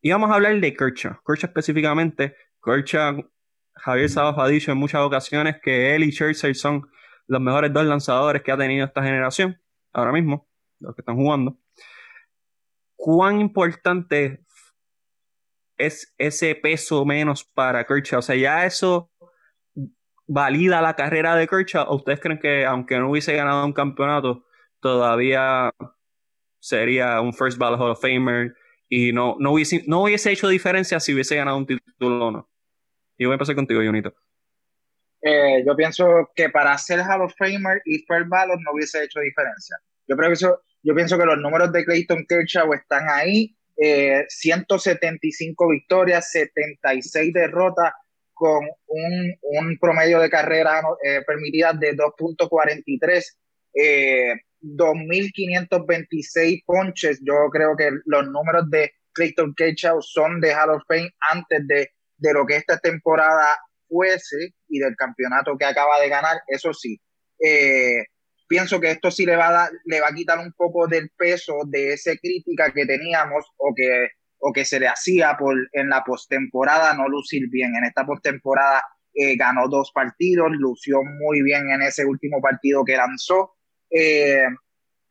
Y 0.01 0.11
vamos 0.11 0.31
a 0.31 0.35
hablar 0.35 0.59
de 0.59 0.73
Kershaw. 0.73 1.19
Kershaw 1.25 1.49
específicamente. 1.49 2.35
Kershaw, 2.63 3.29
Javier 3.75 4.09
Sabas 4.09 4.35
ha 4.37 4.47
dicho 4.47 4.71
en 4.71 4.77
muchas 4.77 5.01
ocasiones 5.01 5.57
que 5.61 5.95
él 5.95 6.03
y 6.03 6.11
Scherzer 6.11 6.55
son 6.55 6.89
los 7.27 7.41
mejores 7.41 7.71
dos 7.71 7.85
lanzadores 7.85 8.41
que 8.41 8.51
ha 8.51 8.57
tenido 8.57 8.85
esta 8.85 9.03
generación. 9.03 9.61
Ahora 9.93 10.11
mismo, 10.11 10.49
los 10.79 10.95
que 10.95 11.01
están 11.01 11.15
jugando. 11.15 11.57
¿Cuán 13.01 13.39
importante 13.39 14.41
es 15.77 16.13
ese 16.17 16.53
peso 16.53 17.05
menos 17.05 17.45
para 17.45 17.85
Kershaw? 17.85 18.19
O 18.19 18.21
sea, 18.21 18.35
ya 18.35 18.65
eso 18.65 19.09
valida 20.27 20.81
la 20.81 20.97
carrera 20.97 21.33
de 21.37 21.47
Kershaw. 21.47 21.85
¿O 21.87 21.95
ustedes 21.95 22.19
creen 22.19 22.39
que 22.39 22.65
aunque 22.65 22.99
no 22.99 23.09
hubiese 23.09 23.33
ganado 23.33 23.65
un 23.65 23.71
campeonato, 23.71 24.43
todavía 24.81 25.73
sería 26.59 27.21
un 27.21 27.33
First 27.33 27.57
Ballot 27.57 27.79
Hall 27.79 27.91
of 27.91 28.01
Famer 28.01 28.53
y 28.89 29.13
no, 29.13 29.37
no, 29.39 29.53
hubiese, 29.53 29.81
no 29.87 30.03
hubiese 30.03 30.33
hecho 30.33 30.49
diferencia 30.49 30.99
si 30.99 31.13
hubiese 31.13 31.37
ganado 31.37 31.55
un 31.55 31.67
título 31.67 32.27
o 32.27 32.31
no. 32.31 32.49
Y 33.17 33.23
voy 33.23 33.31
a 33.31 33.35
empezar 33.35 33.55
contigo, 33.55 33.79
Junito. 33.81 34.13
Eh, 35.21 35.63
yo 35.65 35.73
pienso 35.73 36.05
que 36.35 36.49
para 36.49 36.77
ser 36.77 36.99
Hall 36.99 37.21
of 37.21 37.33
Famer 37.37 37.81
y 37.85 37.99
First 37.99 38.27
Ballot 38.27 38.59
no 38.59 38.73
hubiese 38.73 39.01
hecho 39.05 39.21
diferencia. 39.21 39.77
Yo 40.05 40.17
creo 40.17 40.27
que 40.27 40.33
eso, 40.33 40.61
yo 40.83 40.95
pienso 40.95 41.17
que 41.17 41.25
los 41.25 41.37
números 41.37 41.71
de 41.71 41.85
Clayton 41.85 42.25
Kershaw 42.27 42.73
están 42.73 43.07
ahí. 43.09 43.55
175 44.27 45.63
eh, 45.63 45.67
victorias, 45.71 46.31
76 46.31 47.33
derrotas, 47.33 47.93
con 48.33 48.67
un, 48.87 49.35
un 49.41 49.77
promedio 49.79 50.19
de 50.19 50.29
carrera 50.29 50.81
eh, 51.03 51.21
permitida 51.25 51.71
de 51.73 51.95
2.43. 51.95 53.23
Eh, 53.73 54.33
2.526 54.61 56.63
ponches. 56.65 57.19
Yo 57.21 57.49
creo 57.51 57.77
que 57.77 57.89
los 58.05 58.27
números 58.27 58.69
de 58.69 58.91
Clayton 59.13 59.53
Kershaw 59.55 60.01
son 60.01 60.41
de 60.41 60.53
Hall 60.53 60.71
of 60.71 60.83
Fame 60.87 61.11
antes 61.29 61.65
de, 61.67 61.89
de 62.17 62.33
lo 62.33 62.45
que 62.45 62.57
esta 62.57 62.77
temporada 62.79 63.45
fuese 63.87 64.53
y 64.67 64.79
del 64.79 64.95
campeonato 64.95 65.57
que 65.57 65.65
acaba 65.65 65.99
de 65.99 66.09
ganar. 66.09 66.41
Eso 66.47 66.73
sí, 66.73 66.99
eh, 67.43 68.05
pienso 68.49 68.81
que 68.81 68.91
esto 68.91 69.11
sí 69.11 69.25
le 69.25 69.35
va, 69.35 69.47
a 69.49 69.51
dar, 69.51 69.71
le 69.85 70.01
va 70.01 70.07
a 70.07 70.13
quitar 70.13 70.39
un 70.39 70.51
poco 70.53 70.87
del 70.87 71.11
peso 71.11 71.59
de 71.67 71.93
esa 71.93 72.11
crítica 72.17 72.73
que 72.73 72.85
teníamos 72.85 73.45
o 73.57 73.73
que, 73.73 74.09
o 74.39 74.51
que 74.51 74.65
se 74.65 74.79
le 74.79 74.87
hacía 74.87 75.37
por, 75.37 75.55
en 75.71 75.87
la 75.87 76.03
postemporada 76.03 76.93
no 76.95 77.07
lucir 77.07 77.47
bien. 77.49 77.75
En 77.75 77.85
esta 77.85 78.05
postemporada 78.05 78.83
eh, 79.13 79.35
ganó 79.37 79.69
dos 79.69 79.91
partidos, 79.93 80.49
lució 80.51 81.01
muy 81.03 81.43
bien 81.43 81.69
en 81.69 81.83
ese 81.83 82.05
último 82.05 82.41
partido 82.41 82.83
que 82.83 82.97
lanzó. 82.97 83.55
Eh, 83.91 84.47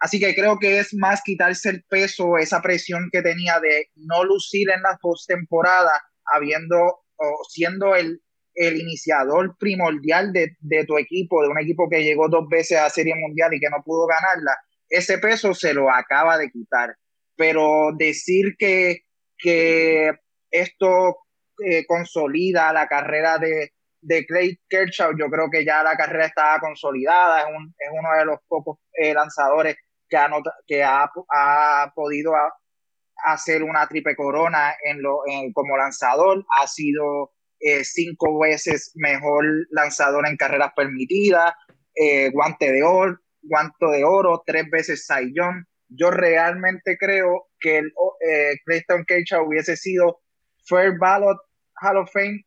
así 0.00 0.18
que 0.18 0.34
creo 0.34 0.58
que 0.58 0.80
es 0.80 0.92
más 0.94 1.22
quitarse 1.22 1.70
el 1.70 1.84
peso, 1.84 2.38
esa 2.38 2.60
presión 2.60 3.08
que 3.12 3.22
tenía 3.22 3.60
de 3.60 3.86
no 3.94 4.24
lucir 4.24 4.68
en 4.70 4.82
la 4.82 4.98
postemporada, 5.00 5.92
habiendo 6.24 6.76
o 7.16 7.44
siendo 7.48 7.94
el, 7.94 8.20
el 8.58 8.76
iniciador 8.76 9.56
primordial 9.56 10.32
de, 10.32 10.56
de, 10.58 10.84
tu 10.84 10.98
equipo, 10.98 11.42
de 11.42 11.48
un 11.48 11.60
equipo 11.60 11.88
que 11.88 12.02
llegó 12.02 12.28
dos 12.28 12.48
veces 12.48 12.78
a 12.78 12.90
Serie 12.90 13.14
Mundial 13.14 13.54
y 13.54 13.60
que 13.60 13.70
no 13.70 13.82
pudo 13.84 14.06
ganarla, 14.06 14.58
ese 14.88 15.18
peso 15.18 15.54
se 15.54 15.72
lo 15.72 15.90
acaba 15.90 16.36
de 16.36 16.50
quitar. 16.50 16.96
Pero 17.36 17.92
decir 17.96 18.56
que, 18.58 19.02
que 19.38 20.12
esto 20.50 21.18
eh, 21.64 21.86
consolida 21.86 22.72
la 22.72 22.88
carrera 22.88 23.38
de, 23.38 23.74
de 24.00 24.26
Clay 24.26 24.58
Kershaw, 24.68 25.12
yo 25.16 25.30
creo 25.30 25.48
que 25.50 25.64
ya 25.64 25.84
la 25.84 25.96
carrera 25.96 26.26
estaba 26.26 26.58
consolidada, 26.58 27.42
es, 27.42 27.46
un, 27.56 27.72
es 27.78 27.88
uno 27.92 28.12
de 28.18 28.24
los 28.24 28.40
pocos 28.48 28.78
eh, 28.92 29.14
lanzadores 29.14 29.76
que, 30.08 30.16
ha, 30.16 30.28
que 30.66 30.82
ha, 30.82 31.08
ha 31.32 31.92
podido 31.94 32.32
hacer 33.24 33.62
una 33.62 33.86
triple 33.86 34.16
corona 34.16 34.74
en 34.82 35.00
lo, 35.00 35.20
como 35.52 35.76
lanzador, 35.76 36.44
ha 36.60 36.66
sido 36.66 37.32
eh, 37.60 37.84
cinco 37.84 38.38
veces 38.38 38.92
mejor 38.94 39.44
lanzador 39.70 40.26
en 40.26 40.36
carreras 40.36 40.72
permitidas, 40.76 41.52
eh, 41.94 42.30
guante 42.30 42.70
de 42.70 42.82
oro, 42.82 43.18
guante 43.42 43.86
de 43.86 44.04
oro, 44.04 44.42
tres 44.46 44.68
veces 44.70 45.06
Saiyón. 45.06 45.66
Yo 45.88 46.10
realmente 46.10 46.96
creo 46.98 47.48
que 47.58 47.78
el, 47.78 47.92
Clayton 48.64 49.04
Kershaw 49.04 49.46
hubiese 49.46 49.76
sido 49.76 50.20
First 50.66 50.98
Ballot 50.98 51.38
Hall 51.80 51.96
of 51.96 52.10
Fame 52.12 52.44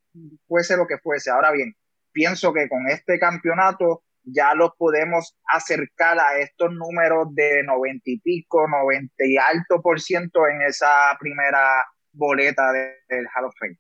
fuese 0.48 0.78
lo 0.78 0.88
que 0.88 0.98
fuese. 1.00 1.32
Ahora 1.32 1.52
bien, 1.52 1.76
pienso 2.12 2.54
que 2.54 2.68
con 2.70 2.88
este 2.88 3.20
campeonato 3.20 4.04
ya 4.24 4.54
lo 4.54 4.76
podemos 4.78 5.36
acercar 5.48 6.20
a 6.20 6.40
estos 6.40 6.72
números 6.72 7.34
de 7.34 7.64
noventa 7.64 8.04
y 8.06 8.20
pico, 8.20 8.68
noventa 8.68 9.26
y 9.26 9.38
alto 9.38 9.82
por 9.82 10.00
ciento 10.00 10.48
en 10.48 10.62
esa 10.62 11.18
primera 11.20 11.86
boleta 12.12 12.72
del 12.72 13.28
Hall 13.36 13.46
of 13.46 13.56
Fame. 13.60 13.78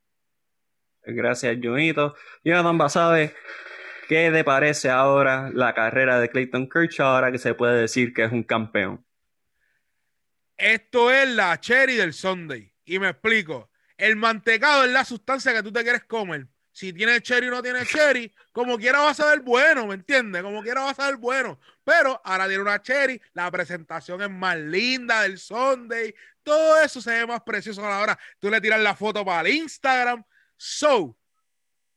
Gracias, 1.04 1.58
Junito. 1.62 2.16
Jonathan 2.44 2.78
Basabe, 2.78 3.36
¿qué 4.08 4.30
te 4.32 4.44
parece 4.44 4.90
ahora 4.90 5.50
la 5.54 5.74
carrera 5.74 6.20
de 6.20 6.30
Clayton 6.30 6.70
Kershaw 6.70 7.08
ahora 7.08 7.32
que 7.32 7.38
se 7.38 7.54
puede 7.54 7.82
decir 7.82 8.14
que 8.14 8.24
es 8.24 8.32
un 8.32 8.44
campeón? 8.44 9.06
Esto 10.58 11.12
es 11.12 11.28
la 11.30 11.60
cherry 11.60 11.96
del 11.96 12.14
Sunday. 12.14 12.72
Y 12.86 13.00
me 13.00 13.10
explico. 13.10 13.72
El 13.98 14.16
mantecado 14.16 14.84
es 14.84 14.92
la 14.92 15.06
sustancia 15.06 15.54
que 15.54 15.64
tú 15.64 15.72
te 15.72 15.84
quieres 15.84 16.04
comer. 16.04 16.48
Si 16.72 16.94
tiene 16.94 17.22
cherry 17.22 17.48
o 17.48 17.52
no 17.52 17.62
tiene 17.62 17.86
cherry, 17.86 18.34
como 18.52 18.78
quiera 18.78 19.00
va 19.00 19.10
a 19.10 19.14
ser 19.14 19.42
bueno, 19.42 19.88
¿me 19.88 19.96
entiendes? 19.96 20.42
Como 20.42 20.64
quiera 20.64 20.82
va 20.82 20.92
a 20.92 20.94
ser 20.94 21.18
bueno. 21.18 21.60
Pero 21.84 22.22
ahora 22.24 22.48
tiene 22.48 22.62
una 22.62 22.82
cherry, 22.82 23.22
la 23.34 23.52
presentación 23.52 24.22
es 24.22 24.30
más 24.30 24.58
linda 24.58 25.24
del 25.24 25.38
Sunday, 25.38 26.14
todo 26.44 26.82
eso 26.82 27.02
se 27.02 27.12
ve 27.12 27.28
más 27.28 27.42
precioso 27.42 27.86
a 27.86 27.90
la 27.90 28.00
hora. 28.00 28.20
Tú 28.40 28.50
le 28.50 28.62
tiras 28.62 28.80
la 28.80 28.96
foto 28.96 29.26
para 29.26 29.48
el 29.48 29.56
Instagram. 29.56 30.24
So, 30.64 31.18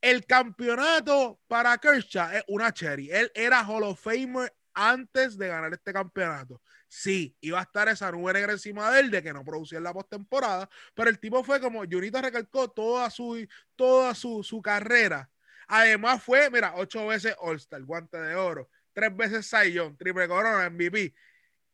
el 0.00 0.24
campeonato 0.26 1.40
para 1.46 1.76
Kershaw 1.78 2.32
es 2.32 2.44
una 2.48 2.72
cherry. 2.72 3.10
Él 3.10 3.30
era 3.34 3.66
Hall 3.66 3.82
of 3.82 4.00
Famer 4.00 4.54
antes 4.72 5.36
de 5.36 5.48
ganar 5.48 5.72
este 5.72 5.92
campeonato 5.92 6.60
sí, 6.94 7.36
iba 7.40 7.58
a 7.58 7.62
estar 7.62 7.88
esa 7.88 8.12
nube 8.12 8.32
negra 8.32 8.52
encima 8.52 8.90
de 8.92 9.00
él 9.00 9.10
de 9.10 9.20
que 9.20 9.32
no 9.32 9.44
producía 9.44 9.78
en 9.78 9.84
la 9.84 9.92
postemporada, 9.92 10.70
pero 10.94 11.10
el 11.10 11.18
tipo 11.18 11.42
fue 11.42 11.60
como, 11.60 11.82
Junito 11.90 12.22
recalcó 12.22 12.70
toda 12.70 13.10
su, 13.10 13.46
toda 13.74 14.14
su, 14.14 14.44
su 14.44 14.62
carrera. 14.62 15.28
Además 15.66 16.22
fue, 16.22 16.50
mira, 16.50 16.74
ocho 16.76 17.08
veces 17.08 17.34
All-Star, 17.40 17.82
guante 17.82 18.18
de 18.18 18.36
oro, 18.36 18.70
tres 18.92 19.14
veces 19.16 19.46
Cy 19.50 19.76
triple 19.98 20.28
corona, 20.28 20.70
MVP. 20.70 21.12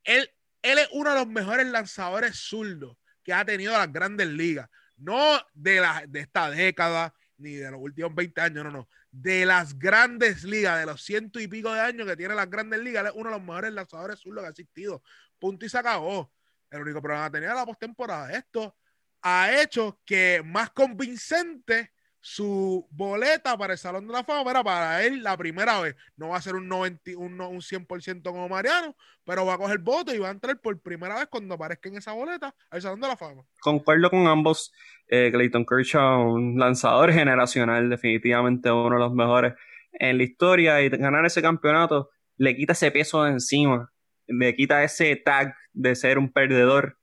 Él, 0.03 0.31
él 0.63 0.79
es 0.79 0.89
uno 0.91 1.11
de 1.11 1.17
los 1.17 1.27
mejores 1.27 1.67
lanzadores 1.67 2.37
zurdos 2.37 2.97
que 3.23 3.33
ha 3.33 3.45
tenido 3.45 3.73
las 3.73 3.93
grandes 3.93 4.27
ligas. 4.27 4.69
No 5.01 5.39
de, 5.53 5.81
la, 5.81 6.03
de 6.07 6.19
esta 6.21 6.49
década, 6.49 7.13
ni 7.37 7.55
de 7.55 7.71
los 7.71 7.81
últimos 7.81 8.13
20 8.15 8.41
años, 8.41 8.63
no, 8.63 8.71
no 8.71 8.87
de 9.11 9.45
las 9.45 9.77
grandes 9.77 10.43
ligas, 10.43 10.79
de 10.79 10.85
los 10.85 11.03
ciento 11.03 11.39
y 11.39 11.47
pico 11.47 11.73
de 11.73 11.81
años 11.81 12.07
que 12.07 12.15
tiene 12.15 12.33
las 12.33 12.49
grandes 12.49 12.79
ligas, 12.79 13.05
es 13.05 13.11
uno 13.13 13.29
de 13.29 13.35
los 13.35 13.45
mejores 13.45 13.73
lanzadores 13.73 14.19
zurdos 14.19 14.41
que 14.43 14.47
ha 14.47 14.51
existido. 14.51 15.03
Punto 15.37 15.65
y 15.65 15.69
se 15.69 15.77
acabó. 15.77 16.31
El 16.69 16.81
único 16.81 17.01
problema 17.01 17.25
que 17.29 17.39
tenía 17.39 17.53
la 17.53 17.65
postemporada. 17.65 18.31
Esto 18.31 18.77
ha 19.21 19.61
hecho 19.61 19.99
que 20.05 20.41
más 20.45 20.69
convincente 20.69 21.91
su 22.21 22.87
boleta 22.91 23.57
para 23.57 23.73
el 23.73 23.79
Salón 23.79 24.07
de 24.07 24.13
la 24.13 24.23
Fama 24.23 24.49
era 24.49 24.63
para 24.63 25.03
él 25.03 25.23
la 25.23 25.35
primera 25.35 25.81
vez. 25.81 25.95
No 26.15 26.29
va 26.29 26.37
a 26.37 26.41
ser 26.41 26.55
un, 26.55 26.67
90, 26.67 27.11
un, 27.17 27.41
un 27.41 27.59
100% 27.61 28.21
como 28.23 28.47
Mariano, 28.47 28.95
pero 29.25 29.45
va 29.45 29.55
a 29.55 29.57
coger 29.57 29.79
voto 29.79 30.13
y 30.13 30.19
va 30.19 30.29
a 30.29 30.31
entrar 30.31 30.59
por 30.61 30.79
primera 30.81 31.15
vez 31.15 31.27
cuando 31.27 31.55
aparezca 31.55 31.89
en 31.89 31.97
esa 31.97 32.13
boleta 32.13 32.55
al 32.69 32.81
Salón 32.81 33.01
de 33.01 33.07
la 33.07 33.17
Fama. 33.17 33.43
Concuerdo 33.59 34.09
con 34.09 34.27
ambos. 34.27 34.71
Eh, 35.07 35.29
Clayton 35.29 35.65
Kershaw, 35.65 36.31
un 36.31 36.57
lanzador 36.57 37.11
generacional, 37.11 37.89
definitivamente 37.89 38.71
uno 38.71 38.95
de 38.95 38.99
los 39.01 39.13
mejores 39.13 39.55
en 39.91 40.17
la 40.17 40.23
historia 40.23 40.81
y 40.81 40.89
ganar 40.89 41.25
ese 41.25 41.41
campeonato 41.41 42.11
le 42.37 42.55
quita 42.55 42.73
ese 42.73 42.91
peso 42.91 43.23
de 43.23 43.31
encima, 43.31 43.91
le 44.25 44.55
quita 44.55 44.83
ese 44.83 45.15
tag 45.17 45.53
de 45.73 45.95
ser 45.95 46.17
un 46.17 46.31
perdedor 46.31 46.97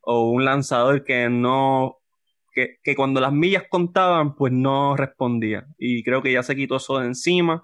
o 0.00 0.30
un 0.30 0.44
lanzador 0.44 1.04
que 1.04 1.28
no 1.30 1.96
que, 2.54 2.94
cuando 2.94 3.20
las 3.20 3.32
millas 3.32 3.64
contaban, 3.68 4.36
pues 4.36 4.52
no 4.52 4.96
respondía. 4.96 5.66
Y 5.76 6.02
creo 6.04 6.22
que 6.22 6.32
ya 6.32 6.42
se 6.42 6.56
quitó 6.56 6.76
eso 6.76 6.98
de 6.98 7.06
encima 7.06 7.62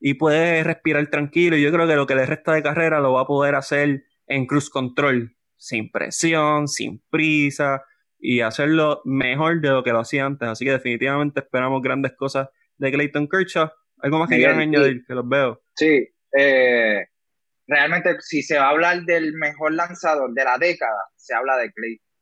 y 0.00 0.14
puede 0.14 0.62
respirar 0.62 1.06
tranquilo. 1.08 1.56
Y 1.56 1.62
yo 1.62 1.72
creo 1.72 1.86
que 1.86 1.96
lo 1.96 2.06
que 2.06 2.14
le 2.14 2.26
resta 2.26 2.52
de 2.52 2.62
carrera 2.62 3.00
lo 3.00 3.14
va 3.14 3.22
a 3.22 3.26
poder 3.26 3.54
hacer 3.54 4.04
en 4.26 4.46
cruise 4.46 4.70
control, 4.70 5.36
sin 5.56 5.90
presión, 5.90 6.68
sin 6.68 7.02
prisa 7.10 7.82
y 8.18 8.40
hacerlo 8.40 9.00
mejor 9.04 9.60
de 9.60 9.70
lo 9.70 9.82
que 9.82 9.92
lo 9.92 10.00
hacía 10.00 10.24
antes. 10.24 10.48
Así 10.48 10.64
que 10.64 10.72
definitivamente 10.72 11.40
esperamos 11.40 11.82
grandes 11.82 12.12
cosas 12.16 12.48
de 12.76 12.92
Clayton 12.92 13.28
Kershaw. 13.28 13.70
¿Algo 14.00 14.18
más 14.18 14.28
que 14.28 14.36
quieran 14.36 14.60
añadir? 14.60 15.04
Que 15.06 15.14
los 15.14 15.28
veo. 15.28 15.60
Sí, 15.74 16.08
eh, 16.36 17.06
realmente 17.66 18.16
si 18.20 18.42
se 18.42 18.58
va 18.58 18.66
a 18.66 18.70
hablar 18.70 19.02
del 19.02 19.32
mejor 19.34 19.74
lanzador 19.74 20.32
de 20.32 20.44
la 20.44 20.58
década, 20.58 20.98
se 21.16 21.34
habla 21.34 21.56
de, 21.56 21.72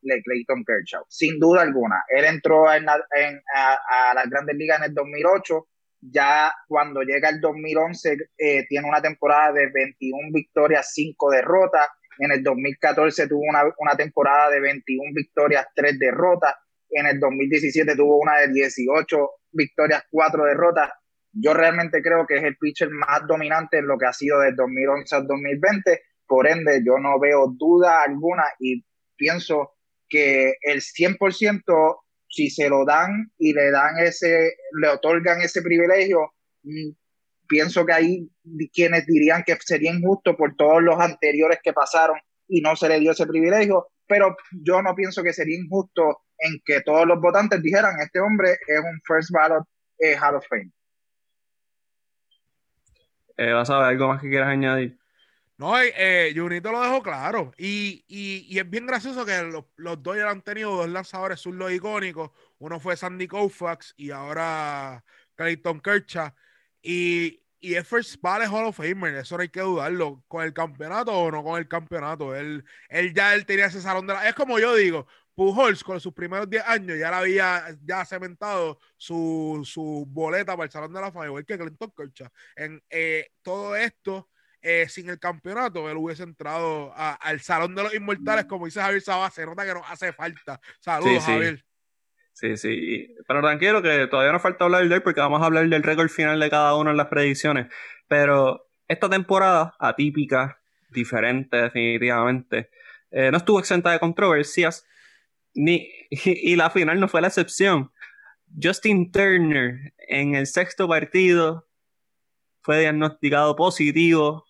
Clayton 0.01 0.63
Kershaw, 0.65 1.03
sin 1.07 1.39
duda 1.39 1.61
alguna. 1.61 2.03
Él 2.07 2.25
entró 2.25 2.71
en, 2.73 2.87
a, 2.87 4.13
las 4.13 4.29
grandes 4.29 4.55
ligas 4.55 4.79
en 4.79 4.85
el 4.85 4.93
2008, 4.93 5.67
ya 6.01 6.51
cuando 6.67 7.01
llega 7.01 7.29
el 7.29 7.41
2011 7.41 8.17
eh, 8.37 8.65
tiene 8.67 8.87
una 8.87 9.01
temporada 9.01 9.53
de 9.53 9.69
21 9.71 10.29
victorias, 10.31 10.91
5 10.93 11.31
derrotas. 11.31 11.87
En 12.19 12.31
el 12.31 12.43
2014 12.43 13.27
tuvo 13.27 13.41
una, 13.41 13.63
una 13.77 13.95
temporada 13.95 14.49
de 14.49 14.59
21 14.59 15.11
victorias, 15.13 15.67
3 15.75 15.99
derrotas. 15.99 16.55
En 16.89 17.05
el 17.05 17.19
2017 17.19 17.95
tuvo 17.95 18.19
una 18.19 18.37
de 18.39 18.47
18 18.53 19.29
victorias, 19.51 20.03
4 20.09 20.45
derrotas 20.45 20.91
yo 21.39 21.53
realmente 21.53 22.01
creo 22.01 22.25
que 22.25 22.37
es 22.37 22.43
el 22.43 22.57
pitcher 22.57 22.89
más 22.89 23.21
dominante 23.27 23.77
en 23.77 23.87
lo 23.87 23.97
que 23.97 24.05
ha 24.05 24.13
sido 24.13 24.39
de 24.39 24.53
2011 24.53 25.15
al 25.15 25.27
2020. 25.27 26.01
Por 26.25 26.47
ende, 26.47 26.81
yo 26.85 26.97
no 26.97 27.19
veo 27.19 27.47
duda 27.47 28.03
alguna 28.03 28.43
y 28.59 28.83
pienso 29.15 29.76
que 30.09 30.55
el 30.61 30.81
100%, 30.81 31.97
si 32.27 32.49
se 32.49 32.69
lo 32.69 32.85
dan 32.85 33.31
y 33.37 33.53
le 33.53 33.71
dan 33.71 33.97
ese, 33.99 34.53
le 34.81 34.89
otorgan 34.89 35.41
ese 35.41 35.61
privilegio, 35.61 36.33
mm, 36.63 36.91
pienso 37.47 37.85
que 37.85 37.93
hay 37.93 38.29
quienes 38.73 39.05
dirían 39.05 39.43
que 39.45 39.57
sería 39.59 39.93
injusto 39.93 40.35
por 40.35 40.55
todos 40.55 40.81
los 40.81 40.99
anteriores 40.99 41.59
que 41.63 41.73
pasaron 41.73 42.17
y 42.47 42.61
no 42.61 42.75
se 42.75 42.89
le 42.89 42.99
dio 42.99 43.11
ese 43.11 43.25
privilegio, 43.25 43.87
pero 44.07 44.35
yo 44.51 44.81
no 44.81 44.95
pienso 44.95 45.23
que 45.23 45.33
sería 45.33 45.57
injusto 45.57 46.23
en 46.39 46.59
que 46.65 46.81
todos 46.81 47.05
los 47.07 47.19
votantes 47.19 47.61
dijeran, 47.61 47.99
este 47.99 48.19
hombre 48.19 48.51
es 48.67 48.79
un 48.79 49.01
first 49.05 49.31
ballot 49.31 49.63
eh, 49.99 50.15
Hall 50.15 50.35
of 50.35 50.45
Fame. 50.47 50.71
Eh, 53.37 53.51
¿Vas 53.51 53.69
a 53.69 53.77
ver 53.79 53.87
algo 53.87 54.07
más 54.07 54.21
que 54.21 54.29
quieras 54.29 54.49
añadir? 54.49 54.97
No, 55.57 55.73
eh, 55.81 56.33
Junito 56.35 56.71
lo 56.71 56.81
dejó 56.81 57.01
claro. 57.01 57.51
Y, 57.57 58.05
es 58.57 58.69
bien 58.69 58.85
gracioso 58.85 59.25
que 59.25 59.41
los, 59.43 59.65
los 59.75 60.01
Dodgers 60.03 60.29
han 60.29 60.41
tenido 60.43 60.75
dos 60.75 60.89
lanzadores 60.89 61.39
zurdos 61.39 61.71
icónicos. 61.71 62.31
Uno 62.59 62.79
fue 62.79 62.95
Sandy 62.95 63.27
Koufax 63.27 63.95
y 63.97 64.11
ahora 64.11 65.03
Clayton 65.35 65.79
Kershaw. 65.79 66.31
Y, 66.81 67.41
y 67.59 67.73
es 67.73 67.87
First 67.87 68.21
Ball 68.21 68.43
Hall 68.43 68.65
of 68.65 68.77
Famer. 68.77 69.15
Eso 69.15 69.35
no 69.35 69.41
hay 69.41 69.49
que 69.49 69.61
dudarlo. 69.61 70.23
¿Con 70.27 70.43
el 70.45 70.53
campeonato 70.53 71.11
o 71.11 71.31
no 71.31 71.43
con 71.43 71.57
el 71.59 71.67
campeonato? 71.67 72.35
Él, 72.35 72.63
él 72.89 73.13
ya 73.13 73.33
él 73.33 73.45
tenía 73.45 73.65
ese 73.65 73.81
salón 73.81 74.05
de 74.05 74.13
la... 74.13 74.29
Es 74.29 74.35
como 74.35 74.59
yo 74.59 74.75
digo, 74.75 75.07
Pujols 75.37 75.83
con 75.83 75.99
sus 75.99 76.13
primeros 76.13 76.49
10 76.49 76.63
años 76.65 76.97
ya 76.99 77.15
había 77.15 77.65
ya 77.83 78.05
cementado 78.05 78.79
su, 78.97 79.61
su, 79.63 80.05
boleta 80.07 80.55
para 80.55 80.65
el 80.65 80.71
Salón 80.71 80.93
de 80.93 81.01
la 81.01 81.11
Fama, 81.11 81.27
igual 81.27 81.45
que 81.45 81.57
Clinton 81.57 81.91
Kershaw. 81.95 82.29
En 82.55 82.83
eh, 82.89 83.29
todo 83.43 83.75
esto, 83.75 84.29
eh, 84.61 84.87
sin 84.89 85.09
el 85.09 85.19
campeonato, 85.19 85.89
él 85.89 85.97
hubiese 85.97 86.23
entrado 86.23 86.93
al 86.95 87.39
Salón 87.41 87.75
de 87.75 87.83
los 87.83 87.93
Inmortales, 87.93 88.45
como 88.45 88.65
dice 88.65 88.81
Javier 88.81 89.01
Sabá, 89.01 89.29
se 89.29 89.45
nota 89.45 89.65
que 89.65 89.73
nos 89.73 89.89
hace 89.89 90.13
falta. 90.13 90.59
Saludos, 90.79 91.23
sí, 91.23 91.31
Javier. 91.31 91.63
Sí, 92.33 92.55
sí. 92.57 93.15
Pero 93.27 93.41
tranquilo 93.41 93.81
que 93.81 94.07
todavía 94.07 94.31
nos 94.31 94.41
falta 94.41 94.65
hablar 94.65 94.87
de 94.87 94.95
él 94.95 95.01
porque 95.01 95.21
vamos 95.21 95.41
a 95.41 95.45
hablar 95.45 95.67
del 95.67 95.83
récord 95.83 96.09
final 96.09 96.39
de 96.39 96.49
cada 96.49 96.75
uno 96.75 96.91
en 96.91 96.97
las 96.97 97.07
predicciones. 97.07 97.67
Pero 98.07 98.67
esta 98.87 99.09
temporada, 99.09 99.75
atípica, 99.79 100.59
diferente 100.89 101.57
definitivamente, 101.57 102.69
eh, 103.11 103.31
no 103.31 103.37
estuvo 103.37 103.59
exenta 103.59 103.91
de 103.91 103.99
controversias 103.99 104.85
ni, 105.53 105.89
y, 106.09 106.55
la 106.55 106.69
final 106.69 106.99
no 106.99 107.07
fue 107.07 107.21
la 107.21 107.27
excepción. 107.27 107.91
Justin 108.61 109.11
Turner 109.11 109.93
en 110.07 110.35
el 110.35 110.47
sexto 110.47 110.87
partido 110.87 111.67
fue 112.61 112.81
diagnosticado 112.81 113.55
positivo 113.55 114.46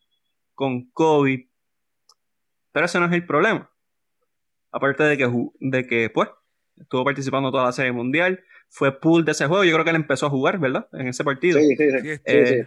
con 0.58 0.90
COVID. 0.90 1.40
Pero 2.72 2.86
ese 2.86 3.00
no 3.00 3.06
es 3.06 3.14
el 3.14 3.26
problema. 3.26 3.72
Aparte 4.72 5.04
de 5.04 5.18
que, 5.18 5.32
de 5.60 5.88
que 5.88 6.10
pues, 6.10 6.30
estuvo 6.76 7.06
participando 7.06 7.52
toda 7.52 7.66
la 7.66 7.72
serie 7.72 7.92
mundial, 7.92 8.44
fue 8.68 9.00
pool 9.00 9.24
de 9.24 9.34
ese 9.34 9.46
juego. 9.46 9.64
Yo 9.64 9.74
creo 9.74 9.84
que 9.84 9.92
él 9.92 9.96
empezó 9.96 10.26
a 10.26 10.30
jugar, 10.32 10.58
¿verdad? 10.58 10.90
En 10.94 11.08
ese 11.08 11.24
partido. 11.24 11.60
Sí, 11.60 11.76
sí, 11.78 11.92
sí. 12.02 12.22
Eh, 12.26 12.66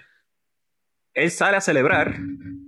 él 1.15 1.31
sale 1.33 1.57
a 1.57 1.61
celebrar 1.61 2.17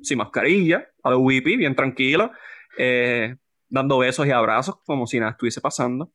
sin 0.02 0.18
mascarilla, 0.18 0.90
a 1.04 1.10
lo 1.10 1.20
whippy, 1.20 1.56
bien 1.56 1.76
tranquilo. 1.76 2.32
Eh, 2.76 3.36
dando 3.68 3.98
besos 3.98 4.26
y 4.26 4.32
abrazos 4.32 4.80
como 4.84 5.06
si 5.06 5.20
nada 5.20 5.30
estuviese 5.30 5.60
pasando. 5.60 6.12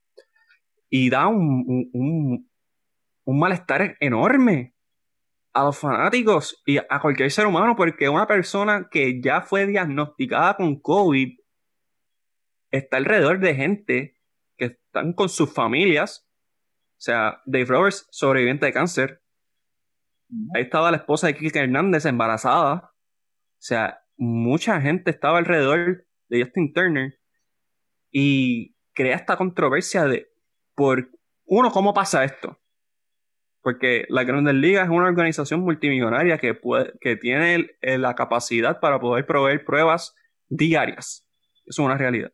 Y 0.90 1.10
da 1.10 1.28
un, 1.28 1.90
un, 1.94 2.50
un, 3.24 3.40
malestar 3.40 3.96
enorme 4.02 4.74
a 5.58 5.64
los 5.64 5.80
fanáticos 5.80 6.62
y 6.68 6.78
a 6.78 7.00
cualquier 7.02 7.32
ser 7.32 7.48
humano, 7.48 7.76
porque 7.76 8.08
una 8.10 8.28
persona 8.28 8.90
que 8.92 9.20
ya 9.20 9.42
fue 9.42 9.66
diagnosticada 9.66 10.56
con 10.56 10.80
COVID 10.80 11.36
está 12.70 12.98
alrededor 12.98 13.40
de 13.40 13.56
gente 13.56 14.22
que 14.56 14.66
están 14.66 15.14
con 15.14 15.30
sus 15.30 15.52
familias. 15.52 16.30
O 16.92 17.00
sea, 17.00 17.42
Dave 17.48 17.66
Roberts, 17.66 18.08
sobreviviente 18.12 18.68
de 18.68 18.74
cáncer. 18.74 19.24
Ahí 20.54 20.62
estaba 20.62 20.92
la 20.92 20.98
esposa 20.98 21.26
de 21.26 21.36
Kike 21.36 21.58
Hernández 21.58 22.06
embarazada. 22.06 22.94
O 22.94 23.58
sea, 23.58 24.04
mucha 24.16 24.80
gente 24.80 25.10
estaba 25.10 25.40
alrededor 25.40 26.06
de 26.30 26.44
Justin 26.44 26.72
Turner 26.72 27.20
y 28.12 28.76
crea 28.94 29.16
esta 29.16 29.38
controversia 29.38 30.04
de, 30.04 30.28
por 30.76 31.10
uno, 31.46 31.72
¿cómo 31.72 31.96
pasa 31.96 32.24
esto? 32.24 32.60
Porque 33.68 34.06
la 34.08 34.24
Grandes 34.24 34.54
Ligas 34.54 34.86
es 34.86 34.90
una 34.90 35.10
organización 35.10 35.60
multimillonaria 35.60 36.38
que, 36.38 36.54
puede, 36.54 36.94
que 37.02 37.18
tiene 37.18 37.68
la 37.82 38.16
capacidad 38.16 38.80
para 38.80 38.98
poder 38.98 39.26
proveer 39.26 39.66
pruebas 39.66 40.16
diarias. 40.48 41.28
Es 41.66 41.78
una 41.78 41.98
realidad. 41.98 42.32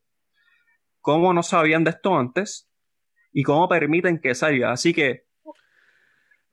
¿Cómo 1.01 1.33
no 1.33 1.41
sabían 1.41 1.85
de 1.85 1.89
esto 1.89 2.15
antes? 2.15 2.69
¿Y 3.31 3.41
cómo 3.41 3.67
permiten 3.67 4.19
que 4.19 4.35
salga? 4.35 4.73
Así 4.73 4.93
que, 4.93 5.25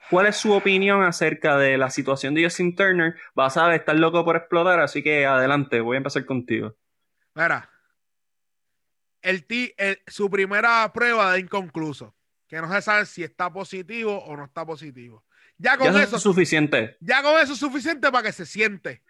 ¿cuál 0.08 0.24
es 0.24 0.38
su 0.38 0.50
opinión 0.54 1.02
acerca 1.02 1.58
de 1.58 1.76
la 1.76 1.90
situación 1.90 2.34
de 2.34 2.44
Justin 2.44 2.74
Turner? 2.74 3.16
Vas 3.34 3.58
a 3.58 3.74
estar 3.74 3.94
loco 3.94 4.24
por 4.24 4.36
explotar, 4.36 4.80
así 4.80 5.02
que 5.02 5.26
adelante, 5.26 5.82
voy 5.82 5.96
a 5.96 5.98
empezar 5.98 6.24
contigo. 6.24 6.74
Mira, 7.34 7.68
el, 9.20 9.44
su 10.06 10.30
primera 10.30 10.90
prueba 10.94 11.34
de 11.34 11.40
inconcluso, 11.40 12.16
que 12.50 12.60
no 12.60 12.70
se 12.72 12.82
sabe 12.82 13.06
si 13.06 13.22
está 13.22 13.52
positivo 13.52 14.18
o 14.24 14.36
no 14.36 14.44
está 14.44 14.66
positivo. 14.66 15.24
Ya 15.56 15.78
con 15.78 15.96
eso, 15.96 16.16
es 16.16 16.22
suficiente. 16.22 16.96
Ya 16.98 17.22
con 17.22 17.38
eso 17.38 17.52
es 17.52 17.58
suficiente 17.60 18.10
para 18.10 18.24
que 18.24 18.32
se 18.32 18.44
siente. 18.44 19.04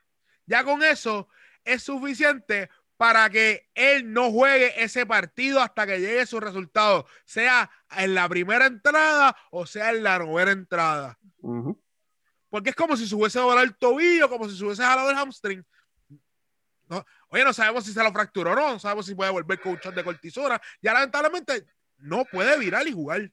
Ya 0.44 0.62
con 0.62 0.82
eso 0.82 1.26
es 1.64 1.82
suficiente 1.82 2.68
para 2.98 3.30
que 3.30 3.70
él 3.74 4.12
no 4.12 4.30
juegue 4.30 4.84
ese 4.84 5.06
partido 5.06 5.62
hasta 5.62 5.86
que 5.86 6.00
llegue 6.00 6.26
su 6.26 6.38
resultado, 6.38 7.06
sea 7.24 7.70
en 7.96 8.14
la 8.14 8.28
primera 8.28 8.66
entrada 8.66 9.34
o 9.50 9.64
sea 9.64 9.90
en 9.90 10.02
la 10.02 10.18
novena 10.18 10.50
entrada. 10.50 11.18
Porque 12.50 12.70
es 12.70 12.76
como 12.76 12.94
si 12.94 13.06
se 13.08 13.14
hubiese 13.14 13.38
doblado 13.38 13.62
el 13.62 13.74
tobillo, 13.74 14.28
como 14.28 14.50
si 14.50 14.58
se 14.58 14.64
hubiese 14.66 14.82
jalado 14.82 15.08
el 15.08 15.16
hamstring. 15.16 15.64
No, 16.88 17.06
Oye, 17.28 17.44
no 17.44 17.54
sabemos 17.54 17.84
si 17.84 17.92
se 17.94 18.02
lo 18.02 18.12
fracturó 18.12 18.52
o 18.52 18.54
no, 18.54 18.72
no 18.72 18.78
sabemos 18.78 19.06
si 19.06 19.14
puede 19.14 19.30
volver 19.30 19.58
con 19.60 19.72
un 19.72 19.78
shot 19.78 19.94
de 19.94 20.04
cortisona. 20.04 20.60
Ya 20.82 20.92
lamentablemente 20.92 21.64
no 22.00 22.24
puede 22.24 22.58
virar 22.58 22.86
y 22.86 22.92
jugar. 22.92 23.30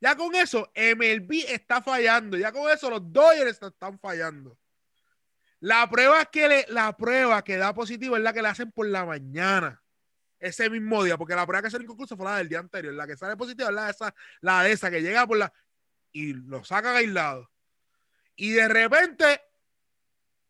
Ya 0.00 0.16
con 0.16 0.34
eso, 0.34 0.70
MLB 0.74 1.44
está 1.48 1.80
fallando. 1.80 2.36
Ya 2.36 2.50
con 2.50 2.70
eso, 2.70 2.90
los 2.90 3.12
Dodgers 3.12 3.62
están 3.62 3.98
fallando. 3.98 4.58
La 5.60 5.88
prueba 5.88 6.24
que 6.24 6.48
le, 6.48 6.66
la 6.68 6.96
prueba 6.96 7.42
que 7.44 7.56
da 7.56 7.72
positivo 7.72 8.16
es 8.16 8.22
la 8.22 8.32
que 8.32 8.42
le 8.42 8.48
hacen 8.48 8.72
por 8.72 8.86
la 8.88 9.04
mañana. 9.04 9.80
Ese 10.40 10.68
mismo 10.68 11.04
día, 11.04 11.16
porque 11.16 11.36
la 11.36 11.46
prueba 11.46 11.62
que 11.62 11.70
salió 11.70 11.84
inconclusa 11.84 12.16
fue 12.16 12.26
la 12.26 12.38
del 12.38 12.48
día 12.48 12.58
anterior. 12.58 12.92
La 12.94 13.06
que 13.06 13.16
sale 13.16 13.36
positiva 13.36 13.68
es 13.68 13.74
la 13.74 13.84
de 13.84 13.90
esa, 13.92 14.14
la 14.40 14.62
de 14.64 14.72
esa 14.72 14.90
que 14.90 15.02
llega 15.02 15.24
por 15.24 15.36
la. 15.36 15.52
y 16.10 16.32
lo 16.32 16.64
sacan 16.64 16.96
aislado. 16.96 17.48
Y 18.34 18.50
de 18.50 18.66
repente 18.66 19.40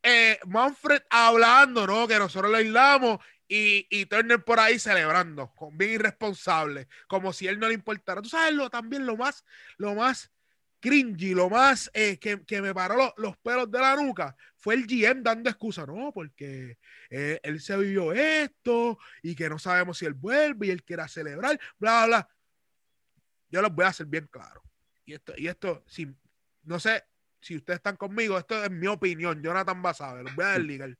eh, 0.02 0.38
Manfred 0.46 1.02
hablando, 1.10 1.86
¿no? 1.86 2.08
Que 2.08 2.18
nosotros 2.18 2.50
le 2.50 2.58
aislamos 2.58 3.20
y, 3.54 3.86
y, 3.90 4.06
Turner 4.06 4.42
por 4.42 4.58
ahí 4.58 4.78
celebrando, 4.78 5.52
con, 5.54 5.76
bien 5.76 5.90
irresponsable, 5.90 6.88
como 7.06 7.34
si 7.34 7.46
él 7.46 7.58
no 7.58 7.68
le 7.68 7.74
importara. 7.74 8.22
Tú 8.22 8.30
sabes 8.30 8.54
lo, 8.54 8.70
también 8.70 9.04
lo 9.04 9.14
más, 9.14 9.44
lo 9.76 9.94
más 9.94 10.32
cringy, 10.80 11.34
lo 11.34 11.50
más 11.50 11.90
eh, 11.92 12.18
que, 12.18 12.42
que, 12.46 12.62
me 12.62 12.72
paró 12.72 13.12
los 13.18 13.36
pelos 13.36 13.70
de 13.70 13.78
la 13.78 13.94
nuca, 13.94 14.34
fue 14.56 14.72
el 14.74 14.86
GM 14.86 15.22
dando 15.22 15.50
excusa, 15.50 15.84
no, 15.84 16.12
porque 16.14 16.78
eh, 17.10 17.40
él 17.42 17.60
se 17.60 17.76
vivió 17.76 18.14
esto 18.14 18.98
y 19.22 19.34
que 19.34 19.50
no 19.50 19.58
sabemos 19.58 19.98
si 19.98 20.06
él 20.06 20.14
vuelve 20.14 20.68
y 20.68 20.70
él 20.70 20.82
quiera 20.82 21.06
celebrar, 21.06 21.60
bla, 21.78 22.06
bla, 22.06 22.06
bla. 22.06 22.28
Yo 23.50 23.60
los 23.60 23.74
voy 23.74 23.84
a 23.84 23.88
hacer 23.88 24.06
bien 24.06 24.28
claro. 24.28 24.62
Y 25.04 25.12
esto, 25.12 25.34
y 25.36 25.48
esto, 25.48 25.84
sí, 25.86 26.10
no 26.62 26.80
sé, 26.80 27.04
si 27.42 27.56
ustedes 27.56 27.80
están 27.80 27.96
conmigo, 27.96 28.38
esto 28.38 28.64
es 28.64 28.70
mi 28.70 28.86
opinión, 28.86 29.42
Jonathan 29.42 29.82
Basabe, 29.82 30.22
los 30.22 30.34
voy 30.34 30.44
a 30.46 30.52
desligar. 30.52 30.96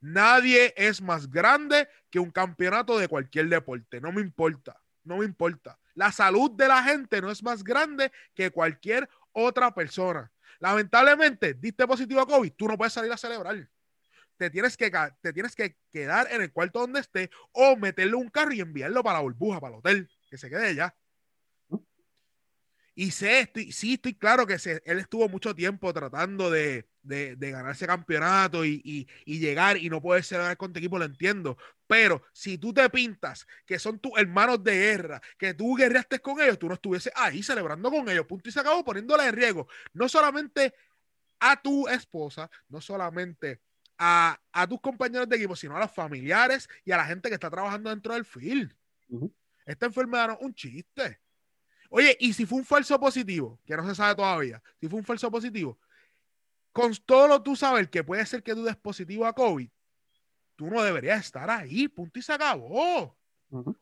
Nadie 0.00 0.74
es 0.76 1.00
más 1.00 1.30
grande 1.30 1.88
que 2.10 2.18
un 2.18 2.30
campeonato 2.30 2.98
de 2.98 3.08
cualquier 3.08 3.48
deporte. 3.48 4.00
No 4.00 4.12
me 4.12 4.20
importa. 4.20 4.80
No 5.04 5.18
me 5.18 5.24
importa. 5.24 5.78
La 5.94 6.12
salud 6.12 6.50
de 6.50 6.68
la 6.68 6.82
gente 6.82 7.20
no 7.20 7.30
es 7.30 7.42
más 7.42 7.64
grande 7.64 8.12
que 8.34 8.50
cualquier 8.50 9.08
otra 9.32 9.74
persona. 9.74 10.30
Lamentablemente, 10.58 11.54
diste 11.54 11.86
positivo 11.86 12.20
a 12.20 12.26
COVID, 12.26 12.52
tú 12.52 12.66
no 12.66 12.76
puedes 12.76 12.92
salir 12.92 13.12
a 13.12 13.16
celebrar. 13.16 13.68
Te 14.36 14.50
tienes 14.50 14.76
que, 14.76 14.90
te 15.22 15.32
tienes 15.32 15.54
que 15.54 15.76
quedar 15.90 16.28
en 16.30 16.42
el 16.42 16.52
cuarto 16.52 16.80
donde 16.80 17.00
esté 17.00 17.30
o 17.52 17.76
meterle 17.76 18.16
un 18.16 18.28
carro 18.28 18.52
y 18.52 18.60
enviarlo 18.60 19.02
para 19.02 19.18
la 19.18 19.22
burbuja, 19.22 19.60
para 19.60 19.74
el 19.74 19.78
hotel, 19.78 20.10
que 20.28 20.36
se 20.36 20.50
quede 20.50 20.68
allá. 20.68 20.94
Y 22.94 23.10
sé, 23.10 23.40
estoy, 23.40 23.72
sí, 23.72 23.94
estoy 23.94 24.14
claro 24.14 24.46
que 24.46 24.56
él 24.84 24.98
estuvo 24.98 25.28
mucho 25.28 25.54
tiempo 25.54 25.92
tratando 25.92 26.50
de, 26.50 26.86
de, 27.06 27.36
de 27.36 27.50
ganarse 27.50 27.86
campeonato 27.86 28.64
y, 28.64 28.80
y, 28.84 29.08
y, 29.24 29.38
llegar 29.38 29.76
y 29.76 29.88
no 29.88 30.00
poder 30.00 30.24
celebrar 30.24 30.56
con 30.56 30.72
tu 30.72 30.78
equipo, 30.78 30.98
lo 30.98 31.04
entiendo. 31.04 31.56
Pero 31.86 32.22
si 32.32 32.58
tú 32.58 32.72
te 32.72 32.88
pintas 32.90 33.46
que 33.64 33.78
son 33.78 33.98
tus 33.98 34.12
hermanos 34.16 34.62
de 34.62 34.72
guerra, 34.72 35.22
que 35.38 35.54
tú 35.54 35.74
guerreaste 35.74 36.18
con 36.20 36.40
ellos, 36.40 36.58
tú 36.58 36.68
no 36.68 36.74
estuvieses 36.74 37.12
ahí 37.14 37.42
celebrando 37.42 37.90
con 37.90 38.08
ellos, 38.08 38.26
punto 38.26 38.48
y 38.48 38.52
se 38.52 38.60
acabó 38.60 38.84
poniéndole 38.84 39.26
en 39.26 39.34
riesgo. 39.34 39.68
No 39.92 40.08
solamente 40.08 40.74
a 41.40 41.60
tu 41.60 41.86
esposa, 41.88 42.50
no 42.68 42.80
solamente 42.80 43.60
a, 43.98 44.38
a, 44.52 44.66
tus 44.66 44.80
compañeros 44.80 45.28
de 45.28 45.36
equipo, 45.36 45.56
sino 45.56 45.76
a 45.76 45.80
los 45.80 45.92
familiares 45.92 46.68
y 46.84 46.92
a 46.92 46.96
la 46.96 47.06
gente 47.06 47.28
que 47.28 47.34
está 47.34 47.50
trabajando 47.50 47.90
dentro 47.90 48.14
del 48.14 48.24
field. 48.24 48.74
Esta 49.64 49.86
enfermedad 49.86 50.28
no 50.28 50.34
es 50.34 50.40
un 50.40 50.54
chiste. 50.54 51.20
Oye, 51.90 52.16
y 52.20 52.32
si 52.32 52.46
fue 52.46 52.58
un 52.58 52.64
falso 52.64 52.98
positivo, 52.98 53.60
que 53.64 53.76
no 53.76 53.86
se 53.88 53.94
sabe 53.94 54.16
todavía, 54.16 54.62
si 54.80 54.88
fue 54.88 54.98
un 54.98 55.04
falso 55.04 55.30
positivo, 55.30 55.78
con 56.76 56.94
todo 57.06 57.26
lo 57.26 57.42
tú 57.42 57.56
sabes 57.56 57.88
que 57.88 58.04
puede 58.04 58.26
ser 58.26 58.42
que 58.42 58.54
tú 58.54 58.62
des 58.62 58.76
positivo 58.76 59.24
a 59.24 59.32
COVID, 59.32 59.66
tú 60.56 60.66
no 60.66 60.82
deberías 60.82 61.24
estar 61.24 61.48
ahí, 61.48 61.88
punto 61.88 62.18
y 62.18 62.22
se 62.22 62.34
acabó. 62.34 63.16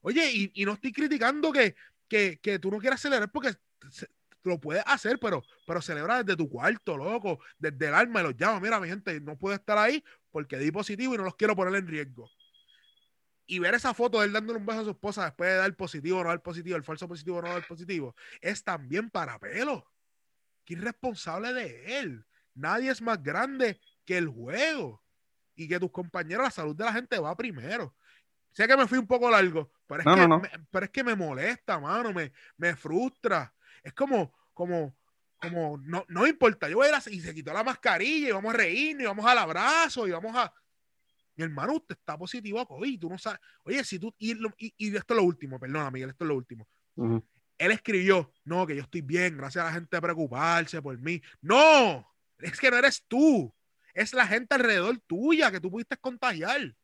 Oye, 0.00 0.30
y, 0.32 0.52
y, 0.54 0.64
no 0.64 0.74
estoy 0.74 0.92
criticando 0.92 1.50
que, 1.50 1.74
que, 2.06 2.38
que, 2.40 2.60
tú 2.60 2.70
no 2.70 2.78
quieras 2.78 3.00
celebrar 3.00 3.32
porque 3.32 3.56
lo 4.44 4.60
puedes 4.60 4.84
hacer, 4.86 5.18
pero, 5.18 5.42
pero 5.66 5.82
celebra 5.82 6.22
desde 6.22 6.36
tu 6.36 6.48
cuarto, 6.48 6.96
loco, 6.96 7.40
desde 7.58 7.88
el 7.88 7.94
alma 7.94 8.20
y 8.20 8.22
los 8.22 8.36
llama. 8.36 8.60
Mira, 8.60 8.78
mi 8.78 8.86
gente, 8.86 9.20
no 9.20 9.36
puedo 9.36 9.56
estar 9.56 9.76
ahí 9.76 10.04
porque 10.30 10.56
di 10.56 10.70
positivo 10.70 11.14
y 11.14 11.16
no 11.16 11.24
los 11.24 11.34
quiero 11.34 11.56
poner 11.56 11.74
en 11.74 11.88
riesgo 11.88 12.30
y 13.44 13.58
ver 13.58 13.74
esa 13.74 13.92
foto 13.92 14.20
de 14.20 14.26
él 14.26 14.32
dándole 14.32 14.60
un 14.60 14.66
beso 14.66 14.82
a 14.82 14.84
su 14.84 14.90
esposa 14.90 15.24
después 15.24 15.50
de 15.50 15.56
dar 15.56 15.74
positivo 15.74 16.20
o 16.20 16.22
no 16.22 16.28
dar 16.28 16.42
positivo, 16.42 16.76
el 16.76 16.84
falso 16.84 17.08
positivo 17.08 17.38
o 17.38 17.42
no 17.42 17.48
dar 17.48 17.66
positivo, 17.66 18.14
es 18.40 18.62
también 18.62 19.10
para 19.10 19.36
pelo. 19.40 19.84
Qué 20.64 20.74
irresponsable 20.74 21.52
de 21.52 21.98
él. 21.98 22.24
Nadie 22.54 22.90
es 22.90 23.02
más 23.02 23.22
grande 23.22 23.80
que 24.04 24.16
el 24.16 24.28
juego 24.28 25.02
y 25.54 25.68
que 25.68 25.80
tus 25.80 25.90
compañeros, 25.90 26.44
la 26.44 26.50
salud 26.50 26.74
de 26.74 26.84
la 26.84 26.92
gente 26.92 27.18
va 27.18 27.36
primero. 27.36 27.94
Sé 28.52 28.68
que 28.68 28.76
me 28.76 28.86
fui 28.86 28.98
un 28.98 29.06
poco 29.06 29.30
largo, 29.30 29.72
pero 29.86 30.00
es, 30.00 30.06
que, 30.06 30.28
Me, 30.28 30.50
pero 30.70 30.84
es 30.86 30.90
que 30.90 31.04
me 31.04 31.16
molesta, 31.16 31.78
mano, 31.80 32.12
me, 32.12 32.32
me 32.56 32.76
frustra. 32.76 33.52
Es 33.82 33.92
como, 33.92 34.32
como, 34.52 34.96
como, 35.40 35.76
no, 35.78 36.04
no 36.08 36.26
importa, 36.26 36.68
yo 36.68 36.76
voy 36.76 36.86
a 36.86 36.90
ir 36.90 36.94
a, 36.94 37.02
y 37.10 37.20
se 37.20 37.34
quitó 37.34 37.52
la 37.52 37.64
mascarilla 37.64 38.28
y 38.28 38.32
vamos 38.32 38.54
a 38.54 38.56
reírnos 38.58 39.02
y 39.02 39.06
vamos 39.06 39.26
al 39.26 39.38
abrazo 39.38 40.06
y 40.06 40.12
vamos 40.12 40.36
a 40.36 40.52
mi 41.36 41.44
hermano, 41.44 41.74
usted 41.74 41.96
está 41.96 42.16
positivo 42.16 42.60
a 42.60 42.66
COVID, 42.66 43.00
tú 43.00 43.08
no 43.08 43.18
sabes. 43.18 43.40
Oye, 43.64 43.82
si 43.84 43.98
tú, 43.98 44.14
y, 44.18 44.32
y, 44.76 44.96
esto 44.96 45.14
es 45.14 45.16
lo 45.16 45.24
último, 45.24 45.58
perdona, 45.58 45.90
Miguel, 45.90 46.10
esto 46.10 46.24
es 46.24 46.28
lo 46.28 46.36
último. 46.36 46.68
Él 47.58 47.70
escribió, 47.72 48.32
no, 48.44 48.66
que 48.66 48.76
yo 48.76 48.82
estoy 48.82 49.00
bien, 49.00 49.36
gracias 49.36 49.64
a 49.64 49.68
la 49.68 49.74
gente 49.74 49.96
a 49.96 50.00
preocuparse 50.00 50.80
por 50.80 50.96
mí. 50.98 51.20
No, 51.40 52.08
es 52.38 52.58
que 52.58 52.70
no 52.70 52.76
eres 52.76 53.04
tú, 53.06 53.54
es 53.94 54.12
la 54.12 54.26
gente 54.26 54.54
alrededor 54.54 54.98
tuya 55.06 55.50
que 55.50 55.60
tú 55.60 55.70
pudiste 55.70 55.96
contagiar. 55.96 56.74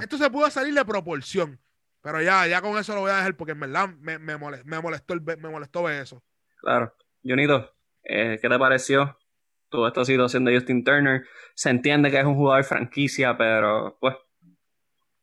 Esto 0.00 0.18
se 0.18 0.30
pudo 0.30 0.50
salir 0.50 0.74
de 0.74 0.84
proporción, 0.84 1.60
pero 2.02 2.20
ya, 2.20 2.46
ya 2.46 2.60
con 2.60 2.76
eso 2.76 2.94
lo 2.94 3.02
voy 3.02 3.12
a 3.12 3.16
dejar 3.16 3.36
porque 3.36 3.52
en 3.52 3.60
verdad 3.60 3.88
me, 3.88 4.18
me, 4.18 4.36
molestó, 4.36 4.66
me 4.66 4.80
molestó, 4.80 5.14
el, 5.14 5.22
me 5.22 5.48
molestó 5.48 5.82
ver 5.84 6.02
eso. 6.02 6.22
Claro. 6.60 6.92
Jonito, 7.22 7.72
eh, 8.02 8.38
¿qué 8.40 8.48
te 8.48 8.58
pareció 8.58 9.16
toda 9.68 9.88
esta 9.88 10.04
situación 10.04 10.44
de 10.44 10.54
Justin 10.54 10.84
Turner. 10.84 11.24
Se 11.54 11.70
entiende 11.70 12.10
que 12.10 12.18
es 12.18 12.24
un 12.24 12.34
jugador 12.34 12.64
franquicia, 12.64 13.36
pero 13.36 13.96
pues, 14.00 14.14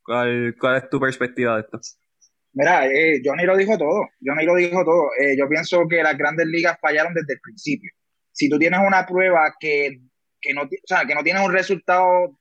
¿cuál, 0.02 0.54
cuál 0.58 0.76
es 0.76 0.88
tu 0.88 1.00
perspectiva 1.00 1.56
de 1.56 1.62
esto? 1.62 1.80
Mira, 2.52 2.86
eh, 2.86 3.20
Johnny 3.24 3.44
lo 3.44 3.56
dijo 3.56 3.76
todo, 3.76 4.08
Johnny 4.24 4.44
lo 4.44 4.54
dijo 4.54 4.84
todo. 4.84 5.08
Eh, 5.20 5.36
yo 5.36 5.48
pienso 5.48 5.88
que 5.88 6.02
las 6.02 6.16
grandes 6.16 6.46
ligas 6.46 6.78
fallaron 6.80 7.12
desde 7.14 7.34
el 7.34 7.40
principio. 7.40 7.90
Si 8.34 8.50
tú 8.50 8.58
tienes 8.58 8.80
una 8.86 9.06
prueba 9.06 9.54
que, 9.58 10.00
que 10.40 10.52
no, 10.52 10.62
o 10.62 10.68
sea, 10.84 11.04
que 11.06 11.14
no 11.14 11.22
tienes 11.22 11.42
un 11.42 11.52
resultado 11.52 12.36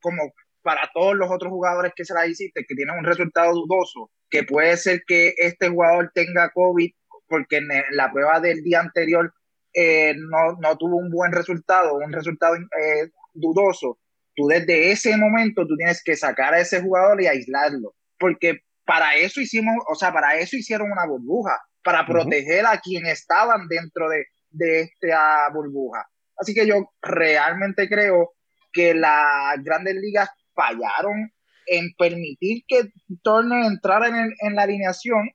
como 0.00 0.32
para 0.62 0.90
todos 0.92 1.14
los 1.14 1.30
otros 1.30 1.50
jugadores 1.50 1.92
que 1.94 2.04
se 2.04 2.12
la 2.12 2.26
hiciste, 2.26 2.64
que 2.68 2.74
tienes 2.74 2.96
un 2.98 3.04
resultado 3.04 3.52
dudoso, 3.54 4.10
que 4.28 4.42
puede 4.42 4.76
ser 4.76 5.02
que 5.06 5.32
este 5.38 5.68
jugador 5.68 6.10
tenga 6.12 6.50
COVID 6.50 6.90
porque 7.28 7.58
en 7.58 7.68
la 7.92 8.10
prueba 8.10 8.40
del 8.40 8.62
día 8.62 8.80
anterior 8.80 9.32
eh, 9.72 10.14
no, 10.16 10.56
no, 10.60 10.76
tuvo 10.76 10.96
un 10.96 11.10
buen 11.10 11.32
resultado, 11.32 11.94
un 11.94 12.12
resultado 12.12 12.56
eh, 12.56 13.10
dudoso, 13.32 13.98
tú 14.34 14.46
desde 14.48 14.90
ese 14.90 15.16
momento 15.16 15.66
tú 15.66 15.76
tienes 15.76 16.02
que 16.02 16.16
sacar 16.16 16.54
a 16.54 16.60
ese 16.60 16.82
jugador 16.82 17.20
y 17.20 17.26
aislarlo, 17.26 17.94
porque 18.18 18.60
para 18.84 19.16
eso 19.16 19.40
hicimos, 19.40 19.74
o 19.88 19.94
sea, 19.94 20.12
para 20.12 20.36
eso 20.38 20.56
hicieron 20.56 20.90
una 20.90 21.06
burbuja, 21.06 21.60
para 21.82 22.06
proteger 22.06 22.66
a 22.66 22.80
quienes 22.80 23.20
estaban 23.20 23.68
dentro 23.68 24.08
de, 24.08 24.26
de 24.56 24.82
esta 24.82 25.48
burbuja. 25.52 26.06
Así 26.36 26.54
que 26.54 26.66
yo 26.66 26.92
realmente 27.02 27.88
creo 27.88 28.34
que 28.72 28.94
las 28.94 29.62
grandes 29.62 29.94
ligas 29.96 30.28
fallaron 30.54 31.32
en 31.66 31.92
permitir 31.98 32.62
que 32.68 32.90
Turner 33.22 33.64
entrara 33.64 34.08
en, 34.08 34.34
en 34.40 34.54
la 34.54 34.62
alineación. 34.62 35.30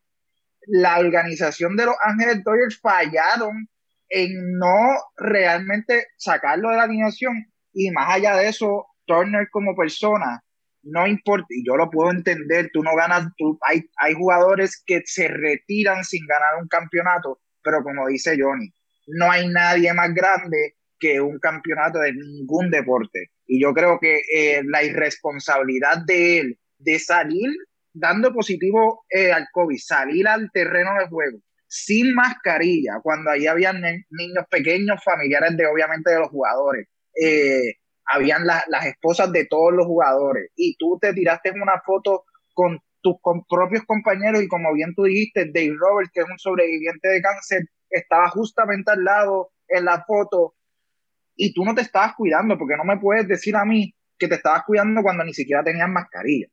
La 0.68 1.00
organización 1.00 1.76
de 1.76 1.86
los 1.86 1.96
Ángeles 2.04 2.44
Dodgers 2.44 2.80
fallaron 2.80 3.68
en 4.10 4.58
no 4.58 4.98
realmente 5.18 6.08
sacarlo 6.18 6.70
de 6.70 6.78
la 6.78 6.84
alineación 6.84 7.52
y 7.74 7.92
más 7.92 8.16
allá 8.16 8.36
de 8.36 8.50
eso, 8.50 8.88
Turner 9.06 9.48
como 9.52 9.76
persona, 9.76 10.44
no 10.84 11.08
importa, 11.08 11.48
y 11.50 11.66
yo 11.66 11.76
lo 11.76 11.90
puedo 11.90 12.12
entender, 12.12 12.70
tú 12.74 12.84
no 12.84 12.96
ganas, 12.96 13.28
hay, 13.62 13.84
hay 13.98 14.14
jugadores 14.14 14.82
que 14.86 15.02
se 15.06 15.28
retiran 15.28 16.04
sin 16.04 16.26
ganar 16.26 16.62
un 16.62 16.68
campeonato, 16.68 17.40
pero 17.64 17.84
como 17.84 18.08
dice 18.08 18.36
Johnny, 18.40 18.74
no 19.08 19.32
hay 19.32 19.48
nadie 19.48 19.94
más 19.94 20.14
grande 20.14 20.76
que 21.00 21.20
un 21.20 21.40
campeonato 21.40 22.00
de 22.00 22.14
ningún 22.14 22.70
deporte. 22.70 23.32
Y 23.48 23.62
yo 23.62 23.74
creo 23.74 24.00
que 24.00 24.22
eh, 24.34 24.62
la 24.66 24.84
irresponsabilidad 24.84 26.06
de 26.06 26.40
él 26.40 26.60
de 26.78 27.00
salir 27.00 27.50
dando 27.94 28.34
positivo 28.34 29.04
eh, 29.10 29.32
al 29.32 29.48
COVID, 29.52 29.78
salir 29.78 30.28
al 30.28 30.50
terreno 30.52 30.92
de 31.00 31.08
juego, 31.08 31.40
sin 31.68 32.14
mascarilla, 32.14 33.00
cuando 33.02 33.32
ahí 33.32 33.48
habían 33.48 33.82
niños 33.82 34.46
pequeños, 34.50 35.04
familiares 35.04 35.58
de 35.58 35.68
obviamente 35.68 36.12
de 36.12 36.20
los 36.20 36.30
jugadores. 36.30 36.88
Eh, 37.22 37.76
habían 38.06 38.46
las 38.46 38.86
esposas 38.86 39.32
de 39.32 39.46
todos 39.46 39.74
los 39.74 39.86
jugadores 39.86 40.52
y 40.56 40.76
tú 40.78 40.98
te 41.00 41.14
tiraste 41.14 41.52
una 41.52 41.82
foto 41.86 42.26
con 42.54 42.80
tus 43.02 43.16
propios 43.50 43.84
compañeros 43.86 44.44
y 44.44 44.48
como 44.48 44.74
bien 44.74 44.94
tú 44.96 45.04
dijiste, 45.04 45.52
Dave 45.54 45.76
Roberts, 45.78 46.12
que 46.14 46.22
es 46.22 46.30
un 46.30 46.40
sobreviviente 46.40 47.08
de 47.08 47.22
cáncer, 47.22 47.64
estaba 47.90 48.30
justamente 48.30 48.92
al 48.92 49.04
lado 49.04 49.52
en 49.68 49.86
la 49.86 50.04
foto 50.06 50.56
y 51.36 51.54
tú 51.54 51.64
no 51.66 51.74
te 51.74 51.82
estabas 51.82 52.14
cuidando, 52.16 52.58
porque 52.58 52.78
no 52.78 52.84
me 52.84 53.00
puedes 53.00 53.28
decir 53.28 53.56
a 53.56 53.66
mí 53.66 53.94
que 54.18 54.28
te 54.28 54.36
estabas 54.36 54.64
cuidando 54.66 55.02
cuando 55.02 55.24
ni 55.24 55.34
siquiera 55.34 55.64
tenías 55.64 55.90
mascarilla. 55.90 56.48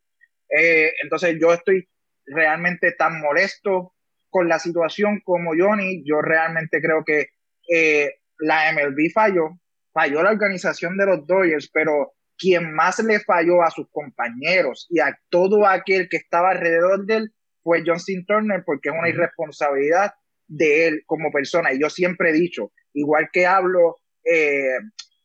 Eh, 0.49 0.92
entonces 1.03 1.36
yo 1.40 1.53
estoy 1.53 1.88
realmente 2.26 2.92
tan 2.92 3.20
molesto 3.20 3.94
con 4.30 4.49
la 4.49 4.59
situación 4.59 5.20
como 5.24 5.53
Johnny, 5.59 6.03
yo 6.05 6.20
realmente 6.20 6.80
creo 6.80 7.05
que 7.05 7.28
eh, 7.70 8.14
la 8.38 8.72
MLB 8.72 9.11
falló, 9.12 9.59
falló 9.92 10.22
la 10.22 10.30
organización 10.30 10.96
de 10.96 11.07
los 11.07 11.26
Dodgers, 11.26 11.70
pero 11.72 12.12
quien 12.39 12.72
más 12.72 12.99
le 13.01 13.20
falló 13.20 13.62
a 13.62 13.70
sus 13.70 13.89
compañeros 13.91 14.86
y 14.91 15.01
a 15.01 15.18
todo 15.28 15.66
aquel 15.66 16.09
que 16.09 16.18
estaba 16.18 16.51
alrededor 16.51 17.05
de 17.05 17.16
él 17.16 17.34
fue 17.62 17.82
Justin 17.84 18.24
Turner, 18.24 18.62
porque 18.64 18.89
es 18.89 18.95
una 18.99 19.09
irresponsabilidad 19.09 20.12
de 20.47 20.86
él 20.86 21.03
como 21.07 21.30
persona. 21.30 21.72
Y 21.72 21.80
yo 21.80 21.91
siempre 21.91 22.30
he 22.30 22.32
dicho, 22.32 22.72
igual 22.95 23.28
que 23.32 23.47
hablo, 23.47 23.97
eh, 24.24 24.78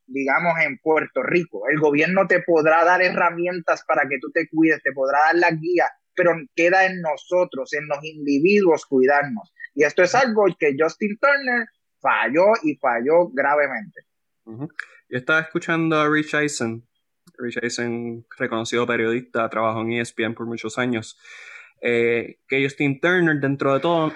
digamos, 0.07 0.53
en 0.66 0.78
Puerto 0.80 1.24
Rico, 1.24 1.64
el 1.70 1.80
gobierno 1.80 2.28
te 2.28 2.41
podrá 2.41 2.84
dar 2.84 3.01
herramientas 3.01 3.84
para 3.88 4.01
que 4.09 4.18
tú 4.20 4.32
te 4.32 4.49
cuides, 4.49 4.82
te 4.84 4.91
podrá 4.91 5.20
dar 5.32 5.36
las 5.36 5.59
guías, 5.59 5.89
pero 6.16 6.34
queda 6.55 6.86
en 6.86 7.01
nosotros, 7.01 7.72
en 7.74 7.88
los 7.88 8.03
individuos 8.03 8.86
cuidarnos. 8.86 9.53
Y 9.74 9.84
esto 9.84 10.03
es 10.03 10.14
algo 10.14 10.45
que 10.59 10.76
Justin 10.78 11.18
Turner 11.20 11.68
falló 11.99 12.45
y 12.64 12.76
falló 12.76 13.30
gravemente. 13.30 14.01
Yo 14.45 15.18
estaba 15.18 15.39
escuchando 15.39 15.99
a 15.99 16.09
Rich 16.09 16.34
Eisen, 16.34 16.86
Rich 17.38 17.59
Eisen, 17.61 18.25
reconocido 18.38 18.86
periodista, 18.86 19.49
trabajó 19.49 19.81
en 19.81 19.93
ESPN 19.93 20.34
por 20.34 20.45
muchos 20.45 20.77
años, 20.77 21.17
eh, 21.81 22.39
que 22.47 22.63
Justin 22.63 22.99
Turner, 22.99 23.39
dentro 23.39 23.73
de 23.73 23.79
todo, 23.79 24.13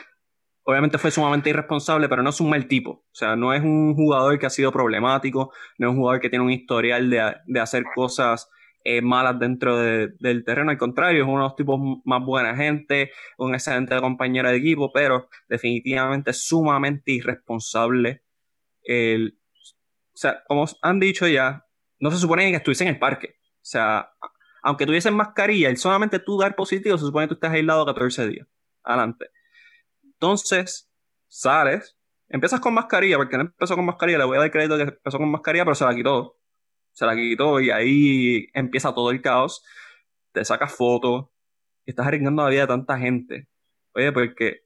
obviamente 0.63 0.97
fue 0.97 1.11
sumamente 1.11 1.49
irresponsable, 1.49 2.09
pero 2.09 2.23
no 2.23 2.29
es 2.29 2.41
un 2.41 2.49
mal 2.49 2.67
tipo. 2.67 2.91
O 2.91 3.15
sea, 3.15 3.35
no 3.35 3.53
es 3.53 3.61
un 3.61 3.95
jugador 3.95 4.37
que 4.37 4.45
ha 4.45 4.49
sido 4.49 4.71
problemático, 4.71 5.53
no 5.77 5.87
es 5.87 5.91
un 5.91 5.97
jugador 5.99 6.21
que 6.21 6.29
tiene 6.29 6.43
un 6.45 6.51
historial 6.51 7.09
de, 7.09 7.59
hacer 7.59 7.83
cosas 7.95 8.49
eh, 8.83 9.01
malas 9.01 9.39
dentro 9.39 9.77
del 9.77 10.43
terreno. 10.45 10.71
Al 10.71 10.77
contrario, 10.77 11.23
es 11.23 11.27
uno 11.27 11.37
de 11.37 11.43
los 11.43 11.55
tipos 11.55 11.79
más 12.05 12.23
buena 12.23 12.55
gente, 12.55 13.11
un 13.37 13.53
excelente 13.53 13.97
compañero 13.99 14.49
de 14.49 14.57
equipo, 14.57 14.91
pero 14.91 15.29
definitivamente 15.47 16.33
sumamente 16.33 17.11
irresponsable. 17.11 18.23
El, 18.83 19.37
o 20.13 20.17
sea, 20.17 20.43
como 20.47 20.65
han 20.81 20.99
dicho 20.99 21.27
ya, 21.27 21.66
no 21.99 22.11
se 22.11 22.17
supone 22.17 22.49
que 22.51 22.57
estuviese 22.57 22.83
en 22.83 22.89
el 22.89 22.99
parque. 22.99 23.35
O 23.39 23.69
sea, 23.69 24.11
aunque 24.63 24.85
tuviesen 24.85 25.15
mascarilla, 25.15 25.69
el 25.69 25.77
solamente 25.77 26.19
tú 26.19 26.37
dar 26.37 26.55
positivo, 26.55 26.97
se 26.97 27.05
supone 27.05 27.25
que 27.25 27.29
tú 27.29 27.33
estás 27.35 27.51
aislado 27.51 27.85
14 27.85 28.27
días. 28.27 28.47
Adelante. 28.83 29.29
Entonces, 30.03 30.89
sales, 31.27 31.97
empiezas 32.29 32.59
con 32.59 32.73
mascarilla, 32.73 33.17
porque 33.17 33.37
no 33.37 33.43
empezó 33.43 33.75
con 33.75 33.85
mascarilla, 33.85 34.19
le 34.19 34.25
voy 34.25 34.37
a 34.37 34.41
dar 34.41 34.51
crédito 34.51 34.77
que 34.77 34.83
empezó 34.83 35.17
con 35.17 35.29
mascarilla, 35.31 35.65
pero 35.65 35.75
se 35.75 35.85
la 35.85 35.95
quitó. 35.95 36.37
Se 36.91 37.05
la 37.05 37.15
quitó 37.15 37.59
y 37.59 37.69
ahí 37.69 38.49
empieza 38.53 38.93
todo 38.93 39.11
el 39.11 39.21
caos. 39.21 39.63
Te 40.31 40.43
sacas 40.43 40.73
fotos, 40.73 41.27
estás 41.85 42.07
arriesgando 42.07 42.43
la 42.43 42.49
vida 42.49 42.61
de 42.61 42.67
tanta 42.67 42.97
gente. 42.97 43.47
Oye, 43.93 44.11
porque 44.11 44.61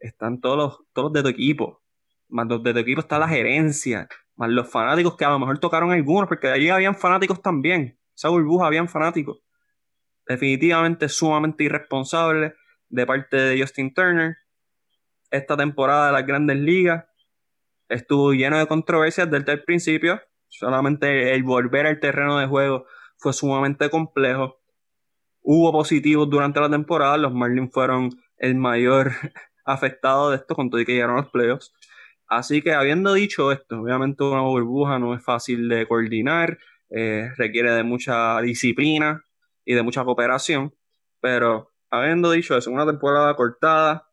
están 0.00 0.40
todos 0.40 0.56
los, 0.56 0.92
todos 0.92 1.12
de 1.12 1.22
tu 1.22 1.28
equipo. 1.28 1.82
Más 2.28 2.46
los 2.46 2.62
de 2.62 2.72
tu 2.72 2.78
equipo 2.80 3.00
está 3.00 3.18
la 3.18 3.28
gerencia. 3.28 4.08
Más 4.36 4.50
los 4.50 4.70
fanáticos 4.70 5.16
que 5.16 5.24
a 5.24 5.30
lo 5.30 5.38
mejor 5.38 5.58
tocaron 5.58 5.90
algunos, 5.90 6.28
porque 6.28 6.48
allí 6.48 6.68
habían 6.68 6.94
fanáticos 6.94 7.42
también. 7.42 7.98
Esa 8.14 8.28
burbuja 8.28 8.66
habían 8.66 8.88
fanáticos. 8.88 9.38
Definitivamente 10.26 11.08
sumamente 11.08 11.64
irresponsable 11.64 12.54
de 12.88 13.06
parte 13.06 13.36
de 13.36 13.60
Justin 13.60 13.92
Turner 13.94 14.36
esta 15.30 15.56
temporada 15.56 16.06
de 16.06 16.12
las 16.12 16.26
grandes 16.26 16.56
ligas 16.56 17.04
estuvo 17.88 18.32
lleno 18.32 18.58
de 18.58 18.66
controversias 18.66 19.30
desde 19.30 19.52
el 19.52 19.64
principio. 19.64 20.20
Solamente 20.48 21.34
el 21.34 21.42
volver 21.42 21.86
al 21.86 22.00
terreno 22.00 22.38
de 22.38 22.46
juego 22.46 22.86
fue 23.16 23.32
sumamente 23.32 23.90
complejo. 23.90 24.60
Hubo 25.42 25.72
positivos 25.72 26.28
durante 26.28 26.60
la 26.60 26.70
temporada. 26.70 27.16
Los 27.16 27.32
Marlins 27.32 27.72
fueron 27.72 28.10
el 28.38 28.54
mayor 28.56 29.12
afectado 29.64 30.30
de 30.30 30.36
esto 30.36 30.54
con 30.54 30.70
todo 30.70 30.84
que 30.84 30.92
llegaron 30.92 31.16
los 31.16 31.30
playoffs. 31.30 31.72
Así 32.28 32.62
que 32.62 32.72
habiendo 32.72 33.14
dicho 33.14 33.52
esto, 33.52 33.80
obviamente 33.80 34.24
una 34.24 34.42
burbuja 34.42 34.98
no 34.98 35.14
es 35.14 35.22
fácil 35.22 35.68
de 35.68 35.86
coordinar, 35.86 36.58
eh, 36.90 37.30
requiere 37.36 37.72
de 37.72 37.82
mucha 37.82 38.40
disciplina 38.40 39.24
y 39.64 39.74
de 39.74 39.82
mucha 39.82 40.04
cooperación, 40.04 40.74
pero 41.20 41.72
habiendo 41.90 42.30
dicho 42.30 42.56
eso, 42.56 42.70
una 42.70 42.86
temporada 42.86 43.34
cortada, 43.36 44.06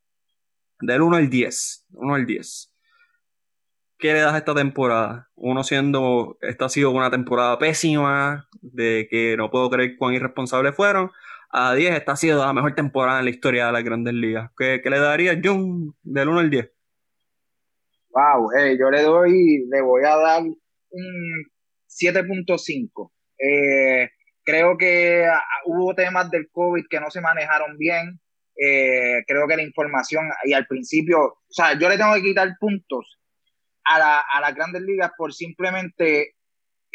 del 0.80 1.02
1 1.02 1.16
al 1.18 1.30
10. 1.30 1.86
1 1.92 2.16
al 2.16 2.26
10. 2.26 2.74
¿Qué 3.98 4.14
le 4.14 4.20
das 4.20 4.34
a 4.34 4.38
esta 4.38 4.54
temporada? 4.54 5.30
Uno 5.36 5.64
siendo, 5.64 6.38
esta 6.42 6.66
ha 6.66 6.70
sido 6.70 6.92
una 6.92 7.10
temporada 7.10 7.58
pésima, 7.58 8.50
de 8.62 9.08
que 9.10 9.38
no 9.38 9.50
puedo 9.50 9.70
creer 9.70 9.96
cuán 9.98 10.14
irresponsables 10.14 10.76
fueron. 10.76 11.12
A 11.50 11.74
10, 11.74 11.96
esta 11.96 12.14
ha 12.14 12.16
sido 12.18 12.46
la 12.46 12.52
mejor 12.52 12.76
temporada 12.76 13.20
en 13.20 13.26
la 13.26 13.32
historia 13.32 13.68
de 13.68 13.72
las 13.72 13.84
grandes 13.84 14.14
ligas. 14.14 14.52
¿Qué, 14.58 14.82
le 14.84 15.00
daría 15.00 15.40
John 15.42 15.96
del 16.04 16.28
1 16.30 16.40
al 16.40 16.50
10? 16.50 16.72
Wow, 18.14 18.52
eh, 18.58 18.78
yo 18.80 18.92
le 18.92 19.02
doy, 19.02 19.66
le 19.70 19.82
voy 19.82 20.04
a 20.06 20.16
dar 20.16 20.44
un 20.44 21.46
7.5. 21.88 23.12
Eh, 23.40 24.10
creo 24.44 24.78
que 24.78 25.26
ah, 25.26 25.42
hubo 25.66 25.96
temas 25.96 26.30
del 26.30 26.50
COVID 26.52 26.86
que 26.90 27.00
no 27.00 27.10
se 27.10 27.22
manejaron 27.22 27.78
bien. 27.78 28.20
Eh, 28.56 29.24
creo 29.28 29.48
que 29.48 29.56
la 29.56 29.64
información, 29.64 30.30
y 30.46 30.54
al 30.54 30.68
principio, 30.68 31.20
o 31.24 31.40
sea, 31.50 31.78
yo 31.78 31.90
le 31.90 31.98
tengo 31.98 32.14
que 32.14 32.22
quitar 32.22 32.50
puntos 32.60 33.20
a, 33.84 33.98
la, 33.98 34.20
a 34.20 34.42
las 34.42 34.54
grandes 34.54 34.84
ligas 34.84 35.12
por 35.18 35.34
simplemente 35.34 36.36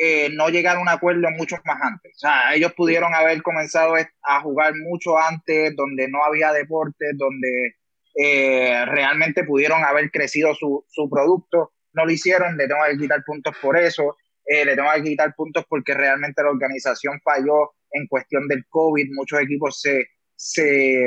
eh, 0.01 0.31
no 0.33 0.49
llegar 0.49 0.77
a 0.77 0.81
un 0.81 0.89
acuerdo 0.89 1.29
mucho 1.33 1.57
más 1.64 1.83
antes. 1.83 2.12
O 2.16 2.19
sea, 2.21 2.55
ellos 2.55 2.73
pudieron 2.75 3.12
haber 3.14 3.43
comenzado 3.43 3.95
a 4.23 4.41
jugar 4.41 4.73
mucho 4.77 5.19
antes, 5.19 5.75
donde 5.75 6.09
no 6.09 6.23
había 6.25 6.53
deportes, 6.53 7.14
donde 7.16 7.75
eh, 8.15 8.85
realmente 8.87 9.45
pudieron 9.45 9.85
haber 9.85 10.11
crecido 10.11 10.55
su, 10.55 10.85
su 10.89 11.09
producto. 11.09 11.73
No 11.93 12.05
lo 12.05 12.13
hicieron, 12.13 12.57
le 12.57 12.69
tengo 12.69 12.81
que 12.91 12.99
quitar 12.99 13.23
puntos 13.25 13.55
por 13.61 13.77
eso. 13.77 14.17
le 14.45 14.75
tengo 14.75 14.89
que 14.95 15.03
quitar 15.03 15.35
puntos 15.35 15.65
porque 15.69 15.95
realmente 15.95 16.43
la 16.43 16.51
organización 16.51 17.21
falló 17.23 17.75
en 17.93 18.07
cuestión 18.07 18.47
del 18.49 18.65
COVID. 18.69 19.09
Muchos 19.15 19.41
equipos 19.41 19.81
se, 19.81 20.07
se, 20.35 21.05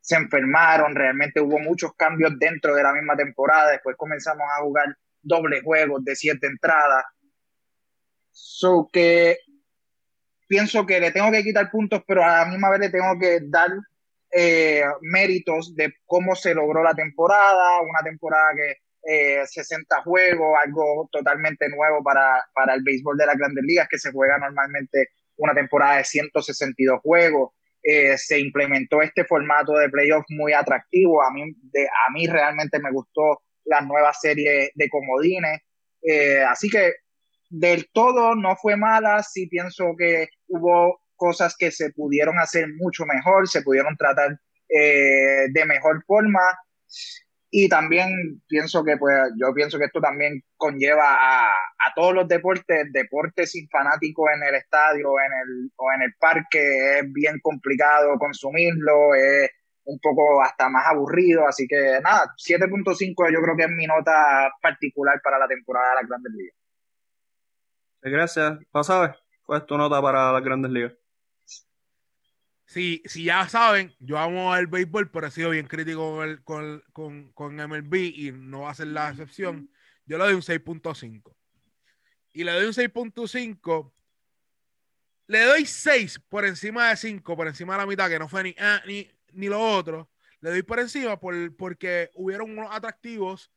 se 0.00 0.16
enfermaron, 0.16 0.94
realmente 0.94 1.40
hubo 1.40 1.58
muchos 1.58 1.92
cambios 1.94 2.32
dentro 2.38 2.74
de 2.74 2.82
la 2.82 2.92
misma 2.92 3.16
temporada, 3.16 3.72
después 3.72 3.96
comenzamos 3.96 4.46
a 4.56 4.62
jugar 4.62 4.96
doble 5.20 5.60
juegos 5.62 6.04
de 6.04 6.14
siete 6.14 6.46
entradas. 6.46 7.04
So 8.30 8.88
que 8.92 9.38
pienso 10.46 10.86
que 10.86 11.00
le 11.00 11.10
tengo 11.10 11.30
que 11.32 11.42
quitar 11.42 11.70
puntos, 11.70 12.02
pero 12.06 12.22
a 12.22 12.44
la 12.44 12.46
misma 12.46 12.70
vez 12.70 12.80
le 12.80 12.90
tengo 12.90 13.18
que 13.18 13.40
dar 13.42 13.70
eh, 14.32 14.82
méritos 15.02 15.74
de 15.74 15.94
cómo 16.04 16.34
se 16.34 16.54
logró 16.54 16.82
la 16.82 16.94
temporada, 16.94 17.80
una 17.80 18.00
temporada 18.04 18.52
que 18.54 19.46
60 19.46 19.96
eh, 19.96 20.00
juegos, 20.04 20.58
algo 20.64 21.08
totalmente 21.12 21.68
nuevo 21.68 22.02
para, 22.02 22.44
para 22.52 22.74
el 22.74 22.82
béisbol 22.82 23.16
de 23.16 23.26
las 23.26 23.36
grandes 23.36 23.64
ligas, 23.64 23.88
que 23.88 23.98
se 23.98 24.10
juega 24.10 24.38
normalmente 24.38 25.10
una 25.36 25.54
temporada 25.54 25.98
de 25.98 26.04
162 26.04 27.00
juegos. 27.02 27.52
Eh, 27.82 28.18
se 28.18 28.40
implementó 28.40 29.00
este 29.00 29.24
formato 29.24 29.74
de 29.74 29.88
playoff 29.88 30.24
muy 30.30 30.52
atractivo. 30.52 31.22
A 31.22 31.30
mí, 31.30 31.54
de, 31.72 31.86
a 31.86 32.12
mí 32.12 32.26
realmente 32.26 32.80
me 32.80 32.90
gustó 32.90 33.42
la 33.64 33.80
nueva 33.80 34.12
serie 34.12 34.72
de 34.74 34.88
comodines. 34.88 35.60
Así 36.48 36.68
que 36.68 36.94
del 37.48 37.88
todo 37.92 38.34
no 38.34 38.56
fue 38.56 38.76
mala. 38.76 39.22
Sí 39.22 39.46
pienso 39.46 39.94
que 39.96 40.28
hubo 40.48 41.00
cosas 41.16 41.56
que 41.58 41.70
se 41.70 41.90
pudieron 41.92 42.38
hacer 42.38 42.68
mucho 42.74 43.04
mejor, 43.06 43.48
se 43.48 43.62
pudieron 43.62 43.96
tratar 43.96 44.38
eh, 44.68 45.46
de 45.50 45.64
mejor 45.64 46.04
forma. 46.06 46.40
Y 47.50 47.68
también 47.68 48.42
pienso 48.48 48.84
que, 48.84 48.96
pues, 48.96 49.16
yo 49.40 49.54
pienso 49.54 49.78
que 49.78 49.84
esto 49.84 50.00
también 50.00 50.42
conlleva 50.56 51.04
a, 51.14 51.52
todos 51.94 52.12
los 52.14 52.28
deportes, 52.28 52.92
deportes 52.92 53.52
sin 53.52 53.68
fanáticos 53.70 54.28
en 54.34 54.42
el 54.42 54.54
estadio 54.56 55.08
en 55.24 55.32
el, 55.32 55.70
o 55.76 55.92
en 55.94 56.02
el 56.02 56.14
parque, 56.18 56.98
es 56.98 57.12
bien 57.12 57.38
complicado 57.40 58.18
consumirlo, 58.18 59.14
es 59.14 59.50
un 59.84 59.98
poco 60.00 60.42
hasta 60.42 60.68
más 60.68 60.84
aburrido, 60.88 61.46
así 61.46 61.66
que 61.66 61.98
nada, 62.02 62.26
7.5 62.36 63.32
yo 63.32 63.40
creo 63.40 63.56
que 63.56 63.62
es 63.62 63.70
mi 63.70 63.86
nota 63.86 64.52
particular 64.60 65.20
para 65.22 65.38
la 65.38 65.48
temporada 65.48 65.90
de 65.90 65.94
las 66.02 66.08
Grandes 66.08 66.32
Ligas. 66.32 66.56
Gracias. 68.02 68.58
¿Pasabes? 68.70 69.16
¿Cuál 69.44 69.60
es 69.60 69.66
tu 69.66 69.78
nota 69.78 70.02
para 70.02 70.32
las 70.32 70.42
Grandes 70.42 70.70
Ligas? 70.72 70.92
Si, 72.66 73.02
si 73.06 73.24
ya 73.24 73.48
saben, 73.48 73.94
yo 74.00 74.18
amo 74.18 74.54
el 74.56 74.66
béisbol, 74.66 75.10
pero 75.10 75.28
he 75.28 75.30
sido 75.30 75.50
bien 75.50 75.68
crítico 75.68 76.18
con, 76.44 76.82
con, 76.92 77.32
con, 77.32 77.56
MLB 77.56 77.94
y 77.94 78.32
no 78.32 78.62
va 78.62 78.70
a 78.70 78.74
ser 78.74 78.88
la 78.88 79.10
excepción. 79.10 79.70
Yo 80.04 80.18
le 80.18 80.24
doy 80.24 80.34
un 80.34 80.42
6.5. 80.42 81.34
Y 82.32 82.44
le 82.44 82.52
doy 82.52 82.66
un 82.66 82.72
6.5. 82.72 83.92
Le 85.28 85.40
doy 85.44 85.64
6 85.64 86.20
por 86.28 86.44
encima 86.44 86.88
de 86.88 86.96
5, 86.96 87.36
por 87.36 87.46
encima 87.46 87.74
de 87.74 87.78
la 87.78 87.86
mitad, 87.86 88.08
que 88.08 88.18
no 88.18 88.28
fue 88.28 88.42
ni, 88.42 88.54
ah, 88.58 88.82
ni, 88.86 89.08
ni 89.32 89.46
lo 89.46 89.60
otro. 89.60 90.10
Le 90.40 90.50
doy 90.50 90.62
por 90.62 90.80
encima 90.80 91.18
por, 91.18 91.56
porque 91.56 92.10
hubieron 92.14 92.50
unos 92.50 92.74
atractivos 92.74 93.52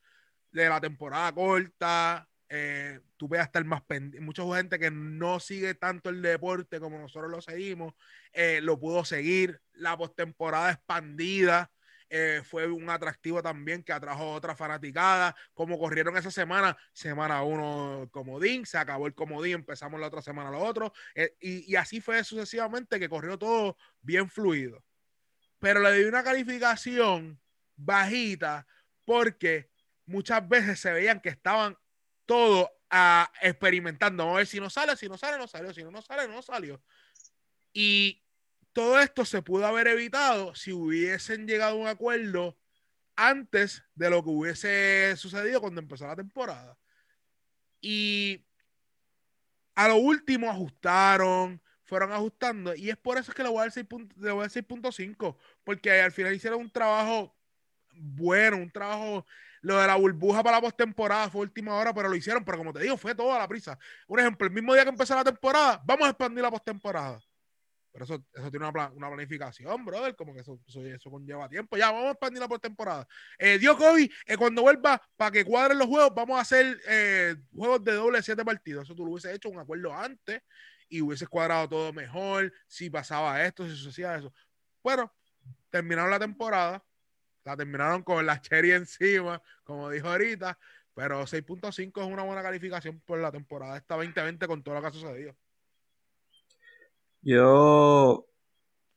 de 0.52 0.70
la 0.70 0.80
temporada 0.80 1.34
corta, 1.34 2.29
eh, 2.50 3.00
tú 3.16 3.30
estar 3.36 3.64
más 3.64 3.84
pendiente. 3.84 4.20
Mucha 4.20 4.44
gente 4.56 4.80
que 4.80 4.90
no 4.90 5.40
sigue 5.40 5.76
tanto 5.76 6.10
el 6.10 6.22
deporte 6.22 6.80
como 6.80 6.98
nosotros 6.98 7.30
lo 7.30 7.42
seguimos, 7.42 7.94
eh, 8.34 8.60
lo 8.62 8.80
pudo 8.80 9.06
seguir. 9.06 9.62
La 9.74 9.96
postemporada 9.96 10.72
expandida 10.72 11.72
eh, 12.10 12.42
fue 12.44 12.66
un 12.66 12.90
atractivo 12.90 13.44
también 13.44 13.84
que 13.84 13.94
atrajo 13.94 14.32
otra 14.32 14.56
fanaticada. 14.56 15.36
Como 15.54 15.78
corrieron 15.78 16.18
esa 16.18 16.32
semana, 16.32 16.76
semana 16.92 17.44
uno 17.44 18.10
comodín, 18.12 18.66
se 18.66 18.80
acabó 18.80 19.06
el 19.06 19.14
comodín, 19.14 19.54
empezamos 19.54 20.00
la 20.00 20.08
otra 20.08 20.24
semana 20.24 20.50
lo 20.50 20.60
otro. 20.60 20.92
y, 21.40 21.72
y 21.72 21.76
así 21.76 22.02
fue 22.02 22.24
sucesivamente 22.24 23.00
que 23.00 23.10
corrió 23.10 23.38
todo 23.38 23.78
bien 24.02 24.28
fluido. 24.28 24.84
Pero 25.60 25.82
le 25.82 25.94
di 25.94 26.06
una 26.06 26.24
calificación 26.24 27.40
bajita 27.76 28.66
porque 29.06 29.70
muchas 30.06 30.48
veces 30.50 30.80
se 30.80 30.92
veían 30.92 31.20
que 31.20 31.30
estaban 31.30 31.78
todo 32.30 32.72
a, 32.92 33.32
experimentando. 33.42 34.24
Vamos 34.24 34.36
a 34.36 34.38
ver 34.38 34.48
si 34.48 34.60
no 34.60 34.70
sale, 34.70 34.96
si 34.96 35.10
no 35.10 35.18
sale, 35.18 35.40
no 35.40 35.48
salió, 35.48 35.74
si 35.74 35.84
no, 35.84 35.90
no 35.90 36.04
sale, 36.04 36.28
no 36.28 36.44
salió. 36.44 36.80
Y 37.74 38.24
todo 38.72 39.00
esto 39.00 39.26
se 39.26 39.42
pudo 39.42 39.66
haber 39.66 39.88
evitado 39.88 40.54
si 40.54 40.72
hubiesen 40.72 41.48
llegado 41.48 41.72
a 41.72 41.82
un 41.82 41.88
acuerdo 41.88 42.56
antes 43.16 43.84
de 43.96 44.12
lo 44.12 44.24
que 44.24 44.30
hubiese 44.30 45.18
sucedido 45.18 45.60
cuando 45.60 45.82
empezó 45.82 46.06
la 46.06 46.16
temporada. 46.16 46.78
Y 47.82 48.46
a 49.74 49.88
lo 49.88 49.96
último 49.96 50.52
ajustaron, 50.52 51.60
fueron 51.84 52.12
ajustando, 52.12 52.76
y 52.76 52.92
es 52.92 52.98
por 52.98 53.18
eso 53.18 53.34
que 53.34 53.42
le 53.42 53.50
voy 53.50 53.58
a 53.58 53.62
dar 53.62 53.72
6.5, 53.72 55.36
porque 55.64 56.00
al 56.00 56.12
final 56.12 56.36
hicieron 56.36 56.62
un 56.62 56.72
trabajo 56.72 57.36
bueno, 57.94 58.58
un 58.58 58.72
trabajo. 58.72 59.26
Lo 59.62 59.78
de 59.78 59.88
la 59.88 59.96
burbuja 59.96 60.44
para 60.44 60.58
la 60.58 60.62
postemporada 60.62 61.30
fue 61.30 61.42
última 61.42 61.76
hora, 61.76 61.94
pero 61.94 62.10
lo 62.10 62.16
hicieron. 62.16 62.44
Pero 62.46 62.58
como 62.58 62.74
te 62.74 62.82
digo, 62.82 62.98
fue 62.98 63.16
toda 63.16 63.38
la 63.38 63.48
prisa. 63.48 63.78
Un 64.08 64.20
ejemplo, 64.20 64.48
el 64.48 64.54
mismo 64.54 64.74
día 64.74 64.84
que 64.84 64.90
empezó 64.90 65.16
la 65.16 65.24
temporada, 65.24 65.82
vamos 65.86 66.08
a 66.08 66.10
expandir 66.10 66.42
la 66.42 66.52
postemporada. 66.52 67.20
Pero 67.92 68.06
eso, 68.06 68.24
eso 68.34 68.52
tiene 68.52 68.68
una, 68.68 68.90
una, 68.92 69.08
planificación, 69.08 69.84
brother. 69.84 70.16
Como 70.16 70.34
que 70.34 70.42
eso, 70.42 70.60
eso, 70.68 71.10
conlleva 71.10 71.50
tiempo. 71.50 71.76
Ya, 71.76 71.92
vamos 71.92 72.08
a 72.08 72.12
expandir 72.12 72.40
la 72.40 72.48
postemporada. 72.48 73.08
Eh, 73.38 73.58
Dios 73.58 73.76
Kobe, 73.78 74.10
eh, 74.26 74.38
cuando 74.38 74.62
vuelva, 74.62 75.02
para 75.18 75.32
que 75.32 75.44
cuadren 75.44 75.78
los 75.78 75.88
juegos, 75.88 76.14
vamos 76.16 76.38
a 76.38 76.42
hacer 76.42 76.80
eh, 76.88 77.36
juegos 77.54 77.84
de 77.84 77.94
doble 77.94 78.22
siete 78.22 78.46
partidos. 78.46 78.84
Eso 78.84 78.96
tú 78.96 79.06
lo 79.06 79.12
hubiese 79.12 79.34
hecho 79.34 79.50
un 79.50 79.60
acuerdo 79.60 79.94
antes 79.94 80.42
y 80.88 81.02
hubiese 81.02 81.28
cuadrado 81.28 81.68
todo 81.68 81.94
mejor. 81.94 82.54
Si 82.68 82.90
pasaba 82.90 83.44
esto, 83.44 83.68
si 83.68 83.76
se 83.76 83.90
hacía 83.90 84.16
eso. 84.16 84.34
Bueno, 84.84 85.12
terminaron 85.70 86.12
la 86.12 86.20
temporada. 86.20 86.84
La 87.50 87.58
terminaron 87.58 88.04
con 88.04 88.24
la 88.28 88.40
cherry 88.40 88.74
encima, 88.74 89.42
como 89.64 89.90
dijo 89.90 90.08
ahorita. 90.08 90.56
Pero 90.94 91.26
6.5 91.26 92.02
es 92.02 92.08
una 92.08 92.22
buena 92.22 92.44
calificación 92.44 93.02
por 93.04 93.18
la 93.20 93.32
temporada 93.32 93.76
esta 93.76 93.96
2020 93.96 94.46
con 94.46 94.62
todo 94.62 94.76
lo 94.76 94.82
que 94.82 94.88
ha 94.88 94.92
sucedido. 94.92 95.34
Yo 97.24 98.28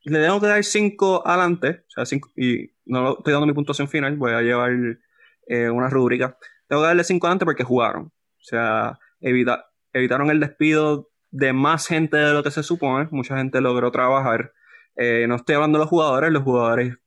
le 0.03 0.21
tengo 0.21 0.39
que 0.39 0.47
dar 0.49 0.63
5 0.63 1.27
adelante, 1.27 1.85
o 1.89 1.91
sea, 1.91 2.05
cinco, 2.05 2.31
y 2.37 2.71
no 2.85 3.17
estoy 3.17 3.33
dando 3.33 3.47
mi 3.47 3.55
puntuación 3.55 3.89
final, 3.89 4.17
voy 4.17 4.33
a 4.33 4.43
llevar 4.43 4.73
eh, 5.47 5.71
una 5.71 5.89
rúbrica. 5.89 6.37
Tengo 6.69 6.83
que 6.83 6.89
darle 6.89 7.05
5 7.05 7.27
adelante 7.27 7.47
porque 7.47 7.65
jugaron. 7.65 8.05
O 8.07 8.45
sea, 8.45 8.99
evita, 9.23 9.71
evitaron 9.95 10.31
el 10.31 10.41
despido 10.41 11.09
de 11.31 11.55
más 11.55 11.87
gente 11.87 12.19
de 12.19 12.35
lo 12.35 12.43
que 12.43 12.51
se 12.51 12.63
supone. 12.63 13.09
Mucha 13.13 13.39
gente 13.39 13.63
logró 13.63 13.91
trabajar. 13.91 14.53
Eh, 14.97 15.25
no 15.27 15.37
estoy 15.37 15.55
hablando 15.55 15.79
de 15.79 15.85
los 15.85 15.89
jugadores, 15.89 16.31
los 16.31 16.43
jugadores, 16.43 16.99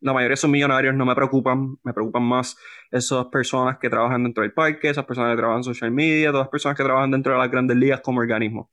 la 0.00 0.12
mayoría 0.12 0.36
son 0.36 0.50
millonarios, 0.50 0.94
no 0.94 1.04
me 1.04 1.14
preocupan. 1.14 1.76
Me 1.82 1.92
preocupan 1.92 2.22
más 2.22 2.56
esas 2.90 3.26
personas 3.26 3.78
que 3.78 3.90
trabajan 3.90 4.22
dentro 4.22 4.42
del 4.42 4.52
parque, 4.52 4.90
esas 4.90 5.04
personas 5.04 5.32
que 5.32 5.38
trabajan 5.38 5.60
en 5.60 5.64
social 5.64 5.90
media, 5.90 6.30
todas 6.30 6.44
las 6.44 6.50
personas 6.50 6.76
que 6.76 6.84
trabajan 6.84 7.10
dentro 7.10 7.32
de 7.32 7.38
las 7.38 7.50
grandes 7.50 7.76
ligas 7.76 8.00
como 8.00 8.20
organismo. 8.20 8.70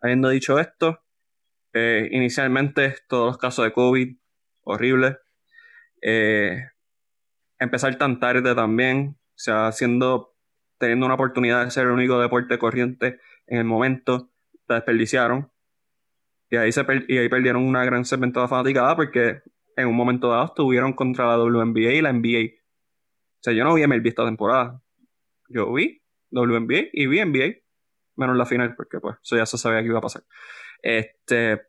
Habiendo 0.00 0.28
dicho 0.28 0.58
esto, 0.58 1.00
eh, 1.72 2.08
inicialmente 2.10 2.96
todos 3.08 3.26
los 3.26 3.38
casos 3.38 3.64
de 3.64 3.72
COVID, 3.72 4.16
horribles. 4.62 5.16
Eh, 6.00 6.62
empezar 7.58 7.96
tan 7.96 8.20
tarde 8.20 8.54
también, 8.54 9.16
o 9.18 9.38
sea, 9.38 9.66
haciendo, 9.66 10.34
teniendo 10.78 11.06
una 11.06 11.14
oportunidad 11.14 11.64
de 11.64 11.70
ser 11.70 11.86
el 11.86 11.92
único 11.92 12.20
deporte 12.20 12.58
corriente 12.58 13.20
en 13.46 13.58
el 13.58 13.64
momento, 13.64 14.30
la 14.68 14.76
desperdiciaron. 14.76 15.50
Y 16.48 16.56
ahí, 16.56 16.70
se 16.72 16.84
y 17.08 17.18
ahí 17.18 17.28
perdieron 17.28 17.62
una 17.64 17.84
gran 17.84 18.04
segmento 18.04 18.40
de 18.40 18.48
fanaticada 18.48 18.94
porque 18.94 19.42
en 19.76 19.88
un 19.88 19.96
momento 19.96 20.30
dado 20.30 20.46
estuvieron 20.46 20.92
contra 20.94 21.26
la 21.26 21.38
WNBA 21.38 21.92
y 21.92 22.02
la 22.02 22.12
NBA. 22.12 22.54
O 22.54 23.42
sea, 23.42 23.52
yo 23.52 23.64
no 23.64 23.74
vi 23.74 23.86
MLB 23.86 24.06
esta 24.06 24.24
temporada. 24.24 24.80
Yo 25.48 25.72
vi 25.72 26.02
WNBA 26.30 26.88
y 26.92 27.06
vi 27.06 27.24
NBA 27.24 27.66
menos 28.16 28.36
la 28.36 28.46
final, 28.46 28.74
porque 28.74 28.98
pues 28.98 29.16
eso 29.22 29.36
ya 29.36 29.46
se 29.46 29.58
sabía 29.58 29.80
que 29.80 29.88
iba 29.88 29.98
a 29.98 30.02
pasar. 30.02 30.24
Este, 30.82 31.60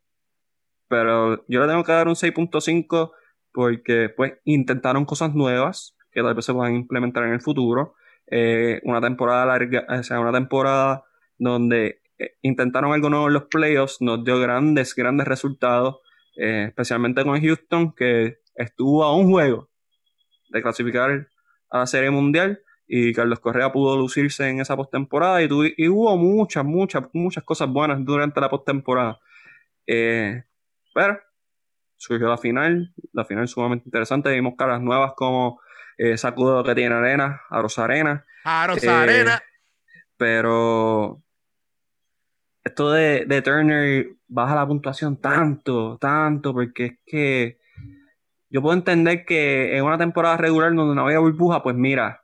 pero 0.88 1.45
yo 1.47 1.62
le 1.62 1.68
tengo 1.68 1.84
que 1.84 1.91
dar 1.91 2.08
un 2.08 2.16
6.5 2.16 3.12
porque 3.51 4.10
pues 4.16 4.34
intentaron 4.45 5.05
cosas 5.05 5.34
nuevas 5.36 5.95
que 6.12 6.22
tal 6.22 6.34
vez 6.34 6.45
se 6.45 6.53
puedan 6.53 6.76
implementar 6.76 7.24
en 7.24 7.34
el 7.34 7.41
futuro. 7.41 7.95
Eh, 8.28 8.82
una 8.84 9.01
temporada 9.01 9.45
larga, 9.45 9.86
o 9.89 10.03
sea, 10.03 10.20
una 10.20 10.32
temporada 10.32 11.03
donde 11.38 12.01
eh, 12.18 12.36
intentaron 12.41 12.93
algo 12.93 13.10
nuevo 13.10 13.28
en 13.28 13.34
los 13.34 13.45
playoffs, 13.45 14.01
nos 14.01 14.24
dio 14.24 14.39
grandes, 14.39 14.95
grandes 14.95 15.28
resultados, 15.28 15.99
eh, 16.38 16.65
especialmente 16.67 17.23
con 17.23 17.41
Houston, 17.41 17.93
que 17.93 18.39
estuvo 18.55 19.03
a 19.03 19.15
un 19.15 19.29
juego 19.29 19.69
de 20.49 20.61
clasificar 20.61 21.27
a 21.69 21.79
la 21.79 21.88
Serie 21.88 22.09
Mundial 22.09 22.61
y 22.88 23.13
Carlos 23.13 23.39
Correa 23.39 23.71
pudo 23.71 23.97
lucirse 23.97 24.47
en 24.47 24.61
esa 24.61 24.77
postemporada 24.77 25.41
y, 25.41 25.49
y 25.77 25.89
hubo 25.89 26.15
muchas, 26.17 26.63
muchas, 26.63 27.03
muchas 27.13 27.43
cosas 27.43 27.67
buenas 27.69 28.03
durante 28.05 28.39
la 28.39 28.49
postemporada. 28.49 29.19
Eh, 29.85 30.43
pero 30.93 31.19
surgió 31.97 32.29
la 32.29 32.38
final, 32.38 32.93
la 33.11 33.25
final 33.25 33.47
sumamente 33.47 33.85
interesante, 33.88 34.31
vimos 34.31 34.53
caras 34.57 34.81
nuevas 34.81 35.13
como 35.15 35.59
eh, 35.97 36.17
Sacudo 36.17 36.63
que 36.63 36.75
tiene 36.75 36.95
Arena, 36.95 37.41
Aros 37.49 37.77
Arena. 37.79 38.25
Aros 38.45 38.83
Arena. 38.88 39.35
Eh, 39.35 40.01
pero 40.15 41.21
esto 42.68 42.91
de, 42.91 43.26
de 43.26 43.41
Turner 43.41 44.07
baja 44.28 44.55
la 44.55 44.68
puntuación 44.68 45.18
tanto, 45.18 45.97
tanto, 45.99 46.53
porque 46.53 46.86
es 46.86 46.93
que 47.05 47.59
yo 48.49 48.61
puedo 48.61 48.76
entender 48.76 49.26
que 49.26 49.78
en 49.78 49.84
una 49.84 49.97
temporada 49.97 50.38
regular 50.38 50.74
donde 50.74 50.95
no 50.95 51.05
había 51.05 51.20
burbuja, 51.20 51.63
pues 51.63 51.76
mira, 51.76 52.24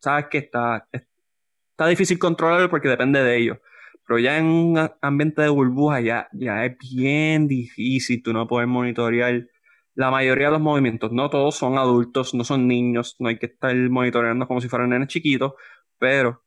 sabes 0.00 0.26
que 0.30 0.38
está, 0.38 0.88
está 0.92 1.86
difícil 1.86 2.18
controlarlo 2.18 2.68
porque 2.70 2.88
depende 2.88 3.22
de 3.22 3.36
ellos. 3.36 3.58
Pero 4.06 4.18
ya 4.20 4.38
en 4.38 4.46
un 4.46 4.90
ambiente 5.00 5.42
de 5.42 5.48
burbuja 5.48 6.00
ya, 6.00 6.28
ya 6.32 6.64
es 6.64 6.76
bien 6.78 7.48
difícil 7.48 8.22
tú 8.22 8.32
no 8.32 8.46
poder 8.46 8.68
monitorear 8.68 9.46
la 9.94 10.10
mayoría 10.10 10.46
de 10.46 10.52
los 10.52 10.60
movimientos. 10.60 11.10
No 11.12 11.28
todos 11.30 11.56
son 11.56 11.78
adultos, 11.78 12.34
no 12.34 12.44
son 12.44 12.68
niños, 12.68 13.16
no 13.18 13.28
hay 13.28 13.38
que 13.38 13.46
estar 13.46 13.74
monitoreando 13.74 14.46
como 14.46 14.60
si 14.60 14.68
fueran 14.68 14.90
nenes 14.90 15.08
chiquitos, 15.08 15.54
pero 15.98 16.44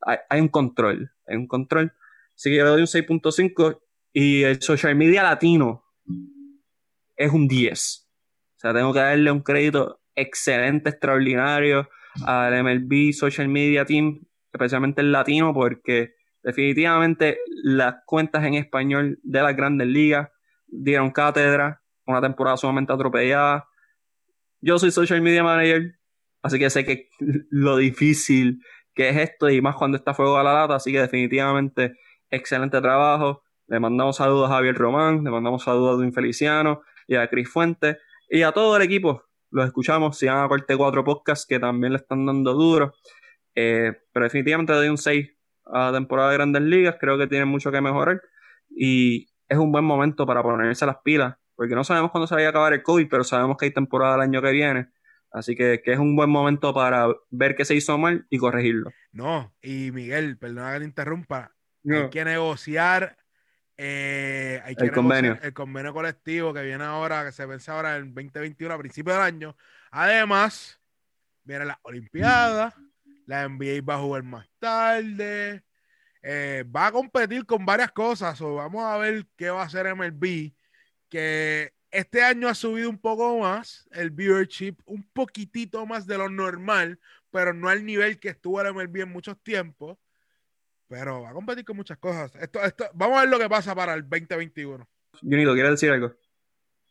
hay, 0.00 0.40
un 0.40 0.48
control, 0.48 1.12
hay 1.26 1.36
un 1.36 1.46
control. 1.46 1.92
Así 2.34 2.50
que 2.50 2.56
yo 2.56 2.64
le 2.64 2.70
doy 2.70 2.80
un 2.80 2.86
6.5 2.86 3.80
y 4.12 4.42
el 4.42 4.60
social 4.60 4.94
media 4.94 5.22
latino 5.22 5.84
es 7.16 7.32
un 7.32 7.48
10. 7.48 8.08
O 8.56 8.60
sea, 8.60 8.74
tengo 8.74 8.92
que 8.92 9.00
darle 9.00 9.30
un 9.30 9.40
crédito 9.40 10.00
excelente, 10.14 10.90
extraordinario 10.90 11.88
al 12.26 12.62
MLB 12.62 13.12
Social 13.12 13.48
Media 13.48 13.84
Team, 13.84 14.20
especialmente 14.52 15.00
el 15.00 15.12
latino, 15.12 15.54
porque 15.54 16.14
definitivamente 16.42 17.38
las 17.62 17.96
cuentas 18.04 18.44
en 18.44 18.54
español 18.54 19.18
de 19.22 19.42
las 19.42 19.56
grandes 19.56 19.88
ligas 19.88 20.28
dieron 20.66 21.10
cátedra, 21.10 21.82
una 22.06 22.20
temporada 22.20 22.56
sumamente 22.56 22.92
atropellada. 22.92 23.68
Yo 24.60 24.78
soy 24.78 24.90
social 24.90 25.22
media 25.22 25.42
manager, 25.42 25.98
así 26.42 26.58
que 26.58 26.70
sé 26.70 26.84
que 26.84 27.08
lo 27.50 27.76
difícil 27.76 28.60
que 28.94 29.08
es 29.08 29.16
esto 29.16 29.48
y 29.48 29.62
más 29.62 29.76
cuando 29.76 29.96
está 29.96 30.12
fuego 30.12 30.36
a 30.36 30.42
la 30.42 30.52
lata, 30.52 30.74
así 30.74 30.92
que 30.92 31.00
definitivamente 31.00 31.94
excelente 32.32 32.80
trabajo. 32.80 33.44
Le 33.68 33.78
mandamos 33.78 34.16
saludos 34.16 34.50
a 34.50 34.54
Javier 34.54 34.74
Román, 34.74 35.22
le 35.22 35.30
mandamos 35.30 35.62
saludos 35.62 35.94
a 35.94 35.96
Duin 35.98 36.12
Feliciano 36.12 36.82
y 37.06 37.14
a 37.14 37.28
Cris 37.28 37.48
Fuentes 37.48 37.98
y 38.28 38.42
a 38.42 38.50
todo 38.50 38.76
el 38.76 38.82
equipo 38.82 39.24
los 39.52 39.66
escuchamos, 39.66 40.18
sigan 40.18 40.38
a 40.38 40.48
parte 40.48 40.76
4 40.76 41.04
Podcast 41.04 41.48
que 41.48 41.60
también 41.60 41.92
le 41.92 41.98
están 41.98 42.26
dando 42.26 42.54
duro. 42.54 42.94
Eh, 43.54 43.92
pero 44.12 44.24
definitivamente 44.24 44.72
le 44.72 44.78
doy 44.78 44.88
un 44.88 44.98
6 44.98 45.30
a 45.66 45.90
la 45.90 45.92
temporada 45.92 46.30
de 46.30 46.36
Grandes 46.36 46.62
Ligas, 46.62 46.96
creo 46.98 47.18
que 47.18 47.26
tiene 47.26 47.44
mucho 47.44 47.70
que 47.70 47.80
mejorar 47.80 48.22
y 48.70 49.28
es 49.48 49.58
un 49.58 49.70
buen 49.70 49.84
momento 49.84 50.26
para 50.26 50.42
ponerse 50.42 50.86
las 50.86 50.96
pilas, 51.04 51.36
porque 51.54 51.74
no 51.74 51.84
sabemos 51.84 52.10
cuándo 52.10 52.26
se 52.26 52.34
vaya 52.34 52.46
a 52.48 52.50
acabar 52.50 52.72
el 52.72 52.82
COVID, 52.82 53.06
pero 53.10 53.24
sabemos 53.24 53.58
que 53.58 53.66
hay 53.66 53.70
temporada 53.72 54.16
el 54.16 54.22
año 54.22 54.40
que 54.40 54.50
viene. 54.50 54.88
Así 55.30 55.54
que, 55.54 55.82
que, 55.82 55.92
es 55.92 55.98
un 55.98 56.16
buen 56.16 56.28
momento 56.28 56.74
para 56.74 57.06
ver 57.30 57.54
qué 57.54 57.64
se 57.64 57.74
hizo 57.74 57.96
mal 57.96 58.26
y 58.28 58.38
corregirlo. 58.38 58.90
No, 59.12 59.54
y 59.62 59.90
Miguel, 59.90 60.38
perdona 60.38 60.72
que 60.74 60.80
te 60.80 60.84
interrumpa, 60.84 61.52
hay 61.84 62.10
que 62.10 62.24
negociar 62.24 63.16
eh, 63.76 64.60
hay 64.64 64.76
que 64.76 64.84
el 64.84 64.92
convenio. 64.92 65.38
El 65.42 65.52
convenio 65.52 65.92
colectivo 65.92 66.52
que 66.52 66.62
viene 66.62 66.84
ahora, 66.84 67.24
que 67.24 67.32
se 67.32 67.46
vence 67.46 67.70
ahora 67.70 67.96
en 67.96 68.14
2021, 68.14 68.72
a 68.72 68.78
principios 68.78 69.16
del 69.16 69.24
año. 69.24 69.56
Además, 69.90 70.80
viene 71.42 71.64
la 71.64 71.80
Olimpiada, 71.82 72.74
la 73.26 73.48
NBA 73.48 73.82
va 73.84 73.94
a 73.94 73.98
jugar 73.98 74.22
más 74.22 74.48
tarde, 74.60 75.64
eh, 76.22 76.64
va 76.64 76.86
a 76.86 76.92
competir 76.92 77.44
con 77.46 77.64
varias 77.64 77.90
cosas. 77.92 78.40
O 78.40 78.56
vamos 78.56 78.84
a 78.84 78.96
ver 78.98 79.26
qué 79.36 79.50
va 79.50 79.62
a 79.62 79.66
hacer 79.66 79.86
MLB, 79.86 80.52
que 81.08 81.72
este 81.90 82.22
año 82.22 82.48
ha 82.48 82.54
subido 82.54 82.88
un 82.88 82.98
poco 82.98 83.38
más 83.40 83.88
el 83.90 84.10
viewership, 84.10 84.76
un 84.86 85.02
poquitito 85.12 85.84
más 85.86 86.06
de 86.06 86.18
lo 86.18 86.28
normal, 86.28 87.00
pero 87.30 87.52
no 87.52 87.68
al 87.68 87.84
nivel 87.84 88.20
que 88.20 88.28
estuvo 88.28 88.60
el 88.60 88.72
MLB 88.72 89.02
en 89.02 89.12
muchos 89.12 89.42
tiempos. 89.42 89.98
Pero 90.92 91.22
va 91.22 91.30
a 91.30 91.32
competir 91.32 91.64
con 91.64 91.78
muchas 91.78 91.96
cosas. 91.96 92.36
Esto, 92.36 92.62
esto, 92.62 92.84
vamos 92.92 93.16
a 93.16 93.20
ver 93.22 93.30
lo 93.30 93.38
que 93.38 93.48
pasa 93.48 93.74
para 93.74 93.94
el 93.94 94.02
2021. 94.02 94.86
Junito, 95.22 95.54
¿quieres 95.54 95.70
decir 95.70 95.90
algo? 95.90 96.12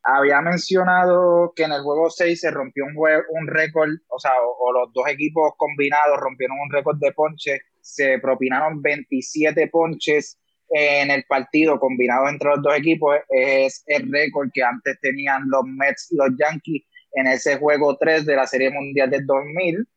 Había 0.02 0.42
mencionado 0.42 1.54
que 1.56 1.66
en 1.66 1.72
el 1.72 1.84
juego 1.84 2.10
6 2.10 2.40
se 2.40 2.50
rompió 2.50 2.84
un, 2.86 2.96
un 2.96 3.48
récord, 3.48 3.92
o 4.08 4.18
sea, 4.18 4.32
o, 4.42 4.74
los 4.74 4.92
dos 4.92 5.08
equipos 5.08 5.52
combinados 5.56 6.20
rompieron 6.20 6.58
un 6.60 6.72
récord 6.72 6.98
de 6.98 7.12
ponches. 7.12 7.62
Se 7.80 8.18
propinaron 8.18 8.82
27 8.82 9.68
ponches 9.68 10.40
en 10.70 11.12
el 11.12 11.24
partido 11.26 11.80
combinado 11.80 12.28
entre 12.28 12.50
los 12.50 12.64
dos 12.64 12.76
equipos. 12.76 13.18
Es 13.30 13.84
el 13.86 14.12
récord 14.12 14.50
que 14.52 14.64
antes 14.64 15.00
tenían 15.00 15.44
los 15.46 15.64
Mets, 15.66 16.08
los 16.18 16.30
Yankees 16.40 16.88
en 17.12 17.28
ese 17.28 17.58
juego 17.58 17.96
3 17.98 18.26
de 18.26 18.36
la 18.36 18.48
Serie 18.48 18.72
Mundial 18.72 19.12
del 19.12 19.28
2000 19.28 19.88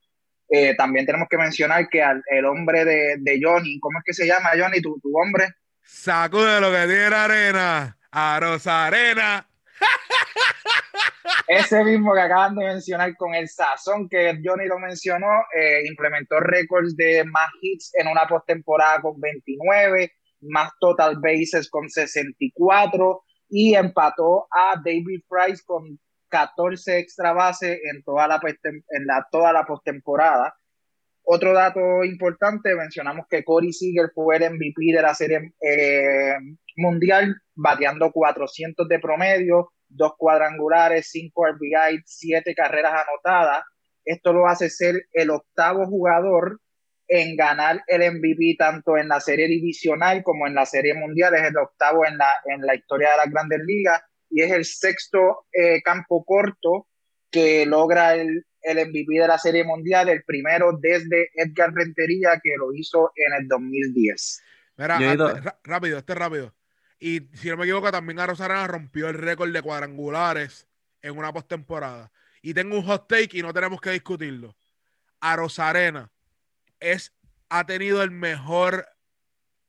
eh, 0.57 0.75
también 0.77 1.05
tenemos 1.05 1.27
que 1.29 1.37
mencionar 1.37 1.89
que 1.89 2.01
el 2.31 2.45
hombre 2.45 2.85
de, 2.85 3.41
Johnny, 3.43 3.81
¿cómo 3.81 3.99
es 3.99 4.05
que 4.05 4.15
se 4.15 4.25
llama 4.25 4.51
Johnny, 4.57 4.81
tu, 4.81 5.01
tu 5.01 5.11
hombre? 5.19 5.49
Sacude 5.83 6.61
lo 6.61 6.71
que 6.71 6.87
tiene 6.87 7.17
arena, 7.17 7.99
a 8.13 8.39
Rosa 8.41 8.87
Arena. 8.87 9.45
ese 11.49 11.83
mismo 11.83 12.15
que 12.15 12.21
acaban 12.21 12.55
de 12.55 12.67
mencionar 12.67 13.17
con 13.17 13.35
el 13.35 13.49
sazón 13.49 14.09
que 14.09 14.39
Johnny 14.45 14.67
lo 14.67 14.79
mencionó, 14.79 15.27
eh, 15.59 15.83
implementó 15.87 16.39
récords 16.39 16.97
de 16.97 17.25
más 17.25 17.51
hits 17.61 17.91
en 17.95 18.07
una 18.07 18.27
postemporada 18.29 19.01
con 19.03 19.21
29, 19.21 20.13
más 20.43 20.71
total 20.79 21.17
bases 21.21 21.69
con 21.69 21.89
64 21.91 23.25
y 23.49 23.75
empató 23.75 24.47
a 24.51 24.81
David 24.85 25.23
Price 25.29 25.63
con 25.67 25.99
14 26.35 26.99
extra 26.99 27.33
bases 27.33 27.79
en 27.85 28.03
toda 28.03 28.27
la, 28.27 28.41
en 28.43 29.07
la, 29.07 29.25
toda 29.31 29.53
la 29.53 29.65
postemporada. 29.65 30.53
Otro 31.23 31.53
dato 31.53 32.03
importante, 32.03 32.75
mencionamos 32.75 33.27
que 33.31 33.45
Corey 33.45 33.73
Seager 33.73 34.11
fue 34.13 34.37
el 34.37 34.55
MVP 34.55 34.93
de 34.93 35.01
la 35.01 35.15
serie 35.15 35.55
eh, 35.61 36.35
mundial, 36.77 37.37
bateando 37.55 38.11
400 38.11 38.89
de 38.89 38.99
promedio, 38.99 39.73
dos 39.89 40.15
cuadrangulares, 40.19 41.09
cinco 41.09 41.47
RBI, 41.47 42.03
siete 42.05 42.53
carreras 42.53 43.05
anotadas. 43.07 43.63
Esto 44.05 44.33
lo 44.33 44.49
hace 44.49 44.69
ser 44.69 45.07
el 45.13 45.31
octavo 45.31 45.87
jugador 45.87 46.61
en 47.07 47.37
ganar 47.37 47.81
el 47.87 48.13
MVP 48.13 48.57
tanto 48.59 48.97
en 48.97 49.07
la 49.07 49.21
serie 49.21 49.47
divisional 49.47 50.25
como 50.25 50.49
en 50.49 50.55
la 50.57 50.67
serie 50.67 50.95
mundial. 50.95 51.33
Es 51.37 51.45
el 51.45 51.57
octavo 51.57 52.05
en 52.05 52.19
la, 52.19 52.29
en 52.47 52.61
la 52.63 52.75
historia 52.75 53.13
de 53.13 53.17
las 53.19 53.31
grandes 53.31 53.61
ligas 53.65 54.03
y 54.31 54.43
es 54.43 54.53
el 54.53 54.65
sexto 54.65 55.47
eh, 55.53 55.83
campo 55.83 56.25
corto 56.25 56.89
que 57.31 57.67
logra 57.67 58.15
el, 58.15 58.45
el 58.63 58.89
MVP 58.89 59.21
de 59.21 59.29
la 59.29 59.39
Serie 59.39 59.65
Mundial, 59.65 60.09
el 60.09 60.25
primero 60.25 60.79
desde 60.81 61.31
Edgar 61.35 61.73
Rentería, 61.73 62.41
que 62.43 62.55
lo 62.57 62.73
hizo 62.73 63.13
en 63.15 63.43
el 63.43 63.49
2010. 63.49 64.43
Mira, 64.77 64.99
rápido, 65.63 65.99
este 65.99 66.15
rápido. 66.15 66.55
Y 66.99 67.29
si 67.35 67.49
no 67.49 67.57
me 67.57 67.65
equivoco, 67.65 67.93
también 67.93 68.19
a 68.19 68.27
Rosarena 68.27 68.67
rompió 68.67 69.09
el 69.09 69.15
récord 69.15 69.53
de 69.53 69.63
cuadrangulares 69.63 70.67
en 71.03 71.19
una 71.19 71.33
postemporada. 71.33 72.11
Y 72.41 72.55
tengo 72.55 72.77
un 72.77 72.85
hot 72.85 73.07
take 73.09 73.39
y 73.39 73.43
no 73.43 73.53
tenemos 73.53 73.81
que 73.81 73.91
discutirlo. 73.91 74.57
A 75.21 75.37
Rosarena 75.37 76.11
es, 76.81 77.13
ha 77.49 77.67
tenido 77.67 78.03
el 78.03 78.11
mejor 78.11 78.87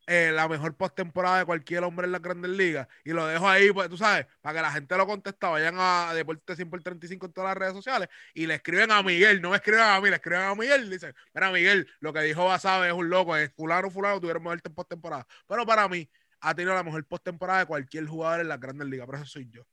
eh, 0.08 0.32
la 0.34 0.47
mejor 0.47 0.76
postemporada 0.76 1.39
de 1.39 1.45
cualquier 1.45 1.84
hombre 1.84 2.06
en 2.06 2.12
las 2.12 2.22
grandes 2.22 2.51
ligas. 2.51 2.88
Y 3.03 3.12
lo 3.12 3.26
dejo 3.26 3.47
ahí, 3.47 3.72
pues 3.72 3.89
tú 3.89 3.97
sabes, 3.97 4.28
para 4.41 4.56
que 4.58 4.62
la 4.62 4.72
gente 4.72 4.97
lo 4.97 5.08
conteste, 5.08 5.45
vayan 5.45 5.76
a 5.78 6.14
Deporte 6.14 6.56
100 6.56 6.70
por 6.70 6.82
35 6.82 7.26
en 7.26 7.34
todas 7.34 7.49
las 7.49 7.58
redes 7.58 7.74
sociales 7.74 8.10
y 8.34 8.45
le 8.45 8.56
escriben 8.56 8.91
a 8.91 9.01
Miguel, 9.01 9.41
no 9.41 9.49
me 9.49 9.58
escriben 9.58 9.82
a 9.82 9.99
mí, 9.99 10.10
le 10.10 10.16
escriben 10.16 10.41
a 10.41 10.56
Miguel. 10.56 10.89
Dicen, 10.89 11.14
mira, 11.34 11.51
Miguel, 11.51 11.88
lo 11.99 12.14
que 12.14 12.22
dijo 12.22 12.45
Basabe 12.45 12.88
es 12.88 12.93
un 12.93 13.10
loco, 13.10 13.36
es 13.36 13.51
fulano, 13.53 13.89
fulano, 13.89 14.20
tuvieron 14.20 14.43
mejor 14.43 14.62
postemporada. 14.62 15.26
Pero 15.47 15.66
para 15.66 15.88
mí, 15.88 16.08
ha 16.41 16.53
tenido 16.53 16.76
la 16.76 16.84
mejor 16.84 17.03
postemporada 17.06 17.60
de 17.60 17.66
cualquier 17.66 18.06
jugador 18.06 18.41
en 18.41 18.49
las 18.49 18.60
grandes 18.60 18.88
ligas, 18.88 19.08
pero 19.08 19.18
eso 19.18 19.28
soy 19.28 19.49
yo. 19.49 19.64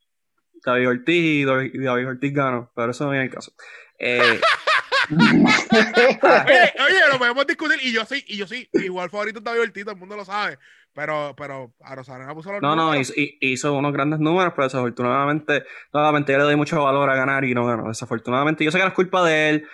David 0.65 0.89
Ortiz 0.89 1.15
y 1.15 1.45
David 1.45 2.09
Ortiz 2.09 2.33
ganó, 2.33 2.73
pero 2.75 2.93
eso 2.93 3.05
no 3.05 3.11
viene 3.11 3.27
el 3.27 3.31
caso. 3.31 3.53
Eh, 3.99 4.41
oye, 5.19 6.73
oye, 6.87 7.01
lo 7.11 7.19
podemos 7.19 7.47
discutir. 7.47 7.79
Y 7.83 7.93
yo 7.93 8.05
sí, 8.05 8.25
y 8.27 8.37
yo 8.37 8.47
sí, 8.47 8.69
igual 8.75 9.11
favorito 9.11 9.39
está 9.39 9.53
divertido, 9.53 9.93
el 9.93 9.99
mundo 9.99 10.17
lo 10.17 10.25
sabe. 10.25 10.59
Pero, 10.95 11.35
pero 11.37 11.73
a 11.81 11.95
Rosarena 11.95 12.35
puso 12.35 12.53
los 12.53 12.61
No, 12.61 12.77
no, 12.77 12.95
hizo, 12.95 13.15
hizo, 13.17 13.73
unos 13.73 13.93
grandes 13.93 14.21
números, 14.21 14.53
pero 14.55 14.65
desafortunadamente, 14.65 15.65
nuevamente 15.93 16.33
yo 16.33 16.39
le 16.39 16.45
doy 16.45 16.57
mucho 16.57 16.83
valor 16.83 17.09
a 17.09 17.17
ganar 17.17 17.45
y 17.45 17.55
no 17.55 17.65
ganó. 17.65 17.89
Desafortunadamente, 17.89 18.65
yo 18.65 18.71
sé 18.71 18.79
que 18.79 18.85
no 18.85 18.89
es 18.89 18.95
culpa 18.95 19.25
de 19.25 19.49
él, 19.49 19.69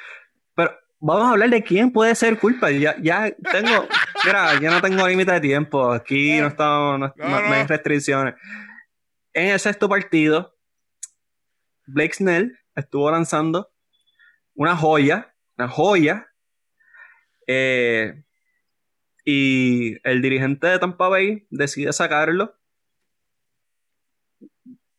pero 0.55 0.73
vamos 1.01 1.25
a 1.25 1.31
hablar 1.33 1.51
de 1.51 1.65
quién 1.65 1.91
puede 1.91 2.15
ser 2.15 2.39
culpa. 2.39 2.71
Ya, 2.71 2.97
ya 3.01 3.35
tengo, 3.51 3.89
mira, 4.25 4.61
ya 4.61 4.71
no 4.71 4.81
tengo 4.81 5.09
límite 5.09 5.33
de 5.33 5.41
tiempo. 5.41 5.93
Aquí 5.93 6.41
no 6.41 6.47
estamos, 6.47 7.01
no, 7.01 7.15
no, 7.17 7.37
hay 7.37 7.67
restricciones. 7.67 8.35
En 9.33 9.49
el 9.49 9.59
sexto 9.59 9.89
partido, 9.89 10.55
Blake 11.87 12.15
Snell 12.15 12.57
estuvo 12.77 13.11
lanzando 13.11 13.71
una 14.59 14.77
joya, 14.77 15.35
una 15.57 15.69
joya. 15.69 16.33
Eh, 17.47 18.25
y 19.25 19.97
el 20.03 20.21
dirigente 20.21 20.67
de 20.67 20.79
Tampa 20.81 21.09
Bay 21.09 21.47
decide 21.49 21.93
sacarlo. 21.93 22.57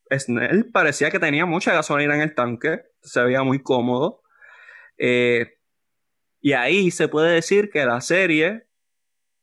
Snell 0.09 0.71
parecía 0.71 1.11
que 1.11 1.19
tenía 1.19 1.45
mucha 1.45 1.73
gasolina 1.73 2.15
en 2.15 2.21
el 2.21 2.33
tanque, 2.33 2.83
se 3.01 3.21
veía 3.21 3.43
muy 3.43 3.61
cómodo. 3.61 4.23
Eh, 4.97 5.57
y 6.39 6.53
ahí 6.53 6.89
se 6.89 7.09
puede 7.09 7.33
decir 7.33 7.69
que 7.69 7.85
la 7.85 7.99
serie 7.99 8.65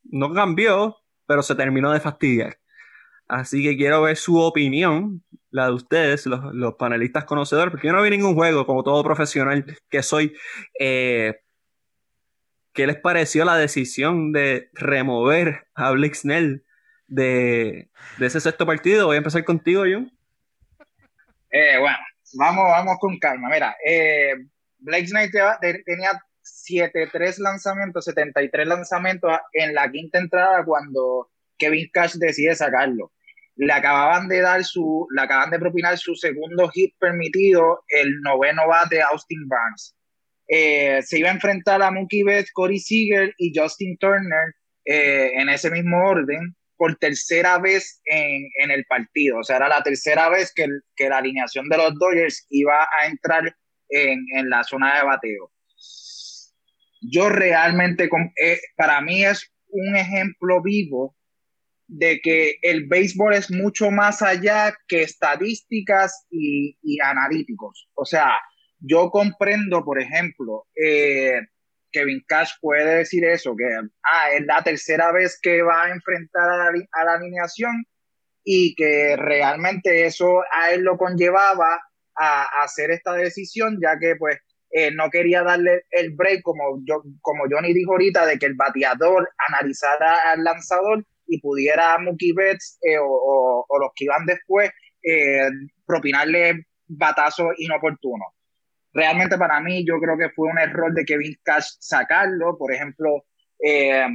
no 0.02 0.32
cambió, 0.32 0.96
pero 1.26 1.42
se 1.42 1.54
terminó 1.54 1.92
de 1.92 2.00
fastidiar. 2.00 2.58
Así 3.28 3.62
que 3.62 3.76
quiero 3.76 4.02
ver 4.02 4.16
su 4.16 4.38
opinión, 4.38 5.22
la 5.50 5.66
de 5.66 5.72
ustedes, 5.72 6.26
los, 6.26 6.74
panelistas 6.74 7.24
conocedores, 7.24 7.70
porque 7.70 7.86
yo 7.86 7.92
no 7.92 8.02
vi 8.02 8.10
ningún 8.10 8.34
juego, 8.34 8.66
como 8.66 8.82
todo 8.82 9.02
profesional 9.02 9.64
que 9.88 10.02
soy. 10.02 10.36
Eh, 10.78 11.40
¿Qué 12.72 12.86
les 12.86 12.96
pareció 12.96 13.44
la 13.44 13.56
decisión 13.56 14.32
de 14.32 14.68
remover 14.74 15.66
a 15.74 15.92
Blake 15.92 16.14
Snell 16.14 16.64
de, 17.06 17.88
ese 18.20 18.40
sexto 18.40 18.66
partido? 18.66 19.06
Voy 19.06 19.14
a 19.14 19.18
empezar 19.18 19.44
contigo, 19.44 19.84
John. 19.90 20.12
Eh, 21.50 21.78
bueno, 21.78 21.98
vamos, 22.34 22.64
vamos 22.70 22.96
con 23.00 23.18
calma. 23.18 23.48
Mira, 23.48 23.76
eh, 23.84 24.34
Blake 24.78 25.06
Snell 25.06 25.30
tenía 25.86 26.20
7-3 26.42 27.38
lanzamientos, 27.38 28.04
73 28.04 28.66
lanzamientos 28.66 29.32
en 29.54 29.74
la 29.74 29.90
quinta 29.90 30.18
entrada 30.18 30.64
cuando 30.64 31.30
Kevin 31.56 31.88
Cash 31.92 32.16
decide 32.16 32.54
sacarlo 32.54 33.10
le 33.56 33.72
acababan 33.72 34.28
de 34.28 34.40
dar 34.40 34.64
su, 34.64 35.06
le 35.14 35.22
acaban 35.22 35.50
de 35.50 35.58
propinar 35.58 35.98
su 35.98 36.14
segundo 36.14 36.68
hit 36.68 36.94
permitido, 36.98 37.82
el 37.88 38.20
noveno 38.20 38.68
bate 38.68 39.00
Austin 39.00 39.48
Barnes. 39.48 39.94
Eh, 40.48 41.00
se 41.02 41.18
iba 41.18 41.30
a 41.30 41.34
enfrentar 41.34 41.82
a 41.82 41.90
Mookie 41.90 42.22
Betts, 42.22 42.52
Corey 42.52 42.78
Seager 42.78 43.34
y 43.38 43.52
Justin 43.58 43.96
Turner 43.98 44.54
eh, 44.84 45.30
en 45.34 45.48
ese 45.48 45.70
mismo 45.70 46.06
orden 46.06 46.54
por 46.76 46.96
tercera 46.96 47.58
vez 47.58 48.00
en, 48.04 48.70
el 48.70 48.84
partido. 48.84 49.38
O 49.38 49.42
sea, 49.42 49.56
era 49.56 49.68
la 49.68 49.82
tercera 49.82 50.28
vez 50.28 50.52
que, 50.54 50.68
la 51.08 51.18
alineación 51.18 51.68
de 51.68 51.78
los 51.78 51.98
Dodgers 51.98 52.46
iba 52.50 52.86
a 53.00 53.06
entrar 53.06 53.56
en, 53.88 54.24
en 54.36 54.50
la 54.50 54.62
zona 54.62 54.98
de 54.98 55.04
bateo. 55.04 55.50
Yo 57.00 57.30
realmente, 57.30 58.08
eh, 58.42 58.60
para 58.76 59.00
mí 59.00 59.24
es 59.24 59.50
un 59.68 59.96
ejemplo 59.96 60.62
vivo 60.62 61.16
de 61.88 62.20
que 62.20 62.56
el 62.62 62.86
béisbol 62.86 63.34
es 63.34 63.50
mucho 63.50 63.90
más 63.90 64.22
allá 64.22 64.74
que 64.88 65.02
estadísticas 65.02 66.26
y, 66.30 66.76
analíticos. 67.02 67.88
O 67.94 68.04
sea, 68.04 68.32
yo 68.80 69.10
comprendo, 69.10 69.84
por 69.84 70.00
ejemplo, 70.00 70.66
eh, 70.74 71.40
Kevin 71.92 72.22
Cash 72.26 72.52
puede 72.60 72.98
decir 72.98 73.24
eso, 73.24 73.54
que 73.56 73.64
ah, 73.64 74.30
es 74.32 74.44
la 74.44 74.62
tercera 74.62 75.12
vez 75.12 75.38
que 75.40 75.62
va 75.62 75.84
a 75.84 75.90
enfrentar 75.90 76.48
a 76.48 76.56
la, 76.56 77.14
alineación 77.14 77.84
y 78.44 78.74
que 78.74 79.16
realmente 79.16 80.04
eso 80.04 80.42
a 80.52 80.70
él 80.70 80.82
lo 80.82 80.98
conllevaba 80.98 81.80
a, 82.16 82.62
hacer 82.62 82.90
esta 82.90 83.14
decisión, 83.14 83.78
ya 83.80 83.98
que 83.98 84.16
pues 84.16 84.38
eh, 84.70 84.90
no 84.92 85.08
quería 85.10 85.42
darle 85.42 85.84
el 85.90 86.14
break, 86.14 86.42
como, 86.42 86.82
yo, 86.84 87.02
como 87.22 87.44
Johnny 87.50 87.72
dijo 87.72 87.92
ahorita, 87.92 88.26
de 88.26 88.38
que 88.38 88.46
el 88.46 88.54
bateador 88.54 89.30
analizara 89.48 90.32
al 90.32 90.44
lanzador 90.44 91.06
y 91.26 91.40
pudiera 91.40 91.98
Mookie 91.98 92.32
Betts 92.32 92.78
eh, 92.82 92.98
o, 93.00 93.66
los 93.80 93.90
que 93.94 94.04
iban 94.04 94.26
después 94.26 94.70
eh, 95.02 95.48
propinarle 95.86 96.66
batazos 96.86 97.48
inoportunos. 97.58 98.28
Realmente 98.92 99.36
para 99.36 99.60
mí 99.60 99.84
yo 99.86 99.98
creo 100.00 100.16
que 100.16 100.30
fue 100.30 100.48
un 100.48 100.58
error 100.58 100.92
de 100.94 101.04
Kevin 101.04 101.36
Cash 101.42 101.66
sacarlo. 101.80 102.56
Por 102.56 102.72
ejemplo, 102.72 103.24
eh, 103.62 104.06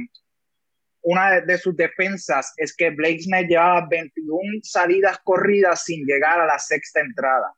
una 1.02 1.40
de, 1.40 1.58
sus 1.58 1.76
defensas 1.76 2.52
es 2.56 2.74
que 2.74 2.90
Blake 2.90 3.22
Snell 3.22 3.46
llevaba 3.46 3.86
21 3.88 4.60
salidas 4.62 5.18
corridas 5.24 5.84
sin 5.84 6.04
llegar 6.04 6.40
a 6.40 6.46
la 6.46 6.58
sexta 6.58 7.00
entrada. 7.00 7.54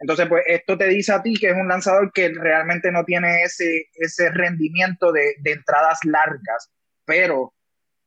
Entonces, 0.00 0.26
pues 0.28 0.42
esto 0.46 0.76
te 0.76 0.88
dice 0.88 1.12
a 1.12 1.22
ti 1.22 1.34
que 1.34 1.50
es 1.50 1.56
un 1.56 1.68
lanzador 1.68 2.12
que 2.12 2.28
realmente 2.28 2.90
no 2.90 3.04
tiene 3.04 3.42
ese, 3.42 3.86
ese 3.94 4.30
rendimiento 4.30 5.12
de, 5.12 5.34
de 5.40 5.52
entradas 5.52 6.00
largas, 6.04 6.72
pero 7.04 7.53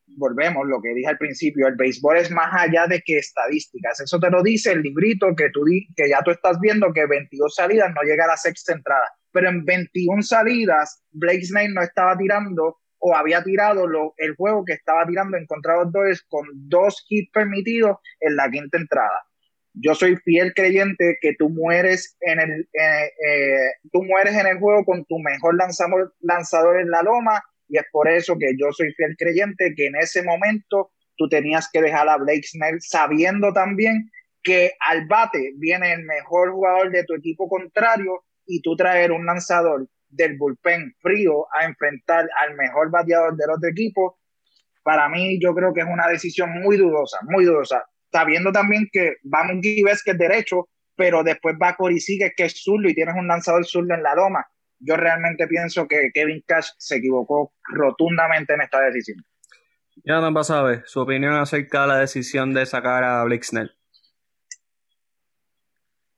volvemos, 0.08 0.66
lo 0.66 0.82
que 0.82 0.93
dije 0.93 1.08
al 1.08 1.18
principio, 1.18 1.68
el 1.68 1.76
béisbol 1.76 2.18
es 2.18 2.32
más 2.32 2.49
allá 2.53 2.88
de 2.88 3.01
que 3.05 3.18
estadísticas. 3.18 3.99
Eso 3.99 4.20
te 4.20 4.30
lo 4.30 4.41
dice 4.41 4.72
el 4.72 4.82
librito 4.82 5.36
que, 5.36 5.49
tú 5.51 5.64
que 5.95 6.10
ya 6.10 6.22
tú 6.24 6.32
estás 6.32 6.60
viendo 6.60 6.93
que 6.93 7.05
22 7.05 7.53
salidas 7.53 7.93
no 7.93 8.01
llega 8.01 8.26
a 8.26 8.30
la 8.30 8.38
sexta 8.38 8.74
entrada. 8.74 9.05
Pero 9.32 9.49
en 9.49 9.66
21 9.66 10.22
salidas, 10.24 11.03
Blake 11.12 11.45
Snake 11.45 11.74
no 11.74 11.82
estaba 11.82 12.18
tirando 12.18 12.78
o 12.99 13.16
había 13.16 13.43
tirado 13.43 13.86
lo, 13.86 14.14
el 14.18 14.36
juego 14.36 14.66
que 14.66 14.74
estaba 14.74 15.05
tirando 15.05 15.38
en 15.38 15.45
contra 15.45 15.74
de 15.74 15.84
los 15.84 15.93
Dodgers 15.93 16.24
con 16.28 16.47
dos 16.53 17.05
hits 17.10 17.32
permitidos 17.32 17.97
en 18.22 18.36
la 18.36 18.49
quinta 18.49 18.78
entrada. 18.78 19.24
Yo 19.74 19.93
soy 19.93 20.16
fiel 20.18 20.53
creyente 20.55 21.20
que 21.22 21.36
tú 21.38 21.49
mueres 21.49 22.18
en 22.22 22.39
el, 22.39 22.62
eh, 22.74 23.12
eh, 23.28 23.72
tú 23.91 24.03
mueres 24.03 24.36
en 24.36 24.47
el 24.47 24.58
juego 24.58 24.84
con 24.84 25.05
tu 25.05 25.20
mejor 25.20 25.55
lanzador, 25.55 26.16
lanzador 26.22 26.80
en 26.80 26.89
la 26.89 27.03
loma 27.03 27.43
y 27.68 27.78
es 27.78 27.86
por 27.91 28.09
eso 28.09 28.38
que 28.38 28.51
yo 28.57 28.72
soy 28.72 28.93
fiel 28.93 29.15
creyente 29.18 29.74
que 29.76 29.88
en 29.88 29.95
ese 29.95 30.24
momento 30.24 30.91
tú 31.18 31.28
tenías 31.28 31.70
que 31.72 31.82
dejar 31.82 32.07
a 32.09 32.18
Blake 32.18 32.43
Snell 32.43 32.80
sabiendo 32.82 33.51
también 33.53 34.09
que 34.43 34.74
al 34.88 35.05
bate 35.07 35.53
viene 35.57 35.93
el 35.93 36.03
mejor 36.03 36.51
jugador 36.51 36.91
de 36.91 37.03
tu 37.03 37.15
equipo 37.15 37.49
contrario 37.49 38.24
y 38.45 38.61
tú 38.61 38.76
traer 38.76 39.11
un 39.11 39.26
lanzador 39.26 39.88
del 40.09 40.38
bullpen 40.38 40.95
frío 41.01 41.47
a 41.59 41.65
enfrentar 41.65 42.28
al 42.45 42.55
mejor 42.55 42.89
bateador 42.89 43.36
del 43.36 43.49
otro 43.49 43.70
equipo, 43.70 44.20
para 44.84 45.09
mí 45.09 45.39
yo 45.41 45.53
creo 45.53 45.74
que 45.74 45.82
es 45.82 45.88
una 45.88 46.07
decisión 46.07 46.49
muy 46.61 46.78
dudosa, 46.78 47.18
muy 47.24 47.45
dudosa. 47.45 47.84
Sabiendo 48.11 48.51
también 48.51 48.88
que 48.91 49.18
va 49.26 49.43
Mookie 49.43 49.84
que 49.84 50.11
es 50.11 50.18
derecho, 50.18 50.70
pero 50.95 51.24
después 51.24 51.55
va 51.61 51.76
Cory 51.76 51.99
Sigue 51.99 52.34
que 52.36 52.45
es 52.45 52.63
zurdo 52.63 52.88
y 52.88 52.95
tienes 52.95 53.15
un 53.15 53.28
lanzador 53.28 53.65
zurdo 53.65 53.93
en 53.93 54.03
la 54.03 54.15
loma. 54.15 54.47
Yo 54.80 54.95
realmente 54.95 55.47
pienso 55.47 55.88
que 55.88 56.11
Kevin 56.13 56.43
Cash 56.45 56.69
se 56.78 56.97
equivocó 56.97 57.53
rotundamente 57.63 58.53
en 58.53 58.61
esta 58.61 58.80
decisión. 58.82 59.25
Ya 60.03 60.19
no 60.19 60.43
sabe 60.43 60.84
su 60.86 61.01
opinión 61.01 61.34
acerca 61.34 61.82
de 61.82 61.88
la 61.88 61.97
decisión 61.97 62.53
de 62.53 62.65
sacar 62.65 63.03
a 63.03 63.23
Blake 63.23 63.43
Snell. 63.43 63.75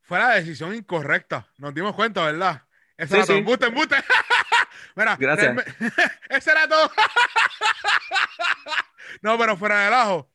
Fue 0.02 0.18
la 0.18 0.30
decisión 0.30 0.74
incorrecta, 0.74 1.48
nos 1.56 1.72
dimos 1.72 1.94
cuenta, 1.94 2.24
¿verdad? 2.24 2.62
Ese 2.96 3.16
era 3.16 3.26
todo. 3.26 3.36
Embuste, 3.36 3.66
embuste. 3.66 3.96
Mira, 4.96 5.16
Gracias. 5.16 5.56
ese 6.28 6.50
era 6.50 6.68
todo. 6.68 6.90
no, 9.22 9.38
pero 9.38 9.56
fuera 9.56 9.84
del 9.84 9.94
ajo. 9.94 10.30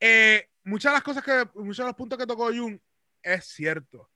Eh, 0.00 0.50
muchas 0.64 0.92
de 0.92 0.96
las 0.96 1.02
cosas 1.02 1.22
que, 1.22 1.48
muchos 1.54 1.78
de 1.78 1.84
los 1.84 1.94
puntos 1.94 2.18
que 2.18 2.26
tocó 2.26 2.46
Jun 2.52 2.80
es 3.22 3.46
cierto. 3.46 4.10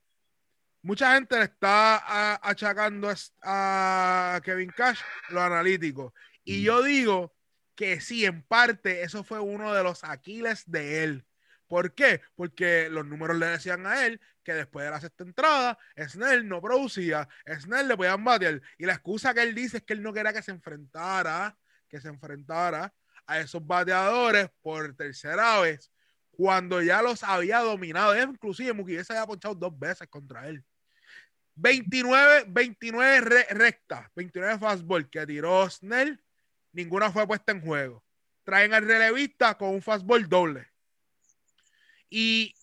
Mucha 0.83 1.14
gente 1.14 1.37
le 1.37 1.45
está 1.45 2.37
achacando 2.43 3.12
a 3.43 4.41
Kevin 4.43 4.70
Cash 4.70 5.01
lo 5.28 5.43
analítico. 5.43 6.14
Y 6.45 6.61
mm. 6.61 6.62
yo 6.62 6.83
digo 6.83 7.35
que 7.74 8.01
sí, 8.01 8.24
en 8.24 8.43
parte, 8.43 9.03
eso 9.03 9.24
fue 9.24 9.41
uno 9.41 9.74
de 9.74 9.83
los 9.83 10.05
Aquiles 10.05 10.70
de 10.70 11.05
él. 11.05 11.26
¿Por 11.66 11.95
qué? 11.95 12.20
Porque 12.35 12.89
los 12.91 13.07
números 13.07 13.37
le 13.37 13.47
decían 13.47 13.87
a 13.87 14.05
él 14.05 14.20
que 14.43 14.55
después 14.55 14.85
de 14.85 14.91
la 14.91 15.01
sexta 15.01 15.22
entrada, 15.22 15.78
Snell 15.97 16.49
no 16.49 16.61
producía, 16.61 17.28
Snell 17.47 17.89
le 17.89 17.97
podían 17.97 18.24
batear. 18.24 18.61
Y 18.76 18.87
la 18.87 18.95
excusa 18.95 19.35
que 19.35 19.43
él 19.43 19.55
dice 19.55 19.78
es 19.78 19.83
que 19.85 19.93
él 19.93 20.03
no 20.03 20.12
quería 20.12 20.33
que 20.33 20.43
se 20.43 20.51
enfrentara, 20.51 21.57
que 21.89 22.01
se 22.01 22.09
enfrentara 22.09 22.93
a 23.26 23.39
esos 23.39 23.64
bateadores 23.64 24.51
por 24.62 24.95
tercera 24.97 25.61
vez, 25.61 25.93
cuando 26.41 26.80
ya 26.80 27.03
los 27.03 27.22
había 27.22 27.59
dominado. 27.59 28.18
Inclusive 28.18 28.72
Mukiye 28.72 29.05
se 29.05 29.12
había 29.12 29.26
ponchado 29.26 29.55
dos 29.55 29.78
veces 29.78 30.09
contra 30.09 30.49
él. 30.49 30.64
29, 31.55 32.47
29 32.49 33.47
rectas, 33.51 34.09
29 34.16 34.59
fastball 34.59 35.11
que 35.11 35.26
tiró 35.26 35.68
Snell, 35.68 36.18
ninguna 36.72 37.12
fue 37.12 37.26
puesta 37.26 37.53
en 37.53 37.61
juego. 37.61 38.03
Traen 38.43 38.72
al 38.72 38.86
relevista 38.86 39.59
con 39.59 39.68
un 39.68 39.82
fastball 39.82 40.26
doble. 40.26 40.66
Y 42.09 42.55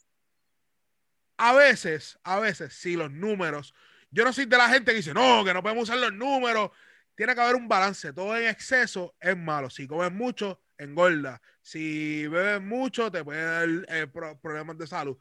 a 1.37 1.53
veces, 1.53 2.17
a 2.23 2.39
veces, 2.39 2.73
si 2.73 2.95
los 2.95 3.11
números, 3.11 3.75
yo 4.09 4.23
no 4.23 4.33
soy 4.33 4.45
de 4.45 4.57
la 4.57 4.69
gente 4.69 4.89
que 4.89 4.97
dice, 4.97 5.13
no, 5.13 5.45
que 5.45 5.53
no 5.53 5.61
podemos 5.61 5.83
usar 5.83 5.99
los 5.99 6.13
números. 6.13 6.71
Tiene 7.13 7.35
que 7.35 7.41
haber 7.41 7.55
un 7.55 7.67
balance. 7.67 8.11
Todo 8.11 8.35
en 8.35 8.47
exceso 8.47 9.15
es 9.19 9.37
malo. 9.37 9.69
Si 9.69 9.87
comes 9.87 10.11
mucho, 10.11 10.63
engorda. 10.77 11.41
Si 11.61 12.27
bebes 12.27 12.61
mucho, 12.61 13.11
te 13.11 13.23
puede 13.23 13.43
dar 13.43 13.69
eh, 13.89 14.07
problemas 14.41 14.77
de 14.77 14.87
salud. 14.87 15.17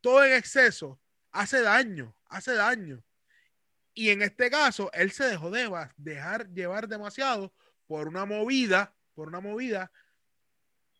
Todo 0.00 0.24
en 0.24 0.32
exceso 0.34 1.00
hace 1.30 1.60
daño, 1.60 2.14
hace 2.26 2.54
daño. 2.54 3.02
Y 3.94 4.10
en 4.10 4.22
este 4.22 4.50
caso, 4.50 4.90
él 4.92 5.10
se 5.10 5.24
dejó 5.24 5.50
de 5.50 5.70
dejar 5.96 6.48
llevar 6.52 6.86
demasiado 6.86 7.52
por 7.86 8.08
una 8.08 8.24
movida, 8.24 8.94
por 9.14 9.28
una 9.28 9.40
movida 9.40 9.90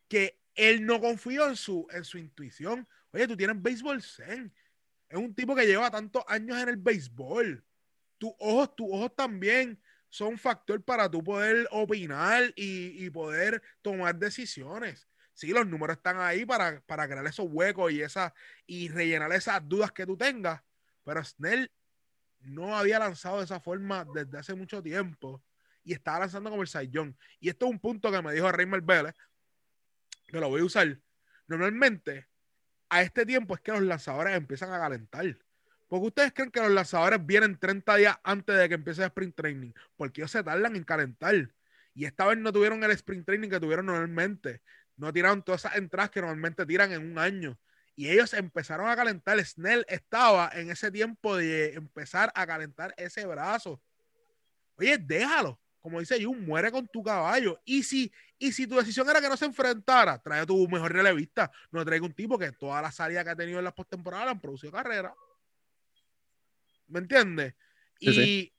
que 0.08 0.40
él 0.54 0.86
no 0.86 1.00
confió 1.00 1.48
en 1.48 1.56
su, 1.56 1.86
en 1.90 2.04
su 2.04 2.18
intuición. 2.18 2.88
Oye, 3.12 3.28
tú 3.28 3.36
tienes 3.36 3.60
béisbol 3.60 4.02
zen. 4.02 4.52
Es 5.08 5.18
un 5.18 5.34
tipo 5.34 5.54
que 5.54 5.66
lleva 5.66 5.90
tantos 5.90 6.24
años 6.26 6.58
en 6.58 6.68
el 6.70 6.76
béisbol. 6.76 7.62
Tus 8.18 8.32
ojos, 8.38 8.74
tus 8.74 8.88
ojos 8.90 9.14
también 9.14 9.78
son 10.16 10.28
un 10.28 10.38
factor 10.38 10.82
para 10.82 11.10
tú 11.10 11.22
poder 11.22 11.68
opinar 11.70 12.50
y, 12.56 13.10
poder 13.10 13.62
tomar 13.82 14.16
decisiones. 14.16 15.06
Sí, 15.34 15.48
los 15.48 15.66
números 15.66 15.98
están 15.98 16.18
ahí 16.18 16.46
para, 16.46 16.80
para 16.86 17.06
crear 17.06 17.26
esos 17.26 17.46
huecos 17.50 17.92
y, 17.92 18.00
esa, 18.00 18.32
y 18.66 18.88
rellenar 18.88 19.30
esas 19.32 19.60
dudas 19.68 19.92
que 19.92 20.06
tú 20.06 20.16
tengas. 20.16 20.62
Pero 21.04 21.22
Snell 21.22 21.70
no 22.40 22.74
había 22.74 22.98
lanzado 22.98 23.38
de 23.38 23.44
esa 23.44 23.60
forma 23.60 24.06
desde 24.14 24.38
hace 24.38 24.54
mucho 24.54 24.82
tiempo 24.82 25.44
y 25.84 25.92
estaba 25.92 26.20
lanzando 26.20 26.48
como 26.48 26.62
el 26.62 26.68
Saiyón. 26.68 27.14
Y 27.38 27.50
esto 27.50 27.66
es 27.66 27.72
un 27.72 27.78
punto 27.78 28.10
que 28.10 28.22
me 28.22 28.32
dijo 28.32 28.50
Raymond 28.50 28.86
Vélez, 28.86 29.14
que 30.28 30.40
lo 30.40 30.48
voy 30.48 30.62
a 30.62 30.64
usar. 30.64 30.98
Normalmente, 31.46 32.26
a 32.88 33.02
este 33.02 33.26
tiempo 33.26 33.54
es 33.54 33.60
que 33.60 33.72
los 33.72 33.82
lanzadores 33.82 34.34
empiezan 34.34 34.72
a 34.72 34.78
calentar. 34.78 35.26
Porque 35.88 36.06
ustedes 36.06 36.32
creen 36.32 36.50
que 36.50 36.60
los 36.60 36.70
lanzadores 36.70 37.24
vienen 37.24 37.58
30 37.58 37.96
días 37.96 38.18
antes 38.24 38.56
de 38.56 38.68
que 38.68 38.74
empiece 38.74 39.02
el 39.02 39.08
sprint 39.08 39.36
training, 39.36 39.72
porque 39.96 40.20
ellos 40.20 40.30
se 40.30 40.42
tardan 40.42 40.74
en 40.76 40.84
calentar. 40.84 41.34
Y 41.94 42.04
esta 42.04 42.26
vez 42.26 42.38
no 42.38 42.52
tuvieron 42.52 42.82
el 42.82 42.90
sprint 42.92 43.24
training 43.24 43.48
que 43.48 43.60
tuvieron 43.60 43.86
normalmente. 43.86 44.62
No 44.96 45.12
tiraron 45.12 45.42
todas 45.42 45.64
esas 45.64 45.76
entradas 45.76 46.10
que 46.10 46.20
normalmente 46.20 46.66
tiran 46.66 46.92
en 46.92 47.10
un 47.10 47.18
año. 47.18 47.58
Y 47.94 48.10
ellos 48.10 48.34
empezaron 48.34 48.88
a 48.88 48.96
calentar. 48.96 49.42
Snell 49.44 49.86
estaba 49.88 50.50
en 50.52 50.70
ese 50.70 50.90
tiempo 50.90 51.36
de 51.36 51.74
empezar 51.74 52.30
a 52.34 52.46
calentar 52.46 52.92
ese 52.96 53.24
brazo. 53.26 53.80
Oye, 54.76 54.98
déjalo 54.98 55.58
como 55.86 56.00
dice 56.00 56.20
Jun, 56.20 56.44
muere 56.44 56.72
con 56.72 56.88
tu 56.88 57.00
caballo. 57.00 57.60
Y 57.64 57.84
si, 57.84 58.12
y 58.40 58.50
si 58.50 58.66
tu 58.66 58.74
decisión 58.74 59.08
era 59.08 59.20
que 59.20 59.28
no 59.28 59.36
se 59.36 59.44
enfrentara, 59.44 60.20
trae 60.20 60.44
tu 60.44 60.66
mejor 60.66 60.92
relevista. 60.92 61.48
No 61.70 61.84
traiga 61.84 62.04
un 62.04 62.12
tipo 62.12 62.36
que 62.36 62.50
toda 62.50 62.82
la 62.82 62.90
salida 62.90 63.22
que 63.22 63.30
ha 63.30 63.36
tenido 63.36 63.60
en 63.60 63.64
las 63.64 63.72
postemporadas 63.72 64.30
han 64.30 64.40
producido 64.40 64.72
carrera. 64.72 65.14
¿Me 66.88 67.00
entiendes? 67.00 67.54
y, 68.00 68.52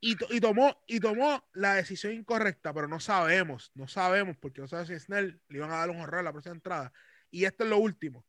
Y, 0.00 0.40
tomó, 0.40 0.82
y 0.86 1.00
tomó 1.00 1.48
la 1.54 1.74
decisión 1.74 2.12
incorrecta, 2.12 2.74
pero 2.74 2.88
no 2.88 3.00
sabemos, 3.00 3.72
no 3.74 3.88
sabemos, 3.88 4.36
porque 4.36 4.60
no 4.60 4.68
sabemos 4.68 4.88
si 4.88 4.98
Snell 4.98 5.40
le 5.48 5.58
iban 5.58 5.70
a 5.70 5.76
dar 5.76 5.90
un 5.90 6.00
horror 6.00 6.20
a 6.20 6.24
la 6.24 6.32
próxima 6.32 6.54
entrada. 6.54 6.92
Y 7.30 7.44
esto 7.44 7.64
es 7.64 7.70
lo 7.70 7.78
último. 7.78 8.24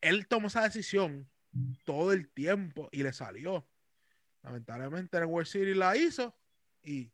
Él 0.00 0.26
tomó 0.28 0.48
esa 0.48 0.62
decisión 0.62 1.28
todo 1.84 2.12
el 2.12 2.30
tiempo 2.30 2.88
y 2.92 3.02
le 3.02 3.12
salió. 3.12 3.66
Lamentablemente 4.42 5.18
el 5.18 5.24
World 5.24 5.48
Series 5.48 5.76
la 5.76 5.96
hizo 5.96 6.36
y 6.82 7.10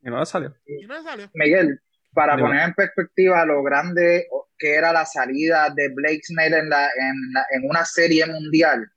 y 0.00 0.86
no 0.86 0.96
le 0.96 1.02
salió. 1.02 1.30
Miguel, 1.34 1.80
para 2.12 2.38
poner 2.38 2.62
en 2.62 2.74
perspectiva 2.74 3.44
lo 3.44 3.62
grande 3.62 4.26
que 4.58 4.74
era 4.74 4.92
la 4.92 5.04
salida 5.04 5.70
de 5.74 5.88
Blake 5.92 6.22
Snell 6.22 6.54
en, 6.54 6.70
la, 6.70 6.88
en, 7.50 7.68
una 7.68 7.84
serie 7.84 8.24
mundial, 8.26 8.90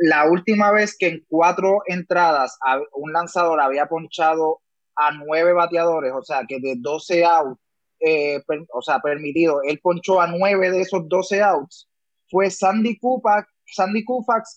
la 0.00 0.28
última 0.30 0.70
vez 0.72 0.96
que 0.98 1.08
en 1.08 1.24
cuatro 1.28 1.82
entradas 1.86 2.58
un 2.94 3.12
lanzador 3.12 3.60
había 3.60 3.86
ponchado 3.86 4.60
a 4.96 5.12
nueve 5.12 5.52
bateadores, 5.52 6.12
o 6.12 6.22
sea, 6.22 6.44
que 6.48 6.58
de 6.60 6.74
12 6.78 7.24
outs, 7.24 7.60
eh, 8.00 8.42
o 8.72 8.82
sea, 8.82 9.00
permitido, 9.00 9.60
él 9.62 9.78
ponchó 9.82 10.20
a 10.20 10.26
nueve 10.26 10.70
de 10.70 10.82
esos 10.82 11.08
12 11.08 11.42
outs, 11.42 11.88
fue 12.28 12.50
Sandy 12.50 12.98
Koufax, 12.98 13.48
Sandy 13.66 14.04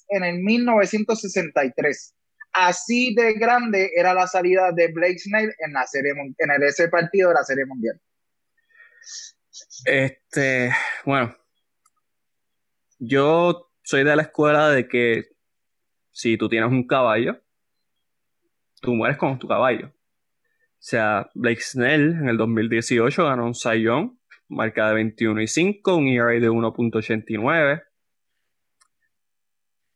en 0.10 0.24
el 0.24 0.40
1963 0.40 2.16
así 2.54 3.14
de 3.16 3.34
grande 3.34 3.92
era 3.96 4.14
la 4.14 4.28
salida 4.28 4.72
de 4.72 4.92
Blake 4.92 5.20
Snell 5.20 5.54
en 5.60 5.74
la 5.74 5.86
serie 5.88 6.12
en 6.12 6.64
ese 6.64 6.88
partido 6.88 7.30
de 7.30 7.36
la 7.36 7.44
serie 7.44 7.66
mundial. 7.66 8.00
Este, 9.86 10.72
bueno, 11.06 11.36
yo 13.00 13.72
soy 13.84 14.04
de 14.04 14.16
la 14.16 14.22
escuela 14.22 14.70
de 14.70 14.88
que 14.88 15.33
si 16.14 16.38
tú 16.38 16.48
tienes 16.48 16.72
un 16.72 16.88
caballo, 16.88 17.42
tú 18.82 18.94
mueres 18.94 19.18
con 19.18 19.38
tu 19.40 19.48
caballo. 19.48 19.88
O 19.88 20.86
sea, 20.86 21.30
Blake 21.34 21.62
Snell 21.62 22.12
en 22.12 22.30
el 22.30 22.38
2018 22.38 23.26
ganó 23.26 23.46
un 23.46 23.56
Sayón, 23.56 24.20
marca 24.48 24.88
de 24.90 24.96
21 24.96 25.42
y 25.42 25.48
5, 25.48 25.96
un 25.96 26.08
ERA 26.08 26.40
de 26.40 26.50
1.89. 26.50 27.84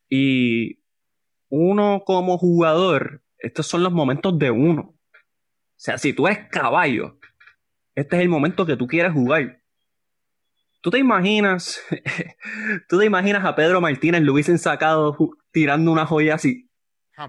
Y 0.10 0.80
uno 1.50 2.04
como 2.06 2.38
jugador, 2.38 3.22
estos 3.38 3.68
son 3.68 3.84
los 3.84 3.94
momentos 3.94 4.38
de 4.40 4.50
uno. 4.52 4.82
O 4.82 5.80
sea, 5.80 5.98
si 5.98 6.14
tú 6.14 6.28
eres 6.28 6.48
caballo, 6.50 7.20
este 7.94 8.16
es 8.16 8.22
el 8.24 8.30
momento 8.30 8.66
que 8.66 8.78
tú 8.78 8.88
quieres 8.88 9.14
jugar. 9.14 9.62
¿Tú 10.82 10.90
te 10.90 11.00
imaginas? 11.00 11.82
¿Tú 12.88 12.98
te 12.98 13.06
imaginas 13.06 13.44
a 13.44 13.56
Pedro 13.56 13.82
Martínez 13.82 14.22
lo 14.22 14.34
hubiesen 14.34 14.58
sacado 14.58 15.18
tirando 15.58 15.92
una 15.92 16.06
joya 16.06 16.36
así? 16.36 16.70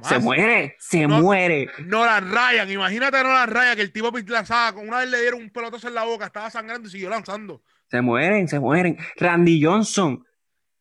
Se 0.03 0.19
muere, 0.19 0.77
se 0.79 1.07
muere. 1.07 1.71
No 1.87 2.05
la 2.05 2.21
rayan, 2.21 2.71
imagínate 2.71 3.23
no 3.23 3.31
la 3.31 3.47
raya 3.47 3.75
que 3.75 3.81
el 3.81 3.91
tipo 3.91 4.11
lanzaba, 4.27 4.79
una 4.79 4.99
vez 4.99 5.09
le 5.09 5.23
dieron 5.23 5.41
un 5.41 5.51
pelotazo 5.51 5.89
en 5.89 5.95
la 5.95 6.05
boca, 6.05 6.27
estaba 6.27 6.51
sangrando 6.51 6.89
y 6.89 6.91
siguió 6.91 7.09
lanzando. 7.09 7.63
Se 7.91 8.03
mueren, 8.03 8.49
se 8.49 8.61
mueren. 8.61 8.99
Randy 9.17 9.65
Johnson, 9.65 10.27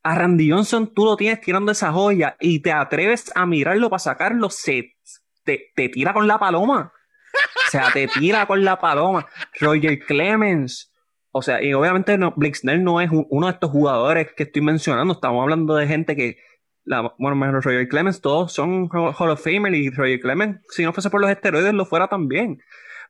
a 0.04 0.16
Randy 0.16 0.52
Johnson 0.52 0.94
tú 0.94 1.06
lo 1.06 1.16
tienes 1.16 1.40
tirando 1.40 1.72
esa 1.72 1.94
joya 1.94 2.36
y 2.42 2.60
te 2.60 2.74
atreves 2.74 3.32
a 3.34 3.46
mirarlo 3.46 3.90
para 3.90 4.00
sacarlo, 4.00 4.50
se 4.50 4.98
te, 5.46 5.72
tira 5.88 6.12
con 6.12 6.28
la 6.28 6.38
paloma. 6.38 6.92
O 7.34 7.72
sea, 7.72 7.94
te 7.94 8.10
tira 8.10 8.46
con 8.46 8.66
la 8.66 8.78
paloma. 8.78 9.26
Roger 9.62 10.00
Clemens, 10.00 10.92
o 11.32 11.42
sea, 11.42 11.64
y 11.64 11.74
obviamente 11.74 12.18
no, 12.18 12.34
Blixner 12.36 12.80
no 12.82 13.00
es 13.00 13.10
uno 13.12 13.48
de 13.48 13.54
estos 13.54 13.72
jugadores 13.72 14.34
que 14.36 14.44
estoy 14.44 14.62
mencionando. 14.62 15.14
Estamos 15.14 15.44
hablando 15.44 15.76
de 15.76 15.88
gente 15.88 16.18
que, 16.18 16.40
la, 16.88 17.14
bueno, 17.20 17.36
menos 17.36 17.66
Roger 17.66 17.88
Clemens, 17.90 18.22
todos 18.22 18.54
son 18.54 18.90
Hall 18.90 19.30
of 19.30 19.44
Famer 19.44 19.76
y 19.76 19.90
Roger 19.90 20.22
Clemens, 20.22 20.62
si 20.70 20.84
no 20.84 20.94
fuese 20.94 21.10
por 21.10 21.20
los 21.20 21.30
esteroides, 21.30 21.74
lo 21.74 21.86
fuera 21.86 22.08
también. 22.08 22.62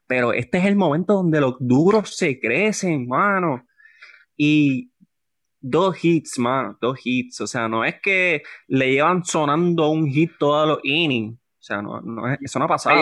Pero 0.07 0.33
este 0.33 0.57
es 0.57 0.65
el 0.65 0.75
momento 0.75 1.13
donde 1.13 1.39
los 1.39 1.57
duros 1.59 2.15
se 2.15 2.39
crecen, 2.39 3.07
mano. 3.07 3.67
Y 4.35 4.91
dos 5.59 6.03
hits, 6.03 6.39
mano, 6.39 6.77
dos 6.81 6.99
hits. 7.03 7.41
O 7.41 7.47
sea, 7.47 7.67
no 7.67 7.85
es 7.85 8.01
que 8.01 8.41
le 8.67 8.93
llevan 8.93 9.23
sonando 9.23 9.89
un 9.89 10.07
hit 10.07 10.31
todos 10.39 10.67
los 10.67 10.79
innings. 10.83 11.37
O 11.37 11.63
sea, 11.63 11.81
no, 11.81 12.01
no 12.01 12.31
es, 12.31 12.39
eso 12.41 12.57
no 12.57 12.65
ha 12.65 12.69
pasado. 12.69 12.99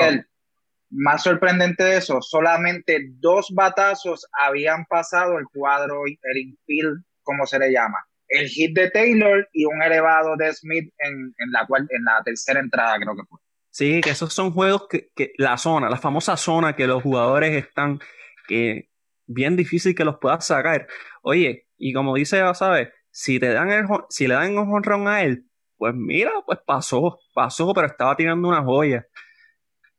más 0.90 1.24
sorprendente 1.24 1.84
de 1.84 1.98
eso, 1.98 2.22
solamente 2.22 3.12
dos 3.20 3.54
batazos 3.54 4.28
habían 4.46 4.86
pasado 4.86 5.38
el 5.38 5.46
cuadro, 5.54 6.02
el 6.06 6.38
infield, 6.38 7.06
como 7.24 7.46
se 7.46 7.60
le 7.60 7.72
llama. 7.72 8.00
El 8.28 8.48
hit 8.48 8.76
de 8.76 8.90
Taylor 8.90 9.48
y 9.54 9.66
un 9.66 9.82
elevado 9.82 10.36
de 10.38 10.52
Smith 10.54 10.94
en, 11.00 11.34
la, 11.52 11.66
cual, 11.68 11.88
en 11.90 12.04
la 12.04 12.22
tercera 12.24 12.60
entrada, 12.60 12.98
creo 12.98 13.16
que 13.16 13.24
fue. 13.30 13.40
Sí, 13.70 14.02
que 14.02 14.12
esos 14.12 14.34
son 14.34 14.52
juegos 14.52 14.88
que, 14.90 15.10
que 15.16 15.34
la 15.38 15.58
zona, 15.58 15.90
la 15.90 15.98
famosa 15.98 16.38
zona 16.38 16.76
que 16.76 16.88
los 16.88 17.04
jugadores 17.04 17.52
están, 17.56 18.00
que 18.48 18.90
bien 19.28 19.56
difícil 19.56 19.96
que 19.96 20.06
los 20.06 20.18
puedas 20.20 20.46
sacar. 20.48 20.88
Oye, 21.22 21.68
y 21.78 21.94
como 21.94 22.16
dice, 22.16 22.42
¿sabes? 22.54 22.90
Si 23.12 23.40
te 23.40 23.52
dan 23.52 23.72
el, 23.72 23.86
si 24.10 24.28
le 24.28 24.36
dan 24.36 24.58
un 24.58 24.74
honrón 24.74 25.08
a 25.08 25.24
él, 25.24 25.46
pues 25.78 25.94
mira, 25.94 26.32
pues 26.46 26.60
pasó, 26.66 27.20
pasó, 27.34 27.74
pero 27.74 27.88
estaba 27.88 28.16
tirando 28.16 28.48
una 28.48 28.64
joya. 28.64 29.08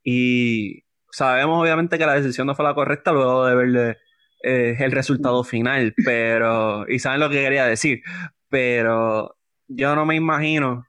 Y 0.03 0.83
sabemos 1.11 1.61
obviamente 1.61 1.97
que 1.97 2.05
la 2.05 2.15
decisión 2.15 2.47
no 2.47 2.55
fue 2.55 2.65
la 2.65 2.73
correcta 2.73 3.11
luego 3.11 3.45
de 3.45 3.55
verle 3.55 3.97
eh, 4.43 4.75
el 4.79 4.91
resultado 4.91 5.43
final, 5.43 5.93
pero, 6.05 6.87
y 6.89 6.99
saben 6.99 7.19
lo 7.19 7.29
que 7.29 7.41
quería 7.41 7.65
decir, 7.65 8.01
pero 8.49 9.35
yo 9.67 9.95
no 9.95 10.05
me 10.05 10.15
imagino 10.15 10.85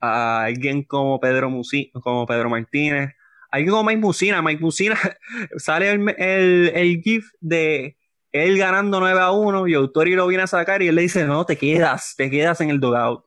a 0.00 0.44
alguien 0.44 0.82
como 0.84 1.20
Pedro, 1.20 1.50
Musi, 1.50 1.90
como 1.92 2.26
Pedro 2.26 2.50
Martínez, 2.50 3.14
alguien 3.50 3.70
como 3.70 3.84
Mike 3.84 4.00
Musina, 4.00 4.42
Mike 4.42 4.62
Musina, 4.62 4.98
sale 5.56 5.92
el, 5.92 6.08
el, 6.18 6.72
el 6.74 7.00
GIF 7.02 7.30
de 7.40 7.96
él 8.34 8.58
ganando 8.58 8.98
9 8.98 9.20
a 9.20 9.30
1 9.30 9.68
y 9.68 9.74
Autori 9.74 10.14
lo 10.16 10.26
viene 10.26 10.42
a 10.42 10.48
sacar 10.48 10.82
y 10.82 10.88
él 10.88 10.96
le 10.96 11.02
dice, 11.02 11.24
no, 11.24 11.46
te 11.46 11.56
quedas, 11.56 12.14
te 12.16 12.28
quedas 12.30 12.60
en 12.60 12.70
el 12.70 12.80
dugout. 12.80 13.24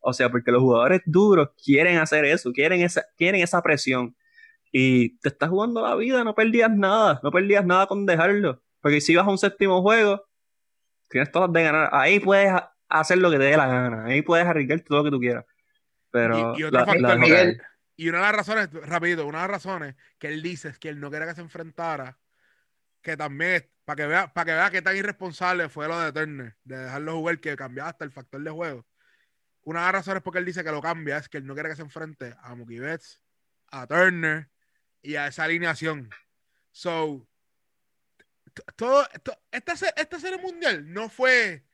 O 0.00 0.12
sea, 0.12 0.30
porque 0.30 0.52
los 0.52 0.60
jugadores 0.60 1.00
duros 1.06 1.50
quieren 1.64 1.96
hacer 1.98 2.26
eso, 2.26 2.52
quieren 2.52 2.82
esa, 2.82 3.04
quieren 3.16 3.40
esa 3.40 3.62
presión. 3.62 4.14
Y 4.70 5.18
te 5.20 5.30
estás 5.30 5.48
jugando 5.48 5.80
la 5.80 5.94
vida, 5.94 6.22
no 6.22 6.34
perdías 6.34 6.70
nada, 6.70 7.18
no 7.22 7.30
perdías 7.30 7.64
nada 7.64 7.86
con 7.86 8.04
dejarlo. 8.04 8.62
Porque 8.82 9.00
si 9.00 9.14
vas 9.14 9.26
a 9.26 9.30
un 9.30 9.38
séptimo 9.38 9.80
juego, 9.80 10.28
tienes 11.08 11.30
todas 11.30 11.50
de 11.52 11.62
ganar. 11.62 11.88
Ahí 11.92 12.20
puedes 12.20 12.52
hacer 12.88 13.18
lo 13.18 13.30
que 13.30 13.38
te 13.38 13.44
dé 13.44 13.56
la 13.56 13.66
gana, 13.66 14.04
ahí 14.04 14.20
puedes 14.20 14.46
arriesgarte 14.46 14.84
todo 14.84 14.98
lo 14.98 15.04
que 15.04 15.10
tú 15.10 15.20
quieras. 15.20 15.46
Pero 16.10 16.54
y, 16.58 16.62
factor, 16.62 17.18
Miguel, 17.18 17.62
y 17.96 18.08
una 18.08 18.18
de 18.18 18.24
las 18.24 18.36
razones, 18.36 18.70
rápido, 18.72 19.26
una 19.26 19.38
de 19.38 19.44
las 19.44 19.50
razones 19.50 19.94
que 20.18 20.28
él 20.28 20.42
dice 20.42 20.68
es 20.68 20.78
que 20.78 20.88
él 20.88 21.00
no 21.00 21.08
quiere 21.08 21.26
que 21.26 21.34
se 21.34 21.40
enfrentara, 21.40 22.18
que 23.00 23.16
también 23.16 23.70
para 23.84 23.96
que 23.96 24.06
vea, 24.06 24.32
para 24.32 24.44
que 24.44 24.52
vea 24.52 24.70
qué 24.70 24.82
tan 24.82 24.96
irresponsable 24.96 25.68
fue 25.68 25.88
lo 25.88 25.98
de 25.98 26.12
Turner, 26.12 26.56
de 26.64 26.78
dejarlo 26.78 27.16
jugar, 27.16 27.40
que 27.40 27.56
cambiaba 27.56 27.90
hasta 27.90 28.04
el 28.04 28.12
factor 28.12 28.42
de 28.42 28.50
juego. 28.50 28.86
Una 29.62 29.80
de 29.80 29.86
las 29.86 29.92
razones 29.92 30.22
por 30.22 30.32
que 30.32 30.40
él 30.40 30.44
dice 30.44 30.64
que 30.64 30.72
lo 30.72 30.82
cambia 30.82 31.18
es 31.18 31.28
que 31.28 31.38
él 31.38 31.46
no 31.46 31.54
quiere 31.54 31.68
que 31.68 31.76
se 31.76 31.82
enfrente 31.82 32.34
a 32.42 32.54
Mookie 32.54 32.80
Betts, 32.80 33.20
a 33.70 33.86
Turner 33.86 34.50
y 35.00 35.16
a 35.16 35.28
esa 35.28 35.44
alineación. 35.44 36.10
So, 36.72 37.28
todo, 38.76 39.06
esta, 39.50 39.74
esta 39.96 40.20
serie 40.20 40.38
mundial 40.38 40.92
no 40.92 41.08
fue, 41.08 41.64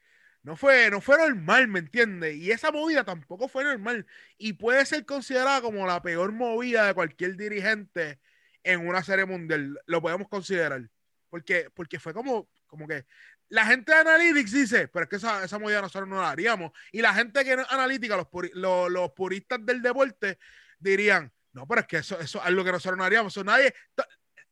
no 0.42 0.56
fue, 0.56 0.90
no 0.90 1.00
fue 1.00 1.18
normal, 1.18 1.68
¿me 1.68 1.80
entiendes? 1.80 2.36
Y 2.36 2.50
esa 2.50 2.70
movida 2.70 3.05
tampoco 3.05 3.48
fue 3.48 3.64
normal. 3.64 4.06
Y 4.38 4.55
puede 4.55 4.86
ser 4.86 5.05
considerada 5.05 5.60
como 5.60 5.86
la 5.86 6.02
peor 6.02 6.32
movida 6.32 6.86
de 6.86 6.94
cualquier 6.94 7.36
dirigente 7.36 8.20
en 8.62 8.86
una 8.86 9.02
serie 9.02 9.24
mundial. 9.24 9.78
Lo 9.86 10.00
podemos 10.00 10.28
considerar. 10.28 10.88
Porque, 11.30 11.68
porque 11.74 12.00
fue 12.00 12.14
como, 12.14 12.48
como 12.66 12.88
que 12.88 13.05
la 13.50 13.66
gente 13.66 13.92
de 13.92 13.98
Analytics 13.98 14.52
dice, 14.52 14.88
pero 14.88 15.05
es 15.05 15.09
que 15.09 15.16
esa, 15.16 15.44
esa 15.44 15.59
movida 15.59 15.80
nosotros 15.80 16.09
no 16.09 16.20
la 16.20 16.30
haríamos. 16.30 16.72
Y 16.92 17.00
la 17.00 17.14
gente 17.14 17.44
que 17.44 17.55
es 17.55 17.59
analítica, 17.70 18.16
los, 18.16 18.90
los, 18.90 19.12
puristas 19.12 19.64
del 19.64 19.82
deporte, 19.82 20.38
dirían, 20.78 21.32
no, 21.52 21.66
pero 21.66 21.80
es 21.80 21.86
que 21.86 21.96
eso, 21.98 22.18
eso 22.20 22.38
es 22.38 22.44
algo 22.44 22.62
que 22.62 22.72
nosotros 22.72 22.98
no 22.98 23.05
haríamos. 23.05 23.32
Eso 23.32 23.44
nadie, 23.44 23.74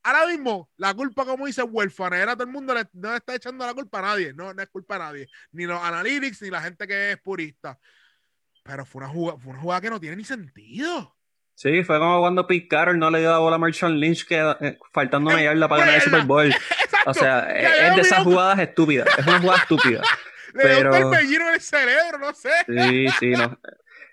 ahora 0.07 0.27
mismo, 0.27 0.71
la 0.77 0.95
culpa, 0.95 1.25
como 1.25 1.47
dice 1.47 1.63
era 2.13 2.35
todo 2.35 2.45
el 2.45 2.53
mundo 2.53 2.75
le, 2.75 2.85
no 2.93 3.15
está 3.15 3.35
echando 3.35 3.67
la 3.67 3.75
culpa 3.75 3.99
a 3.99 4.03
nadie. 4.03 4.33
No, 4.33 4.55
no 4.55 4.63
es 4.63 4.69
culpa 4.69 4.97
a 4.97 4.99
nadie. 5.01 5.29
Ni 5.53 5.67
los 5.67 5.83
analytics, 5.83 6.43
ni 6.43 6.51
la 6.51 6.63
gente 6.63 6.87
que 6.87 7.13
es 7.13 7.19
purista. 7.19 7.79
Pero 8.63 8.87
fue 8.87 9.01
una 9.01 9.09
jugada, 9.09 9.39
fue 9.39 9.53
una 9.53 9.61
jugada 9.61 9.81
que 9.81 9.91
no 9.91 10.01
tiene 10.01 10.17
ni 10.17 10.25
sentido. 10.25 11.17
Sí, 11.55 11.83
fue 11.85 11.99
como 11.99 12.21
cuando 12.21 12.47
Pete 12.47 12.69
Carroll 12.69 12.99
no 12.99 13.11
le 13.11 13.21
dio 13.21 13.31
la 13.31 13.39
bola 13.39 13.57
a 13.57 13.59
Marshall 13.59 13.99
Lynch 13.99 14.27
que 14.27 14.39
eh, 14.61 14.79
faltando 14.93 15.31
una 15.31 15.43
yarda 15.43 15.69
para 15.69 15.81
ganar 15.81 15.97
el 15.97 16.03
Super 16.03 16.23
Bowl. 16.23 16.55
o 17.07 17.15
sea, 17.15 17.41
es, 17.51 17.97
de 17.97 18.03
esas 18.03 18.23
jugadas 18.25 18.59
estúpidas. 18.59 19.09
Es 19.19 19.27
una 19.27 19.41
jugada 19.41 19.63
estúpida. 19.63 20.03
le 20.55 20.63
pero... 20.63 20.95
dio 20.95 21.09
un 21.09 21.15
en 21.15 21.55
el 21.55 21.61
cerebro, 21.61 22.19
no 22.19 22.35
sé. 22.35 22.51
Sí, 22.67 23.09
sí, 23.19 23.31
no. 23.31 23.59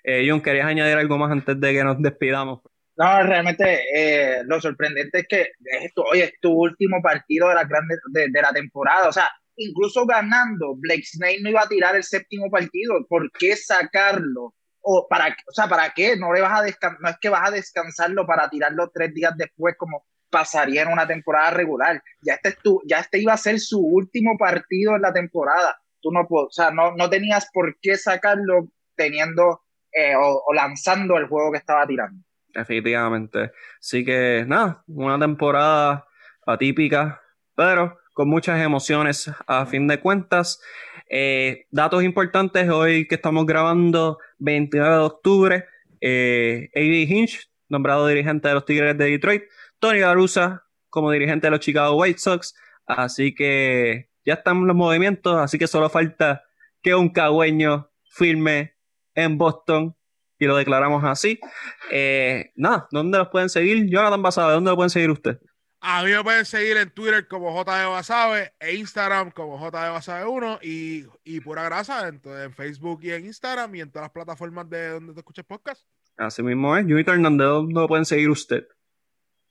Eh, 0.03 0.26
John, 0.28 0.41
¿querías 0.41 0.68
añadir 0.68 0.98
algo 0.98 1.18
más 1.18 1.32
antes 1.32 1.60
de 1.60 1.74
que 1.74 1.84
nos 1.84 2.02
despidamos? 2.02 2.61
No, 2.95 3.24
realmente 3.24 3.82
eh, 3.94 4.44
lo 4.45 4.61
sorprendente 4.61 5.20
es 5.20 5.28
que 5.28 5.48
esto, 5.82 6.03
hoy 6.03 6.22
es 6.22 6.34
tu 6.40 6.52
último 6.52 7.02
partido 7.02 7.49
de 7.49 7.56
la, 7.56 7.64
grande, 7.64 7.98
de, 8.11 8.28
de 8.30 8.41
la 8.41 8.53
temporada. 8.53 9.10
O 9.10 9.11
sea, 9.11 9.30
incluso 9.57 10.06
ganando, 10.06 10.76
Blake 10.76 11.06
Snake 11.06 11.40
no 11.41 11.49
iba 11.49 11.61
a 11.61 11.68
tirar 11.68 11.95
el 11.95 12.03
séptimo 12.03 12.49
partido. 12.52 13.06
¿Por 13.07 13.32
qué 13.32 13.56
sacarlo? 13.56 14.53
o 14.84 15.07
para, 15.10 15.36
o 15.48 15.53
sea, 15.53 15.68
¿para 15.68 15.90
qué? 15.91 16.15
No 16.18 16.34
le 16.34 16.41
vas 16.41 16.52
a 16.60 16.90
no 16.99 17.10
es 17.10 17.18
que 17.20 17.30
vas 17.30 17.48
a 17.48 17.52
descansarlo 17.52 18.28
para 18.28 18.49
tirarlo 18.49 18.91
tres 18.94 19.14
días 19.14 19.34
después 19.38 19.76
como 19.78 20.06
pasaría 20.30 20.84
en 20.84 20.90
una 20.90 21.07
temporada 21.07 21.52
regular. 21.52 22.03
Ya 22.22 22.34
este, 22.36 22.57
tu, 22.61 22.82
ya 22.86 22.99
este 22.99 23.20
iba 23.20 23.34
a 23.34 23.38
ser 23.38 23.60
su 23.60 23.80
último 23.80 24.38
partido 24.38 24.95
en 24.95 25.03
la 25.03 25.14
temporada. 25.14 25.78
Tú 26.02 26.11
no, 26.11 26.28
o 26.30 26.52
sea, 26.52 26.72
no, 26.72 26.95
no 26.95 27.10
tenías 27.10 27.48
por 27.53 27.78
qué 27.82 27.95
sacarlo 27.95 28.68
teniendo 28.95 29.61
eh, 29.94 30.15
o, 30.18 30.53
lanzando 30.53 31.18
el 31.18 31.28
juego 31.28 31.52
que 31.52 31.60
estaba 31.60 31.88
tirando. 31.88 32.22
Efectivamente. 32.54 33.52
Así 33.80 34.06
que 34.06 34.46
nada, 34.48 34.84
una 34.88 35.20
temporada 35.20 36.06
atípica, 36.46 37.22
pero 37.56 37.98
con 38.14 38.30
muchas 38.30 38.62
emociones 38.62 39.32
a 39.48 39.66
fin 39.66 39.88
de 39.88 40.00
cuentas. 40.00 40.62
Eh, 41.10 41.66
datos 41.72 42.04
importantes 42.04 42.70
hoy 42.70 43.08
que 43.08 43.16
estamos 43.16 43.46
grabando 43.46 44.20
29 44.40 44.96
de 44.96 45.02
octubre. 45.02 45.66
Eh, 46.02 46.70
A.D. 46.76 47.08
Hinch, 47.10 47.50
nombrado 47.70 48.08
dirigente 48.08 48.48
de 48.48 48.54
los 48.54 48.66
Tigres 48.66 48.98
de 48.98 49.06
Detroit. 49.06 49.44
Tony 49.80 50.00
Garusa 50.00 50.64
como 50.90 51.10
dirigente 51.12 51.48
de 51.48 51.52
los 51.52 51.60
Chicago 51.60 51.98
White 51.98 52.20
Sox. 52.20 52.56
Así 52.86 53.34
que 53.34 54.10
ya 54.26 54.36
están 54.36 54.68
los 54.68 54.76
movimientos, 54.76 55.38
así 55.38 55.58
que 55.58 55.68
solo 55.68 55.90
falta 55.90 56.44
que 56.82 56.96
un 56.96 57.10
cagüeño 57.10 57.90
firme 58.04 58.76
en 59.16 59.38
Boston 59.38 59.96
y 60.40 60.46
lo 60.46 60.56
declaramos 60.56 61.04
así. 61.04 61.40
Eh, 61.92 62.52
nada, 62.56 62.88
¿dónde 62.92 63.18
los 63.18 63.30
pueden 63.30 63.50
seguir? 63.50 63.90
Jonathan 63.90 64.22
Basabe, 64.22 64.54
¿dónde 64.54 64.72
lo 64.72 64.76
pueden 64.76 64.90
seguir 64.90 65.12
usted? 65.12 65.40
A 65.86 66.02
mí 66.02 66.12
me 66.12 66.24
pueden 66.24 66.46
seguir 66.46 66.78
en 66.78 66.92
Twitter 66.92 67.28
como 67.28 67.52
JD 67.52 67.90
Basabe 67.90 68.54
e 68.58 68.76
Instagram 68.76 69.32
como 69.32 69.58
JD 69.60 69.92
Basabe 69.92 70.26
1 70.26 70.60
y, 70.62 71.06
y 71.26 71.42
pura 71.42 71.64
grasa 71.64 72.08
en, 72.08 72.22
en, 72.24 72.54
Facebook 72.54 73.02
y 73.04 73.12
en 73.12 73.26
Instagram 73.26 73.76
y 73.76 73.82
en 73.82 73.92
todas 73.92 74.06
las 74.06 74.14
plataformas 74.14 74.70
de 74.70 74.92
donde 74.92 75.14
te 75.14 75.20
escuches 75.20 75.44
podcast. 75.44 75.86
Así 76.16 76.42
mismo 76.42 76.78
es. 76.78 76.86
Junito 76.86 77.12
Hernández, 77.12 77.48
¿dónde 77.48 77.74
lo 77.74 77.88
pueden 77.90 78.06
seguir 78.06 78.30
usted? 78.30 78.64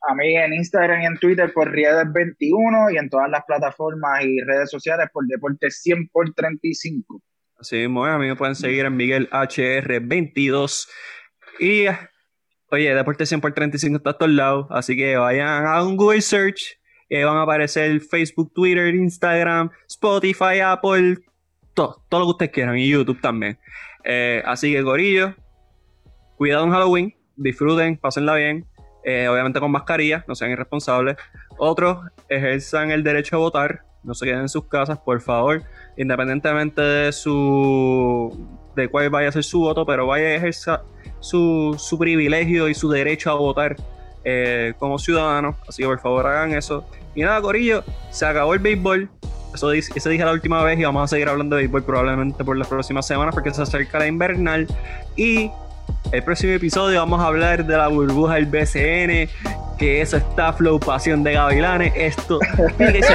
A 0.09 0.15
mí 0.15 0.35
en 0.35 0.53
Instagram 0.53 1.03
y 1.03 1.05
en 1.05 1.17
Twitter 1.19 1.53
por 1.53 1.71
Riedes21 1.71 2.93
y 2.93 2.97
en 2.97 3.09
todas 3.09 3.29
las 3.29 3.45
plataformas 3.45 4.23
y 4.23 4.41
redes 4.41 4.71
sociales 4.71 5.07
por 5.13 5.27
Deportes 5.27 5.81
100 5.83 6.09
por 6.09 6.33
35. 6.33 7.21
Así 7.63 7.77
mismo. 7.77 8.03
A 8.03 8.17
mí 8.17 8.27
me 8.27 8.35
pueden 8.35 8.55
seguir 8.55 8.83
en 8.83 8.93
Miguel 8.97 9.29
HR22 9.29 10.89
y 11.61 11.85
Oye, 12.73 12.93
Deporte 12.93 13.25
100 13.25 13.39
por 13.39 13.53
35 13.53 13.97
está 13.97 14.09
a 14.09 14.17
todos 14.17 14.31
lados, 14.31 14.65
así 14.71 14.97
que 14.97 15.15
vayan 15.15 15.65
a 15.65 15.81
un 15.85 15.95
Google 15.95 16.21
Search, 16.21 16.79
y 17.07 17.23
van 17.23 17.37
a 17.37 17.43
aparecer 17.43 18.01
Facebook, 18.01 18.51
Twitter, 18.51 18.95
Instagram, 18.95 19.69
Spotify, 19.87 20.59
Apple, 20.61 21.19
todo, 21.75 22.03
todo 22.09 22.21
lo 22.21 22.25
que 22.25 22.31
ustedes 22.31 22.51
quieran, 22.51 22.77
y 22.79 22.89
YouTube 22.89 23.21
también. 23.21 23.59
Eh, 24.03 24.41
así 24.43 24.73
que, 24.73 24.81
gorillo, 24.81 25.35
cuidado 26.35 26.65
en 26.65 26.71
Halloween, 26.71 27.15
disfruten, 27.35 27.95
pásenla 27.95 28.33
bien, 28.33 28.65
eh, 29.05 29.27
obviamente 29.27 29.59
con 29.59 29.69
mascarilla, 29.69 30.25
no 30.27 30.33
sean 30.33 30.49
irresponsables. 30.49 31.15
Otros, 31.59 31.99
ejerzan 32.27 32.89
el 32.89 33.03
derecho 33.03 33.35
a 33.35 33.39
votar, 33.39 33.83
no 34.03 34.15
se 34.15 34.25
queden 34.25 34.39
en 34.39 34.49
sus 34.49 34.67
casas, 34.67 34.97
por 34.97 35.21
favor, 35.21 35.61
independientemente 35.97 36.81
de 36.81 37.11
su 37.11 38.47
de 38.75 38.87
cuál 38.87 39.09
vaya 39.09 39.29
a 39.29 39.31
ser 39.31 39.43
su 39.43 39.59
voto, 39.59 39.85
pero 39.85 40.07
vaya 40.07 40.25
a 40.27 40.35
ejercer 40.35 40.79
su, 41.19 41.97
privilegio 41.99 42.67
y 42.67 42.73
su 42.73 42.89
derecho 42.89 43.31
a 43.31 43.35
votar 43.35 43.75
eh, 44.23 44.73
como 44.79 44.97
ciudadano. 44.97 45.55
Así 45.67 45.83
que 45.83 45.87
por 45.87 45.99
favor 45.99 46.25
hagan 46.25 46.53
eso. 46.53 46.85
Y 47.15 47.21
nada, 47.21 47.41
Corillo, 47.41 47.83
se 48.09 48.25
acabó 48.25 48.53
el 48.53 48.59
béisbol. 48.59 49.09
Eso, 49.53 49.71
eso 49.71 50.09
dije 50.09 50.25
la 50.25 50.31
última 50.31 50.63
vez 50.63 50.79
y 50.79 50.83
vamos 50.83 51.03
a 51.03 51.07
seguir 51.07 51.29
hablando 51.29 51.55
de 51.55 51.63
béisbol 51.63 51.83
probablemente 51.83 52.43
por 52.43 52.57
las 52.57 52.67
próximas 52.67 53.05
semanas 53.05 53.35
porque 53.35 53.53
se 53.53 53.61
acerca 53.61 53.99
la 53.99 54.07
invernal. 54.07 54.67
Y 55.15 55.51
el 56.11 56.23
próximo 56.23 56.53
episodio 56.53 56.99
vamos 56.99 57.21
a 57.21 57.27
hablar 57.27 57.65
de 57.65 57.77
la 57.77 57.87
burbuja 57.87 58.35
del 58.35 58.45
BCN, 58.45 59.29
que 59.77 60.01
eso 60.01 60.17
está 60.17 60.53
flow 60.53 60.79
pasión 60.79 61.23
de 61.23 61.33
gavilanes. 61.33 61.93
Esto 61.95 62.39
sigue 62.77 63.03
se 63.03 63.13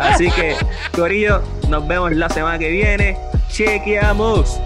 Así 0.00 0.30
que, 0.30 0.56
Corillo, 0.94 1.42
nos 1.68 1.86
vemos 1.86 2.12
la 2.12 2.28
semana 2.28 2.58
que 2.58 2.70
viene. 2.70 3.16
Chequeamos. 3.48 4.60